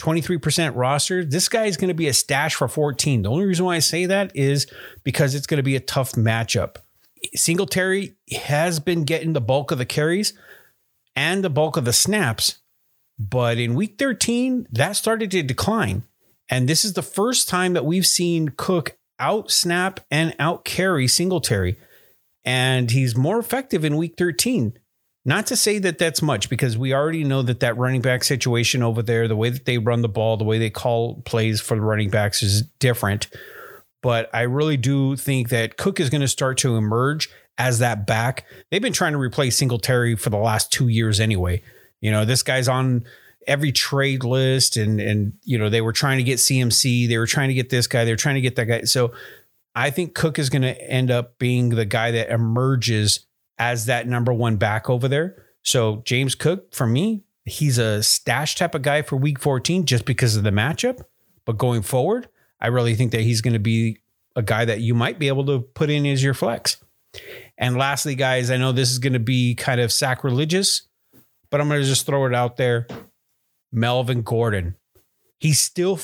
23% 0.00 0.72
roster. 0.74 1.24
This 1.24 1.48
guy 1.48 1.66
is 1.66 1.76
going 1.76 1.88
to 1.88 1.94
be 1.94 2.08
a 2.08 2.14
stash 2.14 2.54
for 2.54 2.68
14. 2.68 3.22
The 3.22 3.30
only 3.30 3.44
reason 3.44 3.66
why 3.66 3.76
I 3.76 3.80
say 3.80 4.06
that 4.06 4.34
is 4.34 4.66
because 5.04 5.34
it's 5.34 5.46
going 5.46 5.58
to 5.58 5.62
be 5.62 5.76
a 5.76 5.80
tough 5.80 6.12
matchup. 6.12 6.76
Singletary 7.34 8.16
has 8.46 8.80
been 8.80 9.04
getting 9.04 9.34
the 9.34 9.40
bulk 9.40 9.70
of 9.70 9.78
the 9.78 9.84
carries 9.84 10.32
and 11.14 11.44
the 11.44 11.50
bulk 11.50 11.76
of 11.76 11.84
the 11.84 11.92
snaps, 11.92 12.58
but 13.18 13.58
in 13.58 13.74
week 13.74 13.96
13, 13.98 14.66
that 14.72 14.96
started 14.96 15.30
to 15.32 15.42
decline. 15.42 16.04
And 16.48 16.68
this 16.68 16.84
is 16.84 16.94
the 16.94 17.02
first 17.02 17.48
time 17.48 17.74
that 17.74 17.84
we've 17.84 18.06
seen 18.06 18.48
Cook 18.56 18.96
out 19.18 19.50
snap 19.50 20.00
and 20.10 20.34
out 20.38 20.64
carry 20.64 21.06
Singletary. 21.06 21.78
And 22.42 22.90
he's 22.90 23.14
more 23.14 23.38
effective 23.38 23.84
in 23.84 23.98
week 23.98 24.14
13. 24.16 24.72
Not 25.24 25.46
to 25.48 25.56
say 25.56 25.78
that 25.80 25.98
that's 25.98 26.22
much 26.22 26.48
because 26.48 26.78
we 26.78 26.94
already 26.94 27.24
know 27.24 27.42
that 27.42 27.60
that 27.60 27.76
running 27.76 28.00
back 28.00 28.24
situation 28.24 28.82
over 28.82 29.02
there, 29.02 29.28
the 29.28 29.36
way 29.36 29.50
that 29.50 29.66
they 29.66 29.76
run 29.76 30.00
the 30.00 30.08
ball, 30.08 30.36
the 30.36 30.44
way 30.44 30.58
they 30.58 30.70
call 30.70 31.20
plays 31.22 31.60
for 31.60 31.74
the 31.74 31.82
running 31.82 32.08
backs 32.08 32.42
is 32.42 32.62
different. 32.78 33.28
But 34.02 34.30
I 34.32 34.42
really 34.42 34.78
do 34.78 35.16
think 35.16 35.50
that 35.50 35.76
Cook 35.76 36.00
is 36.00 36.08
going 36.08 36.22
to 36.22 36.28
start 36.28 36.56
to 36.58 36.76
emerge 36.76 37.28
as 37.58 37.80
that 37.80 38.06
back. 38.06 38.46
They've 38.70 38.80
been 38.80 38.94
trying 38.94 39.12
to 39.12 39.18
replace 39.18 39.58
Singletary 39.58 40.16
for 40.16 40.30
the 40.30 40.38
last 40.38 40.72
two 40.72 40.88
years 40.88 41.20
anyway. 41.20 41.62
You 42.00 42.10
know, 42.10 42.24
this 42.24 42.42
guy's 42.42 42.68
on 42.68 43.04
every 43.46 43.72
trade 43.72 44.22
list 44.22 44.76
and 44.76 45.00
and 45.00 45.32
you 45.44 45.58
know 45.58 45.70
they 45.70 45.80
were 45.80 45.92
trying 45.92 46.18
to 46.18 46.24
get 46.24 46.38
CMC, 46.38 47.08
they 47.08 47.18
were 47.18 47.26
trying 47.26 47.48
to 47.48 47.54
get 47.54 47.68
this 47.68 47.86
guy, 47.86 48.04
they 48.04 48.12
were 48.12 48.16
trying 48.16 48.36
to 48.36 48.40
get 48.40 48.56
that 48.56 48.66
guy. 48.66 48.82
So 48.82 49.12
I 49.74 49.90
think 49.90 50.14
Cook 50.14 50.38
is 50.38 50.50
going 50.50 50.62
to 50.62 50.90
end 50.90 51.10
up 51.10 51.38
being 51.38 51.70
the 51.70 51.84
guy 51.84 52.10
that 52.10 52.30
emerges 52.30 53.26
as 53.60 53.84
that 53.86 54.08
number 54.08 54.32
one 54.32 54.56
back 54.56 54.88
over 54.88 55.06
there. 55.06 55.44
So 55.62 56.02
James 56.06 56.34
Cook 56.34 56.74
for 56.74 56.86
me, 56.86 57.22
he's 57.44 57.76
a 57.76 58.02
stash 58.02 58.56
type 58.56 58.74
of 58.74 58.80
guy 58.80 59.02
for 59.02 59.16
week 59.16 59.38
14 59.38 59.84
just 59.84 60.06
because 60.06 60.34
of 60.34 60.42
the 60.42 60.50
matchup, 60.50 61.04
but 61.44 61.58
going 61.58 61.82
forward, 61.82 62.28
I 62.58 62.68
really 62.68 62.94
think 62.94 63.12
that 63.12 63.20
he's 63.20 63.42
going 63.42 63.52
to 63.52 63.60
be 63.60 63.98
a 64.34 64.42
guy 64.42 64.64
that 64.64 64.80
you 64.80 64.94
might 64.94 65.18
be 65.18 65.28
able 65.28 65.44
to 65.46 65.60
put 65.60 65.90
in 65.90 66.06
as 66.06 66.24
your 66.24 66.32
flex. 66.32 66.78
And 67.58 67.76
lastly, 67.76 68.14
guys, 68.14 68.50
I 68.50 68.56
know 68.56 68.72
this 68.72 68.90
is 68.90 68.98
going 68.98 69.12
to 69.12 69.18
be 69.18 69.54
kind 69.54 69.80
of 69.80 69.92
sacrilegious, 69.92 70.88
but 71.50 71.60
I'm 71.60 71.68
going 71.68 71.82
to 71.82 71.86
just 71.86 72.06
throw 72.06 72.24
it 72.26 72.34
out 72.34 72.56
there. 72.56 72.86
Melvin 73.72 74.22
Gordon. 74.22 74.76
He's 75.38 75.60
still 75.60 75.98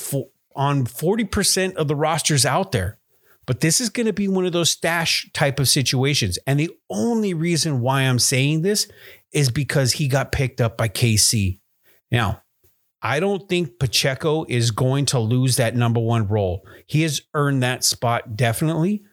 on 0.55 0.85
40% 0.85 1.75
of 1.75 1.87
the 1.87 1.95
rosters 1.95 2.45
out 2.45 2.71
there. 2.71 2.99
But 3.47 3.61
this 3.61 3.81
is 3.81 3.89
going 3.89 4.05
to 4.05 4.13
be 4.13 4.27
one 4.27 4.45
of 4.45 4.51
those 4.51 4.69
stash 4.69 5.27
type 5.33 5.59
of 5.59 5.69
situations. 5.69 6.37
And 6.45 6.59
the 6.59 6.69
only 6.89 7.33
reason 7.33 7.79
why 7.79 8.01
I'm 8.01 8.19
saying 8.19 8.61
this 8.61 8.87
is 9.31 9.49
because 9.49 9.93
he 9.93 10.07
got 10.07 10.33
picked 10.33 10.61
up 10.61 10.77
by 10.77 10.89
KC. 10.89 11.59
Now, 12.11 12.43
I 13.01 13.19
don't 13.19 13.47
think 13.47 13.79
Pacheco 13.79 14.45
is 14.49 14.71
going 14.71 15.05
to 15.07 15.19
lose 15.19 15.55
that 15.55 15.75
number 15.75 15.99
one 15.99 16.27
role. 16.27 16.67
He 16.87 17.03
has 17.03 17.21
earned 17.33 17.63
that 17.63 17.83
spot 17.83 18.35
definitely, 18.35 19.03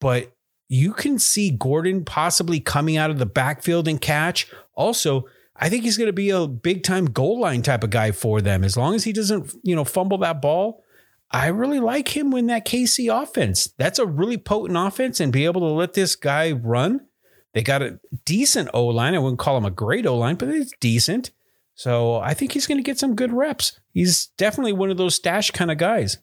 but 0.00 0.32
you 0.68 0.92
can 0.92 1.18
see 1.18 1.50
Gordon 1.50 2.04
possibly 2.04 2.60
coming 2.60 2.96
out 2.96 3.10
of 3.10 3.18
the 3.18 3.26
backfield 3.26 3.88
and 3.88 4.00
catch. 4.00 4.50
Also, 4.74 5.26
I 5.56 5.68
think 5.68 5.84
he's 5.84 5.96
going 5.96 6.08
to 6.08 6.12
be 6.12 6.30
a 6.30 6.46
big 6.46 6.82
time 6.82 7.06
goal 7.06 7.40
line 7.40 7.62
type 7.62 7.82
of 7.82 7.90
guy 7.90 8.12
for 8.12 8.40
them. 8.40 8.64
As 8.64 8.76
long 8.76 8.94
as 8.94 9.04
he 9.04 9.12
doesn't, 9.12 9.54
you 9.62 9.74
know, 9.74 9.84
fumble 9.84 10.18
that 10.18 10.40
ball, 10.40 10.82
I 11.32 11.46
really 11.48 11.80
like 11.80 12.14
him 12.14 12.32
in 12.34 12.46
that 12.48 12.66
KC 12.66 13.10
offense. 13.22 13.72
That's 13.78 13.98
a 13.98 14.06
really 14.06 14.36
potent 14.36 14.78
offense 14.78 15.18
and 15.18 15.32
be 15.32 15.46
able 15.46 15.62
to 15.62 15.66
let 15.68 15.94
this 15.94 16.14
guy 16.14 16.52
run. 16.52 17.06
They 17.54 17.62
got 17.62 17.82
a 17.82 17.98
decent 18.24 18.68
O 18.74 18.86
line. 18.86 19.14
I 19.14 19.18
wouldn't 19.18 19.38
call 19.38 19.56
him 19.56 19.64
a 19.64 19.70
great 19.70 20.06
O 20.06 20.16
line, 20.16 20.36
but 20.36 20.48
it's 20.48 20.72
decent. 20.80 21.30
So 21.74 22.16
I 22.16 22.34
think 22.34 22.52
he's 22.52 22.66
going 22.66 22.78
to 22.78 22.84
get 22.84 22.98
some 22.98 23.14
good 23.14 23.32
reps. 23.32 23.78
He's 23.92 24.26
definitely 24.38 24.74
one 24.74 24.90
of 24.90 24.98
those 24.98 25.14
stash 25.14 25.50
kind 25.52 25.70
of 25.70 25.78
guys. 25.78 26.18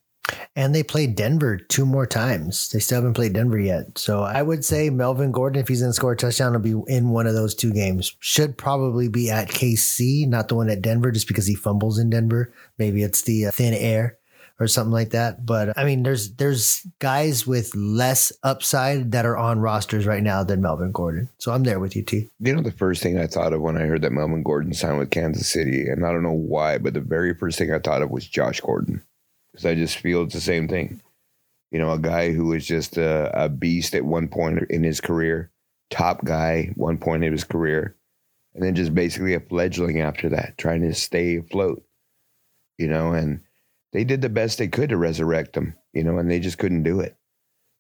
And 0.55 0.75
they 0.75 0.83
played 0.83 1.15
Denver 1.15 1.57
two 1.57 1.87
more 1.87 2.05
times. 2.05 2.69
They 2.69 2.79
still 2.79 2.97
haven't 2.97 3.15
played 3.15 3.33
Denver 3.33 3.59
yet. 3.59 3.97
So 3.97 4.21
I 4.21 4.43
would 4.43 4.63
say 4.63 4.91
Melvin 4.91 5.31
Gordon, 5.31 5.59
if 5.59 5.67
he's 5.67 5.81
going 5.81 5.89
to 5.89 5.95
score 5.95 6.11
a 6.11 6.15
touchdown, 6.15 6.53
will 6.53 6.59
be 6.59 6.93
in 6.93 7.09
one 7.09 7.25
of 7.25 7.33
those 7.33 7.55
two 7.55 7.73
games. 7.73 8.15
Should 8.19 8.55
probably 8.55 9.07
be 9.07 9.31
at 9.31 9.47
KC, 9.47 10.27
not 10.27 10.47
the 10.47 10.55
one 10.55 10.69
at 10.69 10.83
Denver, 10.83 11.11
just 11.11 11.27
because 11.27 11.47
he 11.47 11.55
fumbles 11.55 11.97
in 11.97 12.11
Denver. 12.11 12.53
Maybe 12.77 13.01
it's 13.01 13.23
the 13.23 13.47
uh, 13.47 13.51
thin 13.51 13.73
air 13.73 14.18
or 14.59 14.67
something 14.67 14.91
like 14.91 15.11
that. 15.11 15.45
But 15.45 15.77
I 15.77 15.85
mean, 15.85 16.03
there's 16.03 16.33
there's 16.35 16.85
guys 16.99 17.47
with 17.47 17.73
less 17.75 18.31
upside 18.43 19.11
that 19.13 19.25
are 19.25 19.37
on 19.37 19.59
rosters 19.59 20.05
right 20.05 20.21
now 20.23 20.43
than 20.43 20.61
Melvin 20.61 20.91
Gordon. 20.91 21.29
So 21.37 21.51
I'm 21.51 21.63
there 21.63 21.79
with 21.79 21.95
you, 21.95 22.03
T. 22.03 22.29
You 22.39 22.55
know, 22.55 22.61
the 22.61 22.71
first 22.71 23.01
thing 23.01 23.17
I 23.17 23.27
thought 23.27 23.53
of 23.53 23.61
when 23.61 23.77
I 23.77 23.85
heard 23.85 24.01
that 24.01 24.11
Melvin 24.11 24.43
Gordon 24.43 24.73
signed 24.73 24.99
with 24.99 25.11
Kansas 25.11 25.47
City, 25.47 25.87
and 25.87 26.05
I 26.05 26.11
don't 26.11 26.23
know 26.23 26.31
why, 26.31 26.77
but 26.77 26.93
the 26.93 27.01
very 27.01 27.33
first 27.33 27.57
thing 27.57 27.73
I 27.73 27.79
thought 27.79 28.01
of 28.01 28.11
was 28.11 28.27
Josh 28.27 28.59
Gordon 28.59 29.01
because 29.51 29.65
I 29.65 29.75
just 29.75 29.97
feel 29.97 30.23
it's 30.23 30.33
the 30.33 30.41
same 30.41 30.67
thing. 30.67 31.01
You 31.71 31.79
know, 31.79 31.91
a 31.91 31.99
guy 31.99 32.31
who 32.31 32.47
was 32.47 32.65
just 32.65 32.97
a, 32.97 33.45
a 33.45 33.47
beast 33.47 33.93
at 33.93 34.05
one 34.05 34.27
point 34.27 34.63
in 34.69 34.83
his 34.83 34.99
career, 34.99 35.51
top 35.89 36.25
guy 36.25 36.71
one 36.75 36.97
point 36.97 37.23
in 37.23 37.31
his 37.31 37.43
career, 37.43 37.95
and 38.53 38.63
then 38.63 38.75
just 38.75 38.93
basically 38.93 39.35
a 39.35 39.39
fledgling 39.39 40.01
after 40.01 40.29
that, 40.29 40.57
trying 40.57 40.81
to 40.81 40.93
stay 40.93 41.37
afloat. 41.37 41.83
You 42.77 42.87
know, 42.87 43.11
and 43.11 43.41
they 43.93 44.04
did 44.04 44.21
the 44.21 44.30
best 44.30 44.58
they 44.58 44.67
could 44.67 44.89
to 44.89 44.97
resurrect 44.97 45.56
him. 45.56 45.75
You 45.93 46.04
know, 46.04 46.17
and 46.17 46.30
they 46.30 46.39
just 46.39 46.58
couldn't 46.58 46.84
do 46.84 46.99
it. 46.99 47.15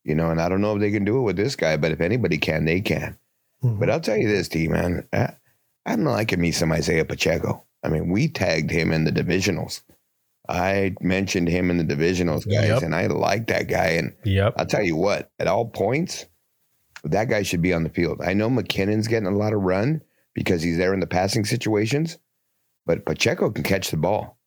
You 0.03 0.15
know, 0.15 0.31
and 0.31 0.41
I 0.41 0.49
don't 0.49 0.61
know 0.61 0.75
if 0.75 0.79
they 0.79 0.91
can 0.91 1.05
do 1.05 1.19
it 1.19 1.23
with 1.23 1.35
this 1.35 1.55
guy, 1.55 1.77
but 1.77 1.91
if 1.91 2.01
anybody 2.01 2.37
can, 2.37 2.65
they 2.65 2.81
can. 2.81 3.17
Mm-hmm. 3.63 3.79
But 3.79 3.89
I'll 3.89 3.99
tell 3.99 4.17
you 4.17 4.27
this, 4.27 4.47
T 4.47 4.67
man, 4.67 5.07
I, 5.13 5.33
I'm 5.85 6.03
liking 6.03 6.41
me 6.41 6.51
some 6.51 6.71
Isaiah 6.71 7.05
Pacheco. 7.05 7.65
I 7.83 7.89
mean, 7.89 8.09
we 8.09 8.27
tagged 8.27 8.71
him 8.71 8.91
in 8.91 9.03
the 9.03 9.11
divisionals. 9.11 9.81
I 10.47 10.95
mentioned 10.99 11.47
him 11.47 11.69
in 11.69 11.77
the 11.77 11.83
divisionals, 11.83 12.49
guys, 12.49 12.67
yep. 12.67 12.81
and 12.81 12.95
I 12.95 13.05
like 13.05 13.47
that 13.47 13.67
guy. 13.67 13.89
And 13.89 14.15
yep. 14.25 14.55
I'll 14.57 14.65
tell 14.65 14.83
you 14.83 14.95
what, 14.95 15.29
at 15.37 15.47
all 15.47 15.67
points, 15.67 16.25
that 17.03 17.29
guy 17.29 17.43
should 17.43 17.61
be 17.61 17.73
on 17.73 17.83
the 17.83 17.89
field. 17.89 18.21
I 18.23 18.33
know 18.33 18.49
McKinnon's 18.49 19.07
getting 19.07 19.27
a 19.27 19.37
lot 19.37 19.53
of 19.53 19.61
run 19.61 20.01
because 20.33 20.63
he's 20.63 20.77
there 20.77 20.93
in 20.93 21.01
the 21.01 21.07
passing 21.07 21.45
situations, 21.45 22.17
but 22.87 23.05
Pacheco 23.05 23.51
can 23.51 23.63
catch 23.63 23.91
the 23.91 23.97
ball. 23.97 24.38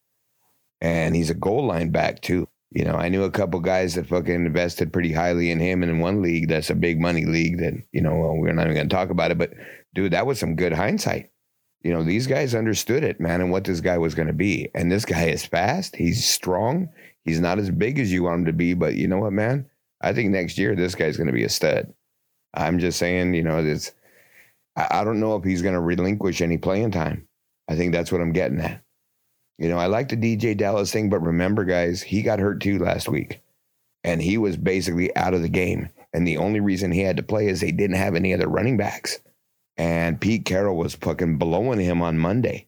And 0.82 1.14
he's 1.14 1.30
a 1.30 1.34
goal 1.34 1.64
line 1.64 1.90
back 1.90 2.20
too. 2.20 2.46
You 2.72 2.84
know, 2.84 2.96
I 2.96 3.08
knew 3.08 3.22
a 3.22 3.30
couple 3.30 3.60
guys 3.60 3.94
that 3.94 4.06
fucking 4.06 4.34
invested 4.34 4.92
pretty 4.92 5.12
highly 5.12 5.50
in 5.50 5.60
him, 5.60 5.82
and 5.82 5.90
in 5.90 6.00
one 6.00 6.20
league 6.20 6.48
that's 6.48 6.70
a 6.70 6.74
big 6.74 7.00
money 7.00 7.24
league 7.24 7.58
that 7.58 7.74
you 7.92 8.02
know 8.02 8.14
well, 8.14 8.36
we're 8.36 8.52
not 8.52 8.64
even 8.64 8.74
going 8.74 8.88
to 8.88 8.94
talk 8.94 9.10
about 9.10 9.30
it, 9.30 9.38
but 9.38 9.52
dude, 9.94 10.12
that 10.12 10.26
was 10.26 10.38
some 10.38 10.56
good 10.56 10.72
hindsight. 10.72 11.30
You 11.82 11.92
know, 11.92 12.02
these 12.02 12.26
guys 12.26 12.54
understood 12.54 13.04
it, 13.04 13.20
man, 13.20 13.40
and 13.40 13.50
what 13.50 13.64
this 13.64 13.80
guy 13.80 13.98
was 13.98 14.14
going 14.14 14.28
to 14.28 14.34
be. 14.34 14.70
And 14.74 14.90
this 14.90 15.04
guy 15.04 15.24
is 15.24 15.44
fast. 15.44 15.96
He's 15.96 16.24
strong. 16.24 16.88
He's 17.24 17.40
not 17.40 17.58
as 17.58 17.70
big 17.70 17.98
as 17.98 18.12
you 18.12 18.24
want 18.24 18.40
him 18.40 18.44
to 18.46 18.52
be, 18.52 18.74
but 18.74 18.94
you 18.94 19.08
know 19.08 19.18
what, 19.18 19.32
man? 19.32 19.68
I 20.00 20.12
think 20.12 20.30
next 20.30 20.58
year 20.58 20.74
this 20.74 20.94
guy's 20.94 21.16
going 21.16 21.26
to 21.28 21.32
be 21.32 21.44
a 21.44 21.48
stud. 21.48 21.92
I'm 22.54 22.78
just 22.78 22.98
saying, 22.98 23.34
you 23.34 23.42
know, 23.42 23.62
this. 23.62 23.92
I, 24.76 24.88
I 24.90 25.04
don't 25.04 25.20
know 25.20 25.36
if 25.36 25.44
he's 25.44 25.62
going 25.62 25.74
to 25.74 25.80
relinquish 25.80 26.40
any 26.40 26.58
playing 26.58 26.92
time. 26.92 27.28
I 27.68 27.76
think 27.76 27.92
that's 27.92 28.10
what 28.10 28.20
I'm 28.20 28.32
getting 28.32 28.60
at. 28.60 28.82
You 29.58 29.68
know, 29.68 29.78
I 29.78 29.86
like 29.86 30.08
the 30.08 30.16
DeeJay 30.16 30.56
Dallas 30.56 30.92
thing, 30.92 31.10
but 31.10 31.20
remember, 31.20 31.64
guys, 31.64 32.02
he 32.02 32.22
got 32.22 32.40
hurt 32.40 32.60
too 32.60 32.78
last 32.78 33.08
week, 33.08 33.40
and 34.02 34.20
he 34.20 34.38
was 34.38 34.56
basically 34.56 35.14
out 35.16 35.34
of 35.34 35.42
the 35.42 35.48
game. 35.48 35.88
And 36.12 36.26
the 36.26 36.36
only 36.36 36.60
reason 36.60 36.90
he 36.90 37.00
had 37.00 37.16
to 37.16 37.22
play 37.22 37.46
is 37.46 37.60
they 37.60 37.72
didn't 37.72 37.96
have 37.96 38.14
any 38.14 38.34
other 38.34 38.48
running 38.48 38.76
backs. 38.76 39.20
And 39.76 40.20
Pete 40.20 40.44
Carroll 40.44 40.76
was 40.76 40.94
fucking 40.94 41.38
blowing 41.38 41.80
him 41.80 42.02
on 42.02 42.18
Monday 42.18 42.66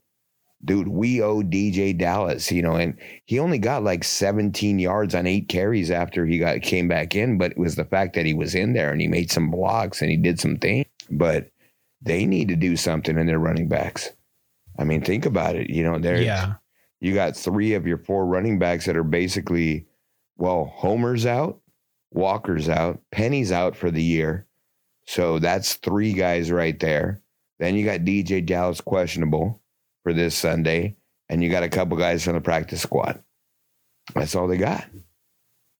dude, 0.64 0.88
we 0.88 1.20
owe 1.20 1.42
DeeJay 1.42 1.98
Dallas, 1.98 2.50
you 2.50 2.62
know, 2.62 2.76
and 2.76 2.96
he 3.26 3.38
only 3.38 3.58
got 3.58 3.84
like 3.84 4.04
17 4.04 4.78
yards 4.78 5.14
on 5.14 5.26
eight 5.26 5.48
carries 5.48 5.90
after 5.90 6.24
he 6.24 6.38
got 6.38 6.62
came 6.62 6.88
back 6.88 7.14
in, 7.14 7.38
but 7.38 7.52
it 7.52 7.58
was 7.58 7.76
the 7.76 7.84
fact 7.84 8.14
that 8.14 8.26
he 8.26 8.34
was 8.34 8.54
in 8.54 8.72
there 8.72 8.90
and 8.90 9.00
he 9.00 9.08
made 9.08 9.30
some 9.30 9.50
blocks 9.50 10.00
and 10.00 10.10
he 10.10 10.16
did 10.16 10.40
some 10.40 10.56
things. 10.56 10.86
But 11.10 11.50
they 12.00 12.24
need 12.24 12.48
to 12.48 12.56
do 12.56 12.76
something 12.76 13.18
in 13.18 13.26
their 13.26 13.38
running 13.38 13.68
backs. 13.68 14.10
I 14.78 14.84
mean, 14.84 15.02
think 15.02 15.26
about 15.26 15.56
it. 15.56 15.70
You 15.70 15.84
know, 15.84 15.98
there 15.98 16.20
Yeah. 16.20 16.54
You 17.04 17.12
got 17.12 17.36
three 17.36 17.74
of 17.74 17.86
your 17.86 17.98
four 17.98 18.24
running 18.24 18.58
backs 18.58 18.86
that 18.86 18.96
are 18.96 19.04
basically, 19.04 19.84
well, 20.38 20.72
Homer's 20.74 21.26
out, 21.26 21.60
Walker's 22.12 22.66
out, 22.66 22.98
Penny's 23.12 23.52
out 23.52 23.76
for 23.76 23.90
the 23.90 24.02
year. 24.02 24.46
So 25.06 25.38
that's 25.38 25.74
three 25.74 26.14
guys 26.14 26.50
right 26.50 26.80
there. 26.80 27.20
Then 27.58 27.74
you 27.74 27.84
got 27.84 28.06
DeeJay 28.06 28.46
Dallas 28.46 28.80
questionable 28.80 29.60
for 30.02 30.14
this 30.14 30.34
Sunday, 30.34 30.96
and 31.28 31.44
you 31.44 31.50
got 31.50 31.62
a 31.62 31.68
couple 31.68 31.98
guys 31.98 32.24
from 32.24 32.36
the 32.36 32.40
practice 32.40 32.80
squad. 32.80 33.22
That's 34.14 34.34
all 34.34 34.48
they 34.48 34.56
got. 34.56 34.86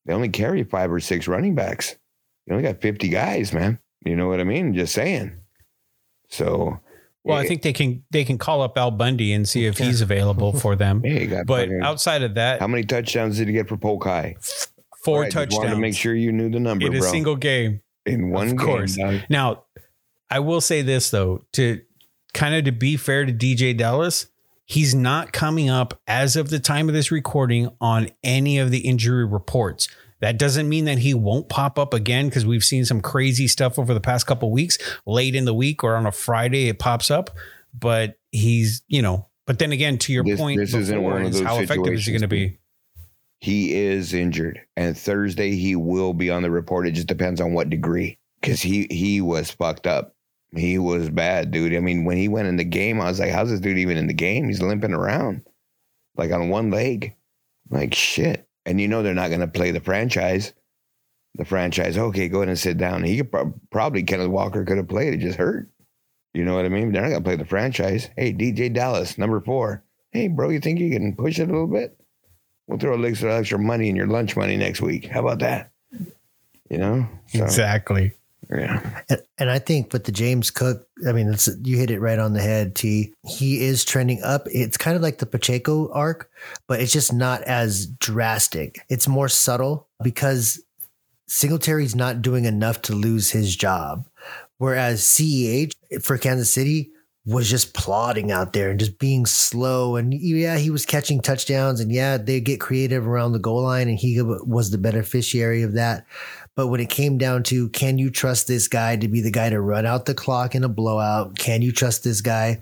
They 0.05 0.13
only 0.13 0.29
carry 0.29 0.63
five 0.63 0.91
or 0.91 0.99
six 0.99 1.27
running 1.27 1.55
backs. 1.55 1.95
You 2.45 2.53
only 2.53 2.67
got 2.71 2.81
50 2.81 3.09
guys, 3.09 3.51
man. 3.51 3.79
You 4.05 4.15
know 4.15 4.27
what 4.27 4.41
I 4.41 4.43
mean? 4.43 4.75
Just 4.75 4.93
saying. 4.93 5.35
So, 6.29 6.79
Well, 7.25 7.37
I 7.37 7.47
think 7.47 7.63
they 7.63 7.73
can 7.73 8.03
they 8.11 8.23
can 8.23 8.37
call 8.37 8.61
up 8.61 8.77
Al 8.77 8.91
Bundy 8.91 9.33
and 9.33 9.47
see 9.49 9.65
if 9.65 9.77
he's 9.77 9.99
available 10.01 10.53
for 10.53 10.75
them. 10.77 11.01
hey, 11.03 11.21
you 11.23 11.27
got 11.27 11.45
But 11.47 11.69
outside 11.81 12.21
of 12.23 12.35
that, 12.35 12.59
how 12.59 12.67
many 12.67 12.83
touchdowns 12.83 13.37
did 13.37 13.47
he 13.47 13.53
get 13.53 13.67
for 13.67 13.77
Polk 13.77 14.03
High? 14.03 14.35
four 15.03 15.25
touchdowns. 15.25 15.47
just 15.49 15.57
Wanted 15.59 15.71
to 15.71 15.77
make 15.81 15.95
sure 15.95 16.15
you 16.15 16.31
knew 16.31 16.49
the 16.49 16.59
number, 16.59 16.85
in 16.85 16.95
a 16.95 16.99
bro. 16.99 17.11
single 17.11 17.35
game. 17.35 17.81
in 18.05 18.29
one 18.31 18.47
Of 18.51 18.57
game, 18.57 18.65
course. 18.65 18.95
dog. 18.95 19.21
Now, 19.29 19.63
I 20.29 20.39
will 20.39 20.61
say 20.61 20.81
this 20.81 21.09
though, 21.11 21.43
to 21.53 21.81
kind 22.33 22.55
of 22.55 22.63
to 22.65 22.71
be 22.71 22.97
fair 22.97 23.25
to 23.25 23.31
DeeJay 23.33 23.77
Dallas, 23.77 24.27
he's 24.65 24.95
not 24.95 25.31
coming 25.31 25.69
up 25.69 25.99
as 26.07 26.35
of 26.35 26.49
the 26.49 26.59
time 26.59 26.89
of 26.89 26.93
this 26.95 27.11
recording 27.11 27.69
on 27.79 28.09
any 28.23 28.57
of 28.57 28.71
the 28.71 28.79
injury 28.79 29.25
reports. 29.25 29.87
That 30.21 30.39
doesn't 30.39 30.69
mean 30.69 30.85
that 30.85 30.99
he 30.99 31.13
won't 31.13 31.49
pop 31.49 31.77
up 31.77 31.93
again 31.93 32.27
because 32.29 32.45
we've 32.45 32.63
seen 32.63 32.85
some 32.85 33.01
crazy 33.01 33.47
stuff 33.47 33.77
over 33.77 33.93
the 33.93 33.99
past 33.99 34.25
couple 34.25 34.51
weeks. 34.51 34.77
Late 35.05 35.35
in 35.35 35.45
the 35.45 35.53
week 35.53 35.83
or 35.83 35.95
on 35.95 36.05
a 36.05 36.11
Friday, 36.11 36.69
it 36.69 36.79
pops 36.79 37.11
up. 37.11 37.31
But 37.77 38.17
he's, 38.31 38.81
you 38.87 39.01
know, 39.01 39.27
but 39.45 39.59
then 39.59 39.71
again, 39.71 39.97
to 39.99 40.13
your 40.13 40.23
This- 40.23 40.39
point, 40.39 40.59
this 40.59 40.73
isn't 40.73 41.01
one 41.01 41.25
of 41.25 41.33
those 41.33 41.41
how 41.41 41.59
effective 41.59 41.93
is 41.93 42.05
he 42.05 42.11
going 42.11 42.21
to 42.21 42.27
be? 42.27 42.57
He 43.41 43.75
is 43.75 44.13
injured, 44.13 44.61
and 44.75 44.97
Thursday 44.97 45.55
he 45.55 45.75
will 45.75 46.13
be 46.13 46.31
on 46.31 46.41
the 46.41 46.49
report. 46.49 46.87
It 46.87 46.91
just 46.91 47.07
depends 47.07 47.41
on 47.41 47.53
what 47.53 47.69
degree, 47.69 48.17
because 48.41 48.61
he 48.61 48.87
he 48.89 49.21
was 49.21 49.51
fucked 49.51 49.85
up. 49.85 50.15
He 50.55 50.79
was 50.79 51.09
bad, 51.09 51.51
dude. 51.51 51.75
I 51.75 51.79
mean, 51.79 52.05
when 52.05 52.17
he 52.17 52.27
went 52.29 52.47
in 52.47 52.55
the 52.55 52.63
game, 52.63 52.99
I 52.99 53.05
was 53.05 53.19
like, 53.19 53.31
"How's 53.31 53.49
this 53.51 53.59
dude 53.59 53.77
even 53.77 53.97
in 53.97 54.07
the 54.07 54.13
game? 54.13 54.47
He's 54.47 54.61
limping 54.61 54.93
around, 54.93 55.41
like 56.15 56.31
on 56.31 56.49
one 56.49 56.71
leg, 56.71 57.13
like 57.69 57.93
shit." 57.93 58.44
And 58.65 58.81
you 58.81 58.87
know 58.87 59.03
they're 59.03 59.13
not 59.13 59.29
going 59.29 59.41
to 59.41 59.47
play 59.47 59.71
the 59.71 59.79
franchise. 59.79 60.53
The 61.35 61.45
franchise, 61.45 61.97
okay, 61.97 62.29
go 62.29 62.37
ahead 62.39 62.49
and 62.49 62.57
sit 62.57 62.77
down. 62.77 63.03
He 63.03 63.17
could 63.17 63.31
prob- 63.31 63.59
probably 63.69 64.03
Kenneth 64.03 64.29
Walker 64.29 64.63
could 64.63 64.77
have 64.77 64.87
played. 64.87 65.13
It 65.13 65.19
just 65.19 65.37
hurt. 65.37 65.67
You 66.33 66.45
know 66.45 66.55
what 66.55 66.65
I 66.65 66.69
mean? 66.69 66.91
They're 66.91 67.01
not 67.01 67.09
going 67.09 67.23
to 67.23 67.27
play 67.27 67.35
the 67.35 67.45
franchise. 67.45 68.09
Hey, 68.15 68.33
DeeJay 68.33 68.73
Dallas, 68.73 69.17
number 69.17 69.41
four. 69.41 69.83
Hey, 70.11 70.27
bro, 70.29 70.49
you 70.49 70.59
think 70.59 70.79
you 70.79 70.89
can 70.89 71.15
push 71.15 71.39
it 71.39 71.49
a 71.49 71.51
little 71.51 71.67
bit? 71.67 71.97
We'll 72.67 72.79
throw 72.79 72.91
a 72.91 72.95
little 72.95 73.07
extra, 73.07 73.37
extra 73.37 73.59
money 73.59 73.89
in 73.89 73.95
your 73.95 74.07
lunch 74.07 74.35
money 74.35 74.57
next 74.57 74.81
week. 74.81 75.07
How 75.07 75.19
about 75.19 75.39
that? 75.39 75.71
You 76.69 76.77
know? 76.77 77.07
So, 77.27 77.43
Exactly. 77.43 78.13
Yeah. 78.51 79.01
And, 79.09 79.21
and 79.37 79.49
I 79.49 79.59
think 79.59 79.93
with 79.93 80.03
the 80.03 80.11
James 80.11 80.51
Cook, 80.51 80.87
I 81.07 81.11
mean, 81.11 81.31
it's, 81.31 81.49
you 81.63 81.77
hit 81.77 81.91
it 81.91 81.99
right 81.99 82.19
on 82.19 82.33
the 82.33 82.41
head, 82.41 82.75
T. 82.75 83.13
He 83.27 83.63
is 83.63 83.85
trending 83.85 84.21
up. 84.23 84.47
It's 84.51 84.77
kind 84.77 84.95
of 84.95 85.01
like 85.01 85.17
the 85.17 85.25
Pacheco 85.25 85.91
arc, 85.91 86.29
but 86.67 86.79
it's 86.79 86.93
just 86.93 87.13
not 87.13 87.41
as 87.43 87.87
drastic. 87.87 88.79
It's 88.89 89.07
more 89.07 89.29
subtle 89.29 89.87
because 90.03 90.63
Singletary's 91.27 91.95
not 91.95 92.21
doing 92.21 92.45
enough 92.45 92.81
to 92.83 92.93
lose 92.93 93.31
his 93.31 93.55
job. 93.55 94.07
Whereas 94.57 95.01
CEH 95.01 95.73
for 96.01 96.17
Kansas 96.17 96.51
City 96.51 96.91
was 97.25 97.49
just 97.49 97.73
plodding 97.73 98.31
out 98.31 98.53
there 98.53 98.69
and 98.69 98.79
just 98.79 98.99
being 98.99 99.25
slow. 99.25 99.95
And 99.95 100.13
yeah, 100.13 100.57
he 100.57 100.69
was 100.69 100.85
catching 100.85 101.19
touchdowns 101.19 101.79
and 101.79 101.91
yeah, 101.91 102.17
they 102.17 102.39
get 102.39 102.61
creative 102.61 103.07
around 103.07 103.31
the 103.31 103.39
goal 103.39 103.63
line 103.63 103.89
and 103.89 103.97
he 103.97 104.21
was 104.21 104.69
the 104.69 104.77
beneficiary 104.77 105.63
of 105.63 105.73
that. 105.73 106.05
But 106.55 106.67
when 106.67 106.79
it 106.79 106.89
came 106.89 107.17
down 107.17 107.43
to 107.43 107.67
can 107.69 107.97
you 107.97 108.09
trust 108.09 108.47
this 108.47 108.67
guy 108.67 108.95
to 108.95 109.07
be 109.07 109.21
the 109.21 109.31
guy 109.31 109.49
to 109.49 109.59
run 109.59 109.85
out 109.85 110.05
the 110.05 110.13
clock 110.13 110.55
in 110.55 110.63
a 110.63 110.69
blowout? 110.69 111.37
Can 111.37 111.61
you 111.61 111.71
trust 111.71 112.03
this 112.03 112.21
guy 112.21 112.61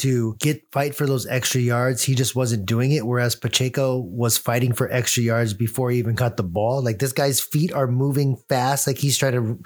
to 0.00 0.36
get 0.38 0.70
fight 0.72 0.94
for 0.94 1.06
those 1.06 1.26
extra 1.26 1.60
yards? 1.60 2.02
He 2.02 2.14
just 2.14 2.36
wasn't 2.36 2.66
doing 2.66 2.92
it. 2.92 3.06
Whereas 3.06 3.34
Pacheco 3.34 3.98
was 3.98 4.36
fighting 4.36 4.72
for 4.72 4.90
extra 4.90 5.22
yards 5.22 5.54
before 5.54 5.90
he 5.90 5.98
even 5.98 6.16
caught 6.16 6.36
the 6.36 6.42
ball. 6.42 6.82
Like 6.82 6.98
this 6.98 7.12
guy's 7.12 7.40
feet 7.40 7.72
are 7.72 7.86
moving 7.86 8.36
fast. 8.48 8.86
Like 8.86 8.98
he's 8.98 9.16
trying 9.16 9.32
to 9.32 9.58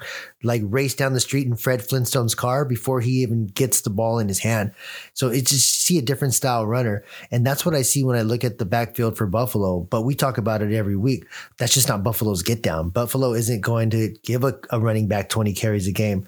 like 0.43 0.61
race 0.65 0.93
down 0.93 1.13
the 1.13 1.19
street 1.19 1.47
in 1.47 1.55
Fred 1.55 1.81
Flintstone's 1.81 2.35
car 2.35 2.65
before 2.65 3.01
he 3.01 3.23
even 3.23 3.47
gets 3.47 3.81
the 3.81 3.89
ball 3.89 4.19
in 4.19 4.27
his 4.27 4.39
hand. 4.39 4.71
So 5.13 5.29
it's 5.29 5.51
just 5.51 5.81
see 5.81 5.97
a 5.97 6.01
different 6.01 6.33
style 6.33 6.65
runner. 6.65 7.03
And 7.31 7.45
that's 7.45 7.65
what 7.65 7.75
I 7.75 7.81
see 7.81 8.03
when 8.03 8.17
I 8.17 8.21
look 8.21 8.43
at 8.43 8.57
the 8.57 8.65
backfield 8.65 9.17
for 9.17 9.27
Buffalo. 9.27 9.81
But 9.81 10.03
we 10.03 10.15
talk 10.15 10.37
about 10.37 10.61
it 10.61 10.73
every 10.73 10.95
week. 10.95 11.25
That's 11.57 11.73
just 11.73 11.89
not 11.89 12.03
Buffalo's 12.03 12.43
get 12.43 12.61
down. 12.61 12.89
Buffalo 12.89 13.33
isn't 13.33 13.61
going 13.61 13.89
to 13.91 14.15
give 14.23 14.43
a, 14.43 14.59
a 14.69 14.79
running 14.79 15.07
back 15.07 15.29
20 15.29 15.53
carries 15.53 15.87
a 15.87 15.91
game. 15.91 16.27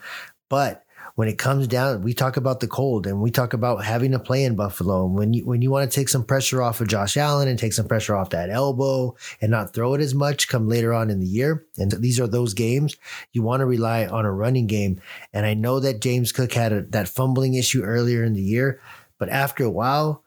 But 0.49 0.83
when 1.17 1.27
it 1.27 1.39
comes 1.39 1.67
down, 1.67 2.03
we 2.03 2.13
talk 2.13 2.37
about 2.37 2.59
the 2.59 2.67
cold 2.67 3.07
and 3.07 3.19
we 3.19 3.31
talk 3.31 3.53
about 3.53 3.83
having 3.83 4.11
to 4.11 4.19
play 4.19 4.43
in 4.43 4.55
Buffalo. 4.55 5.03
And 5.03 5.15
when 5.15 5.33
you 5.33 5.43
when 5.47 5.63
you 5.63 5.71
want 5.71 5.89
to 5.89 5.95
take 5.95 6.09
some 6.09 6.23
pressure 6.23 6.61
off 6.61 6.79
of 6.79 6.89
Josh 6.89 7.17
Allen 7.17 7.47
and 7.47 7.57
take 7.57 7.73
some 7.73 7.87
pressure 7.87 8.15
off 8.15 8.29
that 8.29 8.51
elbow 8.51 9.15
and 9.41 9.49
not 9.49 9.73
throw 9.73 9.95
it 9.95 10.01
as 10.01 10.13
much 10.13 10.47
come 10.47 10.69
later 10.69 10.93
on 10.93 11.09
in 11.09 11.19
the 11.19 11.25
year, 11.25 11.65
and 11.79 11.91
these 11.91 12.19
are 12.19 12.27
those 12.27 12.53
games 12.53 12.97
you 13.31 13.41
want 13.41 13.61
to 13.61 13.65
rely 13.65 14.05
on 14.05 14.25
a 14.25 14.31
running 14.31 14.67
game. 14.67 15.01
And 15.33 15.47
I 15.47 15.55
know 15.55 15.79
that 15.79 16.01
James 16.01 16.31
Cook 16.31 16.53
had 16.53 16.71
a, 16.71 16.83
that 16.83 17.09
fumbling 17.09 17.55
issue 17.55 17.81
earlier 17.81 18.23
in 18.23 18.33
the 18.33 18.43
year, 18.43 18.79
but 19.17 19.29
after 19.29 19.63
a 19.63 19.71
while, 19.71 20.23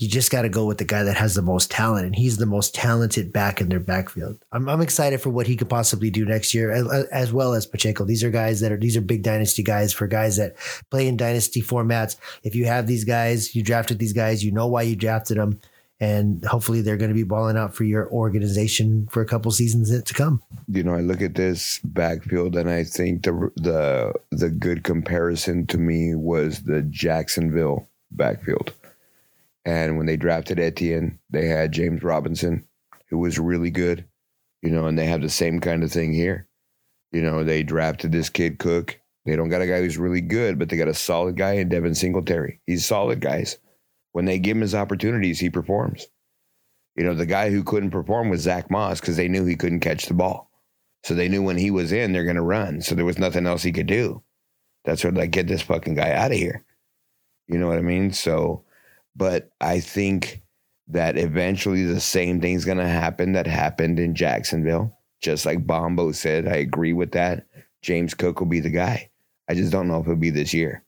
you 0.00 0.08
just 0.08 0.30
got 0.30 0.42
to 0.42 0.48
go 0.48 0.64
with 0.64 0.78
the 0.78 0.84
guy 0.86 1.02
that 1.02 1.18
has 1.18 1.34
the 1.34 1.42
most 1.42 1.70
talent, 1.70 2.06
and 2.06 2.16
he's 2.16 2.38
the 2.38 2.46
most 2.46 2.74
talented 2.74 3.34
back 3.34 3.60
in 3.60 3.68
their 3.68 3.78
backfield. 3.78 4.38
I'm, 4.50 4.66
I'm 4.66 4.80
excited 4.80 5.20
for 5.20 5.28
what 5.28 5.46
he 5.46 5.56
could 5.56 5.68
possibly 5.68 6.08
do 6.08 6.24
next 6.24 6.54
year, 6.54 6.70
as, 6.70 7.06
as 7.12 7.32
well 7.34 7.52
as 7.52 7.66
Pacheco. 7.66 8.04
These 8.04 8.24
are 8.24 8.30
guys 8.30 8.60
that 8.60 8.72
are 8.72 8.78
these 8.78 8.96
are 8.96 9.02
big 9.02 9.22
dynasty 9.22 9.62
guys 9.62 9.92
for 9.92 10.06
guys 10.06 10.38
that 10.38 10.56
play 10.90 11.06
in 11.06 11.18
dynasty 11.18 11.60
formats. 11.60 12.16
If 12.42 12.54
you 12.54 12.64
have 12.64 12.86
these 12.86 13.04
guys, 13.04 13.54
you 13.54 13.62
drafted 13.62 13.98
these 13.98 14.14
guys, 14.14 14.42
you 14.42 14.52
know 14.52 14.66
why 14.66 14.82
you 14.82 14.96
drafted 14.96 15.36
them, 15.36 15.60
and 16.00 16.42
hopefully 16.46 16.80
they're 16.80 16.96
going 16.96 17.10
to 17.10 17.14
be 17.14 17.22
balling 17.22 17.58
out 17.58 17.74
for 17.74 17.84
your 17.84 18.10
organization 18.10 19.06
for 19.10 19.20
a 19.20 19.26
couple 19.26 19.50
seasons 19.50 19.90
to 20.02 20.14
come. 20.14 20.42
You 20.66 20.82
know, 20.82 20.94
I 20.94 21.00
look 21.00 21.20
at 21.20 21.34
this 21.34 21.78
backfield 21.84 22.56
and 22.56 22.70
I 22.70 22.84
think 22.84 23.24
the 23.24 23.52
the 23.56 24.14
the 24.30 24.48
good 24.48 24.82
comparison 24.82 25.66
to 25.66 25.76
me 25.76 26.14
was 26.14 26.62
the 26.62 26.80
Jacksonville 26.80 27.86
backfield. 28.12 28.72
And 29.64 29.96
when 29.96 30.06
they 30.06 30.16
drafted 30.16 30.58
Etienne, 30.58 31.18
they 31.28 31.46
had 31.46 31.72
James 31.72 32.02
Robinson, 32.02 32.66
who 33.08 33.18
was 33.18 33.38
really 33.38 33.70
good, 33.70 34.06
you 34.62 34.70
know, 34.70 34.86
and 34.86 34.98
they 34.98 35.06
have 35.06 35.20
the 35.20 35.28
same 35.28 35.60
kind 35.60 35.82
of 35.82 35.92
thing 35.92 36.12
here. 36.12 36.48
You 37.12 37.22
know, 37.22 37.44
they 37.44 37.62
drafted 37.62 38.12
this 38.12 38.30
kid 38.30 38.58
Cook. 38.58 38.98
They 39.26 39.36
don't 39.36 39.48
got 39.48 39.62
a 39.62 39.66
guy 39.66 39.80
who's 39.80 39.98
really 39.98 40.22
good, 40.22 40.58
but 40.58 40.68
they 40.68 40.76
got 40.76 40.88
a 40.88 40.94
solid 40.94 41.36
guy 41.36 41.54
in 41.54 41.68
Devin 41.68 41.94
Singletary. 41.94 42.60
He's 42.66 42.86
solid, 42.86 43.20
guys. 43.20 43.58
When 44.12 44.24
they 44.24 44.38
give 44.38 44.56
him 44.56 44.62
his 44.62 44.74
opportunities, 44.74 45.38
he 45.38 45.50
performs. 45.50 46.06
You 46.96 47.04
know, 47.04 47.14
the 47.14 47.26
guy 47.26 47.50
who 47.50 47.62
couldn't 47.62 47.90
perform 47.90 48.30
was 48.30 48.40
Zach 48.40 48.70
Moss 48.70 49.00
because 49.00 49.16
they 49.16 49.28
knew 49.28 49.44
he 49.44 49.56
couldn't 49.56 49.80
catch 49.80 50.06
the 50.06 50.14
ball. 50.14 50.50
So 51.04 51.14
they 51.14 51.28
knew 51.28 51.42
when 51.42 51.56
he 51.56 51.70
was 51.70 51.92
in, 51.92 52.12
they're 52.12 52.24
going 52.24 52.36
to 52.36 52.42
run. 52.42 52.80
So 52.80 52.94
there 52.94 53.04
was 53.04 53.18
nothing 53.18 53.46
else 53.46 53.62
he 53.62 53.72
could 53.72 53.86
do. 53.86 54.22
That's 54.84 55.04
where 55.04 55.12
like, 55.12 55.30
get 55.30 55.46
this 55.46 55.62
fucking 55.62 55.94
guy 55.94 56.12
out 56.12 56.32
of 56.32 56.36
here. 56.36 56.64
You 57.46 57.58
know 57.58 57.68
what 57.68 57.78
I 57.78 57.82
mean? 57.82 58.12
So, 58.12 58.64
but 59.16 59.50
I 59.60 59.80
think 59.80 60.42
that 60.88 61.16
eventually 61.16 61.84
the 61.84 62.00
same 62.00 62.40
thing's 62.40 62.64
going 62.64 62.78
to 62.78 62.88
happen 62.88 63.32
that 63.32 63.46
happened 63.46 63.98
in 63.98 64.14
Jacksonville. 64.14 64.96
Just 65.20 65.44
like 65.46 65.66
Bombo 65.66 66.12
said, 66.12 66.48
I 66.48 66.56
agree 66.56 66.92
with 66.92 67.12
that. 67.12 67.46
James 67.82 68.14
Cook 68.14 68.40
will 68.40 68.46
be 68.46 68.60
the 68.60 68.70
guy. 68.70 69.10
I 69.48 69.54
just 69.54 69.72
don't 69.72 69.88
know 69.88 70.00
if 70.00 70.06
it'll 70.06 70.16
be 70.16 70.30
this 70.30 70.54
year. 70.54 70.82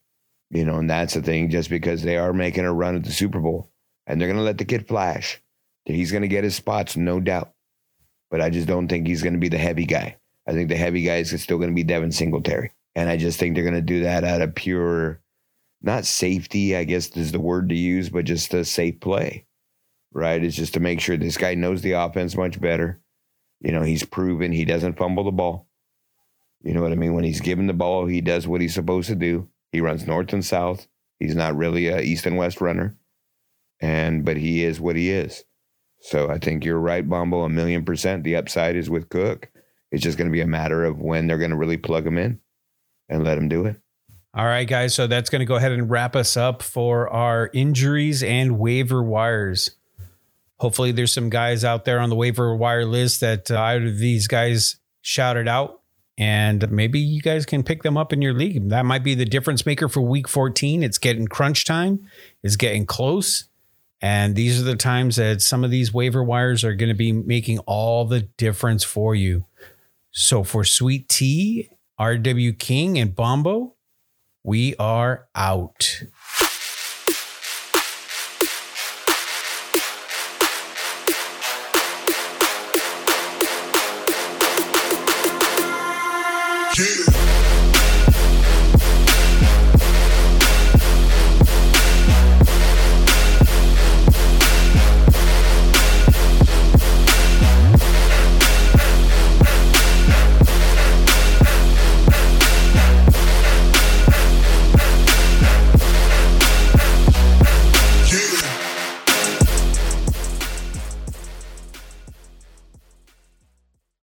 You 0.49 0.65
know, 0.65 0.77
and 0.77 0.89
that's 0.89 1.13
the 1.13 1.21
thing, 1.21 1.49
just 1.49 1.69
because 1.69 2.03
they 2.03 2.17
are 2.17 2.33
making 2.33 2.65
a 2.65 2.73
run 2.73 2.95
at 2.95 3.03
the 3.03 3.11
Super 3.11 3.39
Bowl 3.39 3.69
and 4.05 4.19
they're 4.19 4.27
going 4.27 4.37
to 4.37 4.43
let 4.43 4.57
the 4.57 4.65
kid 4.65 4.87
flash. 4.87 5.41
He's 5.85 6.11
going 6.11 6.21
to 6.21 6.27
get 6.27 6.43
his 6.43 6.55
spots, 6.55 6.95
no 6.95 7.19
doubt. 7.19 7.53
But 8.29 8.41
I 8.41 8.49
just 8.49 8.67
don't 8.67 8.87
think 8.87 9.07
he's 9.07 9.23
going 9.23 9.33
to 9.33 9.39
be 9.39 9.49
the 9.49 9.57
heavy 9.57 9.85
guy. 9.85 10.17
I 10.47 10.51
think 10.51 10.69
the 10.69 10.75
heavy 10.75 11.03
guy 11.03 11.17
is 11.17 11.41
still 11.41 11.57
going 11.57 11.69
to 11.69 11.75
be 11.75 11.83
Devin 11.83 12.11
Singletary. 12.11 12.71
And 12.95 13.09
I 13.09 13.17
just 13.17 13.39
think 13.39 13.55
they're 13.55 13.63
going 13.63 13.73
to 13.75 13.81
do 13.81 14.03
that 14.03 14.23
out 14.23 14.41
of 14.41 14.55
pure, 14.55 15.19
not 15.83 16.05
safety, 16.05 16.75
I 16.75 16.85
guess 16.85 17.15
is 17.17 17.33
the 17.33 17.39
word 17.39 17.69
to 17.69 17.75
use, 17.75 18.09
but 18.09 18.25
just 18.25 18.53
a 18.53 18.63
safe 18.63 19.01
play, 19.01 19.45
right? 20.13 20.43
It's 20.43 20.55
just 20.55 20.73
to 20.75 20.79
make 20.79 21.01
sure 21.01 21.17
this 21.17 21.37
guy 21.37 21.53
knows 21.55 21.81
the 21.81 21.91
offense 21.91 22.35
much 22.37 22.59
better. 22.59 23.01
You 23.59 23.73
know, 23.73 23.83
he's 23.83 24.05
proven 24.05 24.51
he 24.53 24.65
doesn't 24.65 24.97
fumble 24.97 25.25
the 25.25 25.31
ball. 25.31 25.67
You 26.63 26.73
know 26.73 26.81
what 26.81 26.93
I 26.93 26.95
mean? 26.95 27.13
When 27.13 27.25
he's 27.25 27.41
given 27.41 27.67
the 27.67 27.73
ball, 27.73 28.05
he 28.05 28.21
does 28.21 28.47
what 28.47 28.61
he's 28.61 28.73
supposed 28.73 29.09
to 29.09 29.15
do. 29.15 29.49
He 29.73 29.81
runs 29.81 30.07
north 30.07 30.31
and 30.31 30.43
south. 30.43 30.87
He's 31.19 31.35
not 31.35 31.57
really 31.57 31.87
a 31.87 31.99
east 31.99 32.25
and 32.25 32.37
west 32.37 32.61
runner. 32.61 32.95
And 33.81 34.23
but 34.23 34.37
he 34.37 34.63
is 34.63 34.79
what 34.79 34.95
he 34.95 35.09
is. 35.11 35.43
So 35.99 36.29
I 36.29 36.37
think 36.37 36.63
you're 36.63 36.79
right, 36.79 37.07
Bombo, 37.07 37.43
a 37.43 37.49
million 37.49 37.83
percent. 37.83 38.23
The 38.23 38.37
upside 38.37 38.77
is 38.77 38.89
with 38.89 39.09
Cook. 39.09 39.49
It's 39.91 40.03
just 40.03 40.17
going 40.17 40.29
to 40.29 40.33
be 40.33 40.41
a 40.41 40.47
matter 40.47 40.85
of 40.85 40.99
when 40.99 41.27
they're 41.27 41.37
going 41.37 41.51
to 41.51 41.57
really 41.57 41.77
plug 41.77 42.07
him 42.07 42.17
in 42.17 42.39
and 43.09 43.23
let 43.23 43.37
him 43.37 43.49
do 43.49 43.65
it. 43.65 43.82
All 44.35 44.45
right, 44.45 44.67
guys. 44.67 44.95
So 44.95 45.05
that's 45.05 45.29
going 45.29 45.41
to 45.41 45.45
go 45.45 45.55
ahead 45.55 45.73
and 45.73 45.89
wrap 45.89 46.15
us 46.15 46.35
up 46.35 46.63
for 46.63 47.07
our 47.09 47.51
injuries 47.53 48.23
and 48.23 48.57
waiver 48.57 49.03
wires. 49.03 49.71
Hopefully, 50.57 50.91
there's 50.91 51.13
some 51.13 51.29
guys 51.29 51.63
out 51.63 51.85
there 51.85 51.99
on 51.99 52.09
the 52.09 52.15
waiver 52.15 52.55
wire 52.55 52.85
list 52.85 53.21
that 53.21 53.51
uh, 53.51 53.61
either 53.61 53.87
of 53.87 53.99
these 53.99 54.27
guys 54.27 54.77
shouted 55.01 55.47
out, 55.47 55.81
and 56.17 56.71
maybe 56.71 56.99
you 56.99 57.21
guys 57.21 57.45
can 57.45 57.61
pick 57.61 57.83
them 57.83 57.95
up 57.95 58.11
in 58.11 58.23
your 58.23 58.33
league. 58.33 58.69
That 58.69 58.85
might 58.85 59.03
be 59.03 59.13
the 59.13 59.25
difference 59.25 59.67
maker 59.67 59.87
for 59.87 60.01
week 60.01 60.27
14. 60.27 60.81
It's 60.81 60.97
getting 60.97 61.27
crunch 61.27 61.65
time, 61.65 62.07
it's 62.41 62.55
getting 62.55 62.87
close. 62.87 63.45
And 64.01 64.35
these 64.35 64.59
are 64.59 64.65
the 64.65 64.75
times 64.75 65.15
that 65.15 65.41
some 65.41 65.63
of 65.63 65.71
these 65.71 65.93
waiver 65.93 66.23
wires 66.23 66.63
are 66.65 66.73
going 66.73 66.89
to 66.89 66.95
be 66.95 67.13
making 67.13 67.59
all 67.59 68.03
the 68.03 68.21
difference 68.21 68.83
for 68.83 69.15
you. 69.15 69.45
So 70.11 70.43
for 70.43 70.65
Sweet 70.65 71.07
Tea, 71.07 71.69
RW 71.99 72.59
King, 72.59 72.97
and 72.97 73.15
Bombo, 73.15 73.72
we 74.43 74.75
are 74.77 75.27
out. 75.35 76.03